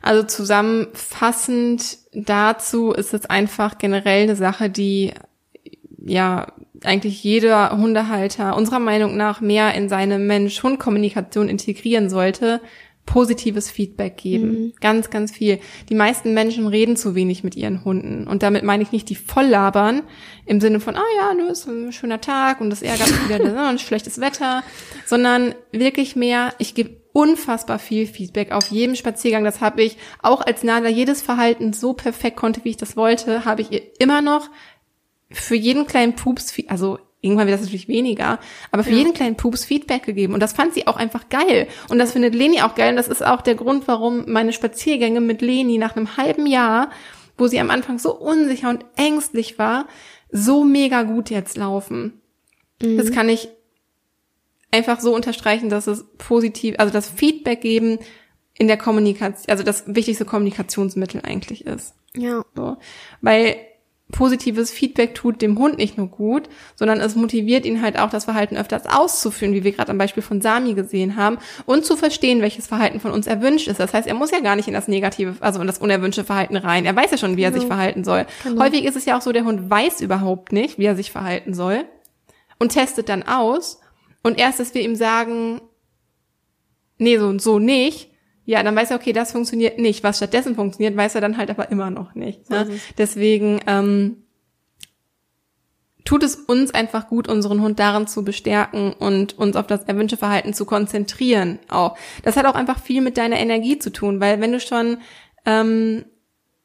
Also 0.00 0.22
zusammenfassend 0.22 1.98
dazu 2.12 2.92
ist 2.92 3.12
es 3.12 3.26
einfach 3.26 3.78
generell 3.78 4.22
eine 4.22 4.36
Sache, 4.36 4.70
die 4.70 5.12
ja 6.04 6.52
eigentlich 6.84 7.22
jeder 7.22 7.76
Hundehalter 7.76 8.56
unserer 8.56 8.78
Meinung 8.78 9.16
nach 9.16 9.40
mehr 9.40 9.74
in 9.74 9.88
seine 9.88 10.18
Mensch-Hund-Kommunikation 10.18 11.48
integrieren 11.48 12.08
sollte, 12.08 12.60
positives 13.06 13.70
Feedback 13.70 14.16
geben. 14.18 14.50
Mhm. 14.50 14.72
Ganz, 14.80 15.10
ganz 15.10 15.32
viel. 15.32 15.58
Die 15.88 15.94
meisten 15.94 16.32
Menschen 16.32 16.68
reden 16.68 16.96
zu 16.96 17.14
wenig 17.14 17.42
mit 17.42 17.56
ihren 17.56 17.84
Hunden. 17.84 18.26
Und 18.28 18.42
damit 18.42 18.62
meine 18.62 18.84
ich 18.84 18.92
nicht 18.92 19.08
die 19.08 19.16
volllabern 19.16 20.02
im 20.46 20.60
Sinne 20.60 20.78
von, 20.78 20.94
ah 20.94 21.02
oh 21.02 21.16
ja, 21.18 21.34
nur 21.34 21.50
ist 21.50 21.66
ein 21.66 21.92
schöner 21.92 22.20
Tag 22.20 22.60
und 22.60 22.70
das 22.70 22.82
ärgert 22.82 23.08
mich 23.08 23.28
wieder 23.28 23.68
ein 23.68 23.78
schlechtes 23.78 24.20
Wetter, 24.20 24.62
sondern 25.06 25.54
wirklich 25.72 26.14
mehr, 26.14 26.54
ich 26.58 26.74
gebe 26.74 27.00
unfassbar 27.12 27.80
viel 27.80 28.06
Feedback 28.06 28.52
auf 28.52 28.68
jedem 28.68 28.94
Spaziergang. 28.94 29.42
Das 29.42 29.60
habe 29.60 29.82
ich 29.82 29.96
auch 30.22 30.40
als 30.42 30.62
Nala 30.62 30.88
jedes 30.88 31.22
Verhalten 31.22 31.72
so 31.72 31.92
perfekt 31.92 32.36
konnte, 32.36 32.64
wie 32.64 32.70
ich 32.70 32.76
das 32.76 32.96
wollte, 32.96 33.44
habe 33.44 33.62
ich 33.62 33.72
ihr 33.72 33.82
immer 33.98 34.22
noch 34.22 34.48
für 35.30 35.54
jeden 35.54 35.86
kleinen 35.86 36.14
Pups, 36.14 36.54
also 36.68 36.98
irgendwann 37.20 37.46
wird 37.46 37.54
das 37.54 37.66
natürlich 37.66 37.88
weniger, 37.88 38.38
aber 38.70 38.82
für 38.82 38.90
ja. 38.90 38.98
jeden 38.98 39.12
kleinen 39.12 39.36
Pups 39.36 39.64
Feedback 39.64 40.04
gegeben. 40.04 40.34
Und 40.34 40.40
das 40.40 40.52
fand 40.52 40.74
sie 40.74 40.86
auch 40.86 40.96
einfach 40.96 41.28
geil. 41.28 41.68
Und 41.88 41.98
das 41.98 42.12
findet 42.12 42.34
Leni 42.34 42.62
auch 42.62 42.74
geil. 42.74 42.90
Und 42.90 42.96
das 42.96 43.08
ist 43.08 43.24
auch 43.24 43.42
der 43.42 43.54
Grund, 43.54 43.86
warum 43.88 44.30
meine 44.30 44.52
Spaziergänge 44.52 45.20
mit 45.20 45.42
Leni 45.42 45.78
nach 45.78 45.96
einem 45.96 46.16
halben 46.16 46.46
Jahr, 46.46 46.90
wo 47.36 47.46
sie 47.46 47.60
am 47.60 47.70
Anfang 47.70 47.98
so 47.98 48.16
unsicher 48.16 48.70
und 48.70 48.84
ängstlich 48.96 49.58
war, 49.58 49.86
so 50.30 50.64
mega 50.64 51.02
gut 51.02 51.30
jetzt 51.30 51.56
laufen. 51.56 52.20
Mhm. 52.80 52.96
Das 52.96 53.12
kann 53.12 53.28
ich 53.28 53.48
einfach 54.70 55.00
so 55.00 55.14
unterstreichen, 55.14 55.68
dass 55.68 55.86
es 55.86 56.04
positiv, 56.16 56.76
also 56.78 56.92
das 56.92 57.08
Feedback 57.08 57.60
geben 57.60 57.98
in 58.54 58.66
der 58.66 58.76
Kommunikation, 58.76 59.50
also 59.50 59.62
das 59.62 59.84
wichtigste 59.86 60.24
Kommunikationsmittel 60.24 61.22
eigentlich 61.24 61.66
ist. 61.66 61.94
Ja. 62.14 62.44
So. 62.54 62.76
Weil 63.20 63.56
positives 64.10 64.70
Feedback 64.70 65.14
tut 65.14 65.42
dem 65.42 65.58
Hund 65.58 65.78
nicht 65.78 65.96
nur 65.96 66.08
gut, 66.08 66.48
sondern 66.74 67.00
es 67.00 67.14
motiviert 67.14 67.64
ihn 67.64 67.82
halt 67.82 67.98
auch, 67.98 68.10
das 68.10 68.24
Verhalten 68.24 68.56
öfters 68.56 68.86
auszuführen, 68.86 69.54
wie 69.54 69.64
wir 69.64 69.72
gerade 69.72 69.90
am 69.90 69.98
Beispiel 69.98 70.22
von 70.22 70.40
Sami 70.40 70.74
gesehen 70.74 71.16
haben, 71.16 71.38
und 71.66 71.84
zu 71.84 71.96
verstehen, 71.96 72.42
welches 72.42 72.66
Verhalten 72.66 73.00
von 73.00 73.12
uns 73.12 73.26
erwünscht 73.26 73.68
ist. 73.68 73.80
Das 73.80 73.94
heißt, 73.94 74.06
er 74.06 74.14
muss 74.14 74.30
ja 74.30 74.40
gar 74.40 74.56
nicht 74.56 74.68
in 74.68 74.74
das 74.74 74.88
negative, 74.88 75.36
also 75.40 75.60
in 75.60 75.66
das 75.66 75.78
unerwünschte 75.78 76.24
Verhalten 76.24 76.56
rein. 76.56 76.86
Er 76.86 76.96
weiß 76.96 77.10
ja 77.10 77.18
schon, 77.18 77.36
wie 77.36 77.42
er 77.42 77.50
genau. 77.50 77.60
sich 77.60 77.68
verhalten 77.68 78.04
soll. 78.04 78.26
Genau. 78.42 78.62
Häufig 78.62 78.84
ist 78.84 78.96
es 78.96 79.04
ja 79.04 79.16
auch 79.16 79.22
so, 79.22 79.32
der 79.32 79.44
Hund 79.44 79.70
weiß 79.70 80.00
überhaupt 80.00 80.52
nicht, 80.52 80.78
wie 80.78 80.84
er 80.84 80.96
sich 80.96 81.10
verhalten 81.10 81.54
soll 81.54 81.84
und 82.58 82.72
testet 82.72 83.08
dann 83.08 83.24
aus. 83.24 83.80
Und 84.22 84.38
erst, 84.38 84.60
dass 84.60 84.74
wir 84.74 84.82
ihm 84.82 84.96
sagen, 84.96 85.60
nee, 86.98 87.18
so 87.18 87.26
und 87.26 87.42
so 87.42 87.58
nicht, 87.58 88.09
ja, 88.44 88.62
dann 88.62 88.74
weiß 88.74 88.90
er, 88.90 88.96
okay, 88.96 89.12
das 89.12 89.32
funktioniert 89.32 89.78
nicht. 89.78 90.02
Was 90.02 90.16
stattdessen 90.16 90.54
funktioniert, 90.54 90.96
weiß 90.96 91.14
er 91.14 91.20
dann 91.20 91.36
halt 91.36 91.50
aber 91.50 91.70
immer 91.70 91.90
noch 91.90 92.14
nicht. 92.14 92.50
Ne? 92.50 92.68
Deswegen 92.98 93.60
ähm, 93.66 94.24
tut 96.04 96.22
es 96.22 96.34
uns 96.34 96.72
einfach 96.72 97.08
gut, 97.08 97.28
unseren 97.28 97.60
Hund 97.60 97.78
darin 97.78 98.06
zu 98.06 98.24
bestärken 98.24 98.92
und 98.92 99.38
uns 99.38 99.56
auf 99.56 99.66
das 99.66 99.84
erwünschte 99.84 100.16
Verhalten 100.16 100.54
zu 100.54 100.64
konzentrieren 100.64 101.58
auch. 101.68 101.96
Das 102.22 102.36
hat 102.36 102.46
auch 102.46 102.54
einfach 102.54 102.80
viel 102.80 103.00
mit 103.02 103.16
deiner 103.16 103.38
Energie 103.38 103.78
zu 103.78 103.90
tun, 103.90 104.20
weil 104.20 104.40
wenn 104.40 104.52
du 104.52 104.60
schon 104.60 104.98
ähm, 105.46 106.04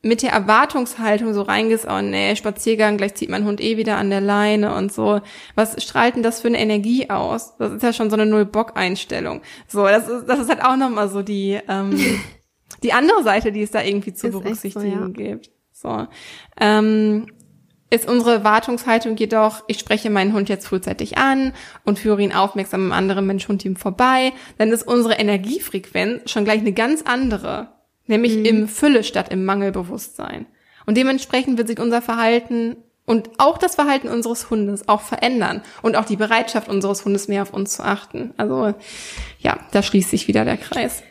mit 0.06 0.22
der 0.22 0.34
Erwartungshaltung 0.34 1.34
so 1.34 1.42
reingehst, 1.42 1.88
oh 1.90 2.00
nee, 2.00 2.36
Spaziergang, 2.36 2.98
gleich 2.98 3.16
zieht 3.16 3.30
mein 3.30 3.44
Hund 3.44 3.60
eh 3.60 3.76
wieder 3.76 3.98
an 3.98 4.12
der 4.12 4.22
Leine 4.22 4.76
und 4.76 4.94
so. 4.94 5.20
Was 5.56 5.82
strahlt 5.84 6.16
denn 6.16 6.22
das 6.22 6.42
für 6.42 6.48
eine 6.48 6.60
Energie 6.60 7.10
aus? 7.10 7.58
Das 7.58 7.74
ist 7.74 7.82
ja 7.82 7.92
schon 7.92 8.12
so 8.12 8.16
eine 8.16 8.28
Null-Bock-Einstellung. 8.28 9.42
So, 9.68 9.84
das 9.84 10.08
ist, 10.08 10.28
das 10.28 10.38
ist 10.38 10.50
halt 10.50 10.64
auch 10.64 10.76
nochmal 10.76 11.10
so 11.10 11.24
die, 11.24 11.60
ähm, 11.68 11.98
die 12.84 12.94
andere 12.94 13.24
Seite, 13.24 13.52
die 13.52 13.64
es 13.64 13.72
da 13.72 13.82
irgendwie 13.82 14.14
zu 14.14 14.28
ist 14.28 14.34
berücksichtigen 14.34 15.14
so, 15.16 15.22
ja. 15.22 15.30
gibt. 15.32 15.50
So. 15.72 16.08
Ähm, 16.62 17.26
ist 17.90 18.08
unsere 18.08 18.34
Erwartungshaltung 18.34 19.18
jedoch, 19.18 19.64
ich 19.68 19.80
spreche 19.80 20.12
meinen 20.12 20.34
Hund 20.34 20.50
jetzt 20.50 20.68
frühzeitig 20.68 21.18
an 21.18 21.52
und 21.84 21.98
führe 21.98 22.22
ihn 22.22 22.32
aufmerksam 22.32 22.86
am 22.86 22.92
anderen 22.92 23.26
Mensch-Hund-Team 23.26 23.76
vorbei, 23.76 24.34
dann 24.60 24.70
ist 24.70 24.88
unsere 24.88 25.16
Energiefrequenz 25.16 26.30
schon 26.30 26.46
gleich 26.46 26.60
eine 26.60 26.74
ganz 26.74 27.02
andere 27.02 27.75
nämlich 28.08 28.38
mhm. 28.38 28.46
im 28.46 28.68
Fülle 28.68 29.04
statt 29.04 29.32
im 29.32 29.46
Mangelbewusstsein. 29.46 30.46
Und 30.86 30.98
dementsprechend 30.98 31.58
wird 31.58 31.68
sich 31.68 31.80
unser 31.80 32.02
Verhalten 32.02 32.78
und 33.06 33.30
auch 33.38 33.58
das 33.58 33.76
Verhalten 33.76 34.08
unseres 34.08 34.50
Hundes 34.50 34.88
auch 34.88 35.02
verändern 35.02 35.62
und 35.82 35.96
auch 35.96 36.06
die 36.06 36.16
Bereitschaft 36.16 36.68
unseres 36.70 37.06
Hundes 37.06 37.28
mehr 37.28 37.44
auf 37.44 37.54
uns 37.54 37.76
zu 37.76 37.84
achten. 37.84 38.34
Also 38.38 38.74
ja, 39.40 39.60
da 39.72 39.84
schließt 39.84 40.10
sich 40.10 40.28
wieder 40.28 40.46
der 40.46 40.58
Kreis. 40.58 41.04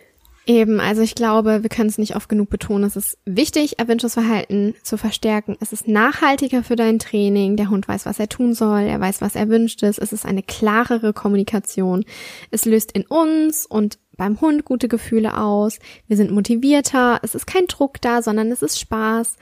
Eben, 0.46 0.78
also 0.78 1.00
ich 1.00 1.14
glaube, 1.14 1.62
wir 1.62 1.70
können 1.70 1.88
es 1.88 1.96
nicht 1.96 2.16
oft 2.16 2.28
genug 2.28 2.50
betonen. 2.50 2.84
Es 2.84 2.96
ist 2.96 3.16
wichtig, 3.24 3.78
erwünschtes 3.78 4.12
Verhalten 4.12 4.74
zu 4.82 4.98
verstärken. 4.98 5.56
Es 5.60 5.72
ist 5.72 5.88
nachhaltiger 5.88 6.62
für 6.62 6.76
dein 6.76 6.98
Training. 6.98 7.56
Der 7.56 7.70
Hund 7.70 7.88
weiß, 7.88 8.04
was 8.04 8.20
er 8.20 8.28
tun 8.28 8.52
soll. 8.52 8.82
Er 8.82 9.00
weiß, 9.00 9.22
was 9.22 9.36
erwünscht 9.36 9.82
ist. 9.82 9.98
Es 9.98 10.12
ist 10.12 10.26
eine 10.26 10.42
klarere 10.42 11.14
Kommunikation. 11.14 12.04
Es 12.50 12.66
löst 12.66 12.92
in 12.92 13.06
uns 13.06 13.64
und 13.64 13.98
beim 14.16 14.40
Hund 14.40 14.64
gute 14.64 14.88
Gefühle 14.88 15.38
aus. 15.38 15.78
Wir 16.06 16.16
sind 16.16 16.30
motivierter. 16.30 17.20
Es 17.22 17.34
ist 17.34 17.46
kein 17.46 17.66
Druck 17.66 18.00
da, 18.00 18.22
sondern 18.22 18.50
es 18.50 18.62
ist 18.62 18.78
Spaß. 18.78 19.36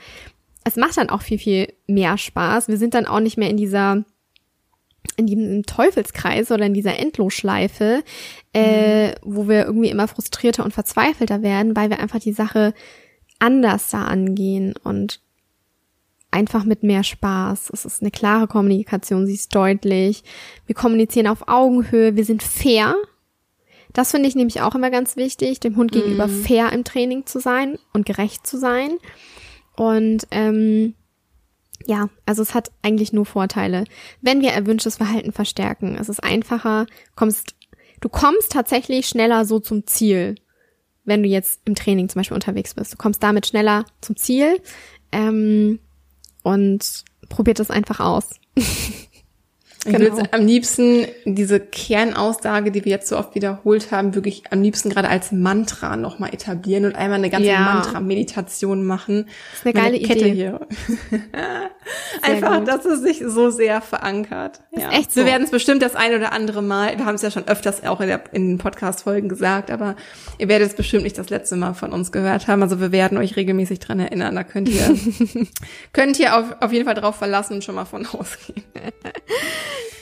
Es 0.63 0.75
macht 0.75 0.97
dann 0.97 1.09
auch 1.09 1.21
viel, 1.21 1.39
viel 1.39 1.73
mehr 1.87 2.17
Spaß. 2.17 2.67
Wir 2.67 2.77
sind 2.77 2.93
dann 2.93 3.05
auch 3.05 3.19
nicht 3.19 3.37
mehr 3.37 3.49
in 3.49 3.57
dieser 3.57 4.03
in 5.17 5.27
diesem 5.27 5.63
Teufelskreis 5.63 6.49
oder 6.49 6.65
in 6.65 6.73
dieser 6.73 6.97
Endlosschleife, 6.97 8.03
äh, 8.53 9.09
mhm. 9.09 9.15
wo 9.21 9.47
wir 9.47 9.65
irgendwie 9.65 9.89
immer 9.89 10.07
frustrierter 10.07 10.63
und 10.63 10.73
verzweifelter 10.73 11.41
werden, 11.41 11.75
weil 11.75 11.89
wir 11.89 11.99
einfach 11.99 12.19
die 12.19 12.31
Sache 12.31 12.73
anders 13.37 13.89
da 13.89 14.05
angehen 14.05 14.73
und 14.83 15.19
einfach 16.31 16.63
mit 16.63 16.83
mehr 16.83 17.03
Spaß. 17.03 17.69
Es 17.71 17.85
ist 17.85 18.01
eine 18.01 18.11
klare 18.11 18.47
Kommunikation, 18.47 19.27
sie 19.27 19.35
ist 19.35 19.53
deutlich. 19.53 20.23
Wir 20.65 20.75
kommunizieren 20.75 21.27
auf 21.27 21.47
Augenhöhe, 21.47 22.15
wir 22.15 22.25
sind 22.25 22.41
fair. 22.41 22.95
Das 23.93 24.11
finde 24.11 24.27
ich 24.27 24.35
nämlich 24.35 24.61
auch 24.61 24.75
immer 24.75 24.89
ganz 24.89 25.15
wichtig, 25.15 25.59
dem 25.59 25.75
Hund 25.77 25.91
gegenüber 25.91 26.27
mhm. 26.27 26.43
fair 26.43 26.71
im 26.73 26.83
Training 26.83 27.25
zu 27.25 27.39
sein 27.39 27.77
und 27.93 28.05
gerecht 28.05 28.45
zu 28.45 28.57
sein. 28.57 28.97
Und 29.75 30.27
ähm, 30.31 30.95
ja, 31.85 32.09
also 32.25 32.41
es 32.41 32.53
hat 32.53 32.71
eigentlich 32.81 33.13
nur 33.13 33.25
Vorteile. 33.25 33.85
Wenn 34.21 34.41
wir 34.41 34.51
erwünschtes 34.51 34.97
Verhalten 34.97 35.31
verstärken, 35.31 35.95
es 35.99 36.09
ist 36.09 36.23
einfacher, 36.23 36.85
kommst, 37.15 37.55
du 38.01 38.09
kommst 38.09 38.51
tatsächlich 38.51 39.07
schneller 39.07 39.45
so 39.45 39.59
zum 39.59 39.85
Ziel, 39.85 40.35
wenn 41.05 41.23
du 41.23 41.29
jetzt 41.29 41.61
im 41.65 41.75
Training 41.75 42.09
zum 42.09 42.19
Beispiel 42.19 42.35
unterwegs 42.35 42.73
bist. 42.73 42.93
Du 42.93 42.97
kommst 42.97 43.21
damit 43.21 43.45
schneller 43.45 43.85
zum 44.01 44.15
Ziel 44.15 44.59
ähm, 45.11 45.79
und 46.43 47.03
probiert 47.29 47.59
es 47.59 47.69
einfach 47.69 47.99
aus. 47.99 48.29
Ich 49.85 49.91
genau. 49.91 50.15
würde 50.15 50.31
am 50.31 50.45
liebsten 50.45 51.07
diese 51.25 51.59
Kernaussage, 51.59 52.71
die 52.71 52.85
wir 52.85 52.91
jetzt 52.91 53.07
so 53.09 53.17
oft 53.17 53.35
wiederholt 53.35 53.91
haben, 53.91 54.15
wirklich 54.15 54.43
am 54.49 54.61
liebsten 54.61 54.89
gerade 54.89 55.09
als 55.09 55.33
Mantra 55.33 55.97
nochmal 55.97 56.33
etablieren 56.33 56.85
und 56.85 56.95
einmal 56.95 57.17
eine 57.17 57.29
ganze 57.29 57.49
ja. 57.49 57.59
Mantra-Meditation 57.59 58.85
machen. 58.85 59.25
Das 59.51 59.59
ist 59.59 59.65
eine 59.65 59.73
geile 59.73 59.97
Meine 59.97 60.07
Kette 60.07 60.27
Idee. 60.27 60.33
hier. 60.33 60.67
Einfach, 62.21 62.59
gut. 62.59 62.67
dass 62.69 62.85
es 62.85 63.01
sich 63.01 63.23
so 63.27 63.49
sehr 63.49 63.81
verankert. 63.81 64.61
Ja. 64.71 64.89
Ist 64.89 64.97
echt 64.97 65.11
so. 65.11 65.21
Wir 65.21 65.25
werden 65.25 65.43
es 65.43 65.51
bestimmt 65.51 65.81
das 65.81 65.95
ein 65.95 66.15
oder 66.15 66.31
andere 66.31 66.61
Mal, 66.61 66.97
wir 66.97 67.05
haben 67.05 67.15
es 67.15 67.21
ja 67.21 67.31
schon 67.31 67.47
öfters 67.47 67.83
auch 67.83 67.99
in, 67.99 68.07
der, 68.07 68.23
in 68.31 68.51
den 68.51 68.57
Podcast-Folgen 68.59 69.27
gesagt, 69.27 69.69
aber 69.69 69.97
ihr 70.37 70.47
werdet 70.47 70.69
es 70.69 70.75
bestimmt 70.75 71.03
nicht 71.03 71.17
das 71.17 71.29
letzte 71.29 71.57
Mal 71.57 71.73
von 71.73 71.91
uns 71.91 72.13
gehört 72.13 72.47
haben. 72.47 72.63
Also 72.63 72.79
wir 72.79 72.93
werden 72.93 73.17
euch 73.17 73.35
regelmäßig 73.35 73.79
dran 73.79 73.99
erinnern. 73.99 74.35
Da 74.35 74.43
könnt 74.45 74.69
ihr, 74.69 74.95
könnt 75.93 76.19
ihr 76.19 76.37
auf, 76.37 76.55
auf 76.61 76.71
jeden 76.71 76.85
Fall 76.85 76.95
drauf 76.95 77.17
verlassen 77.17 77.55
und 77.55 77.63
schon 77.65 77.75
mal 77.75 77.85
von 77.85 78.05
ausgehen. 78.13 78.63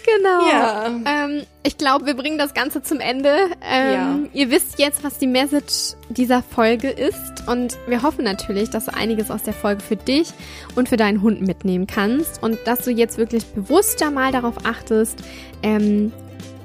Genau. 0.05 0.49
Ja. 0.49 0.87
Ähm, 1.05 1.43
ich 1.63 1.77
glaube, 1.77 2.05
wir 2.05 2.15
bringen 2.15 2.37
das 2.37 2.53
Ganze 2.53 2.81
zum 2.81 2.99
Ende. 2.99 3.35
Ähm, 3.63 3.93
ja. 3.93 4.19
Ihr 4.33 4.51
wisst 4.51 4.79
jetzt, 4.79 5.03
was 5.03 5.17
die 5.17 5.27
Message 5.27 5.95
dieser 6.09 6.41
Folge 6.41 6.89
ist. 6.89 7.47
Und 7.47 7.77
wir 7.87 8.01
hoffen 8.01 8.23
natürlich, 8.23 8.69
dass 8.69 8.85
du 8.85 8.93
einiges 8.93 9.29
aus 9.31 9.43
der 9.43 9.53
Folge 9.53 9.81
für 9.81 9.95
dich 9.95 10.29
und 10.75 10.89
für 10.89 10.97
deinen 10.97 11.21
Hund 11.21 11.41
mitnehmen 11.41 11.87
kannst. 11.87 12.41
Und 12.41 12.57
dass 12.65 12.79
du 12.79 12.91
jetzt 12.91 13.17
wirklich 13.17 13.45
bewusster 13.47 14.11
mal 14.11 14.31
darauf 14.31 14.65
achtest, 14.65 15.19
ähm, 15.63 16.11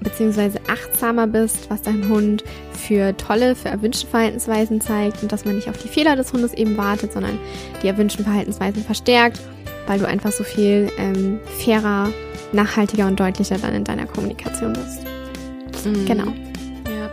beziehungsweise 0.01 0.61
achtsamer 0.68 1.27
bist, 1.27 1.70
was 1.70 1.83
dein 1.83 2.09
Hund 2.09 2.44
für 2.72 3.16
tolle, 3.16 3.55
für 3.55 3.68
erwünschte 3.68 4.07
Verhaltensweisen 4.07 4.81
zeigt 4.81 5.22
und 5.22 5.33
dass 5.33 5.44
man 5.44 5.57
nicht 5.57 5.68
auf 5.68 5.79
die 5.79 5.88
Fehler 5.88 6.16
des 6.16 6.33
Hundes 6.33 6.55
eben 6.55 6.77
wartet, 6.77 7.12
sondern 7.12 7.38
die 7.83 7.88
erwünschten 7.88 8.25
Verhaltensweisen 8.25 8.85
verstärkt, 8.85 9.40
weil 9.87 9.99
du 9.99 10.07
einfach 10.07 10.33
so 10.33 10.44
viel 10.44 10.90
ähm, 10.99 11.40
fairer 11.59 12.11
nachhaltiger 12.53 13.07
und 13.07 13.19
deutlicher 13.19 13.59
dann 13.59 13.75
in 13.75 13.85
deiner 13.85 14.07
Kommunikation 14.07 14.73
bist. 14.73 15.05
Mhm. 15.85 16.07
Genau. 16.07 16.27
Ja. 16.27 17.11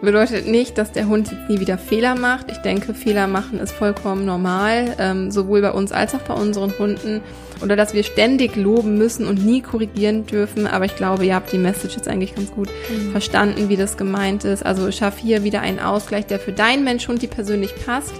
Bedeutet 0.00 0.46
nicht, 0.46 0.78
dass 0.78 0.92
der 0.92 1.08
Hund 1.08 1.30
jetzt 1.30 1.48
nie 1.48 1.60
wieder 1.60 1.78
Fehler 1.78 2.14
macht. 2.14 2.50
Ich 2.50 2.58
denke, 2.58 2.94
Fehler 2.94 3.26
machen 3.26 3.58
ist 3.58 3.72
vollkommen 3.72 4.24
normal, 4.24 4.94
ähm, 4.98 5.30
sowohl 5.30 5.60
bei 5.60 5.72
uns 5.72 5.92
als 5.92 6.14
auch 6.14 6.20
bei 6.20 6.34
unseren 6.34 6.78
Hunden. 6.78 7.20
Oder 7.60 7.74
dass 7.74 7.92
wir 7.92 8.04
ständig 8.04 8.54
loben 8.54 8.98
müssen 8.98 9.26
und 9.26 9.44
nie 9.44 9.62
korrigieren 9.62 10.26
dürfen. 10.26 10.68
Aber 10.68 10.84
ich 10.84 10.94
glaube, 10.94 11.26
ihr 11.26 11.34
habt 11.34 11.52
die 11.52 11.58
Message 11.58 11.96
jetzt 11.96 12.06
eigentlich 12.06 12.36
ganz 12.36 12.52
gut 12.52 12.68
mhm. 12.88 13.10
verstanden, 13.10 13.68
wie 13.68 13.76
das 13.76 13.96
gemeint 13.96 14.44
ist. 14.44 14.64
Also 14.64 14.90
schaff 14.92 15.18
hier 15.18 15.42
wieder 15.42 15.60
einen 15.60 15.80
Ausgleich, 15.80 16.26
der 16.26 16.38
für 16.38 16.52
deinen 16.52 16.84
Mensch-Hund 16.84 17.20
die 17.20 17.26
persönlich 17.26 17.74
passt 17.84 18.14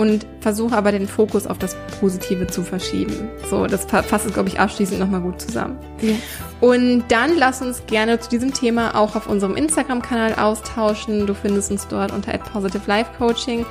und 0.00 0.24
versuche 0.40 0.74
aber 0.74 0.92
den 0.92 1.06
Fokus 1.06 1.46
auf 1.46 1.58
das 1.58 1.76
Positive 2.00 2.46
zu 2.46 2.62
verschieben. 2.62 3.28
So, 3.50 3.66
das 3.66 3.84
fasst 3.84 4.24
es, 4.24 4.32
glaube 4.32 4.48
ich, 4.48 4.58
abschließend 4.58 4.98
nochmal 4.98 5.20
gut 5.20 5.42
zusammen. 5.42 5.76
Ja. 6.00 6.14
Und 6.62 7.04
dann 7.08 7.36
lass 7.36 7.60
uns 7.60 7.82
gerne 7.86 8.18
zu 8.18 8.30
diesem 8.30 8.54
Thema 8.54 8.94
auch 8.94 9.14
auf 9.14 9.28
unserem 9.28 9.56
Instagram-Kanal 9.56 10.36
austauschen. 10.36 11.26
Du 11.26 11.34
findest 11.34 11.70
uns 11.70 11.86
dort 11.86 12.12
unter 12.12 12.32
Positive 12.38 12.84
Life 12.86 13.10
Coaching. 13.18 13.66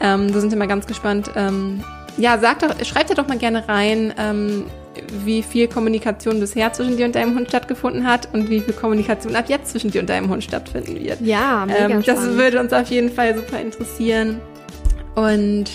Ähm, 0.00 0.34
wir 0.34 0.42
sind 0.42 0.52
immer 0.52 0.66
ganz 0.66 0.86
gespannt. 0.86 1.30
Ähm, 1.34 1.82
ja, 2.18 2.36
sag 2.36 2.58
doch, 2.58 2.74
schreib 2.84 3.06
dir 3.06 3.14
doch 3.14 3.26
mal 3.26 3.38
gerne 3.38 3.66
rein, 3.66 4.12
ähm, 4.18 4.66
wie 5.24 5.42
viel 5.42 5.66
Kommunikation 5.66 6.40
bisher 6.40 6.74
zwischen 6.74 6.98
dir 6.98 7.06
und 7.06 7.14
deinem 7.14 7.34
Hund 7.34 7.48
stattgefunden 7.48 8.06
hat 8.06 8.28
und 8.34 8.50
wie 8.50 8.60
viel 8.60 8.74
Kommunikation 8.74 9.34
ab 9.34 9.46
jetzt 9.48 9.70
zwischen 9.70 9.90
dir 9.90 10.02
und 10.02 10.10
deinem 10.10 10.28
Hund 10.28 10.44
stattfinden 10.44 11.02
wird. 11.02 11.22
Ja, 11.22 11.64
mega 11.64 11.88
ähm, 11.88 12.02
Das 12.04 12.22
würde 12.22 12.60
uns 12.60 12.70
auf 12.74 12.88
jeden 12.88 13.10
Fall 13.10 13.34
super 13.34 13.58
interessieren. 13.58 14.42
Und 15.14 15.66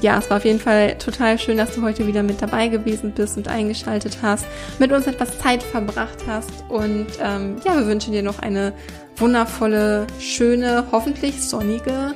ja, 0.00 0.18
es 0.18 0.30
war 0.30 0.38
auf 0.38 0.44
jeden 0.44 0.58
Fall 0.58 0.96
total 0.98 1.38
schön, 1.38 1.58
dass 1.58 1.74
du 1.74 1.82
heute 1.82 2.06
wieder 2.06 2.22
mit 2.22 2.40
dabei 2.40 2.68
gewesen 2.68 3.12
bist 3.12 3.36
und 3.36 3.48
eingeschaltet 3.48 4.18
hast, 4.22 4.46
mit 4.78 4.92
uns 4.92 5.06
etwas 5.06 5.38
Zeit 5.38 5.62
verbracht 5.62 6.24
hast. 6.26 6.50
Und 6.68 7.06
ähm, 7.22 7.56
ja, 7.64 7.76
wir 7.76 7.86
wünschen 7.86 8.12
dir 8.12 8.22
noch 8.22 8.38
eine 8.38 8.72
wundervolle, 9.16 10.06
schöne, 10.18 10.84
hoffentlich 10.90 11.42
sonnige, 11.42 12.14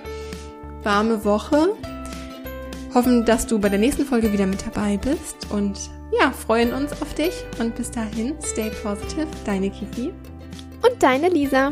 warme 0.83 1.25
Woche. 1.25 1.71
Hoffen, 2.95 3.25
dass 3.25 3.47
du 3.47 3.59
bei 3.59 3.69
der 3.69 3.81
nächsten 3.81 4.05
Folge 4.05 4.33
wieder 4.33 4.47
mit 4.47 4.65
dabei 4.65 4.97
bist 4.97 5.51
und 5.51 5.91
ja, 6.19 6.31
freuen 6.31 6.73
uns 6.73 6.93
auf 7.03 7.13
dich. 7.15 7.35
Und 7.59 7.75
bis 7.75 7.91
dahin, 7.91 8.35
stay 8.41 8.71
positive, 8.83 9.27
deine 9.45 9.69
Kiki. 9.69 10.13
Und 10.81 11.03
deine 11.03 11.29
Lisa. 11.29 11.71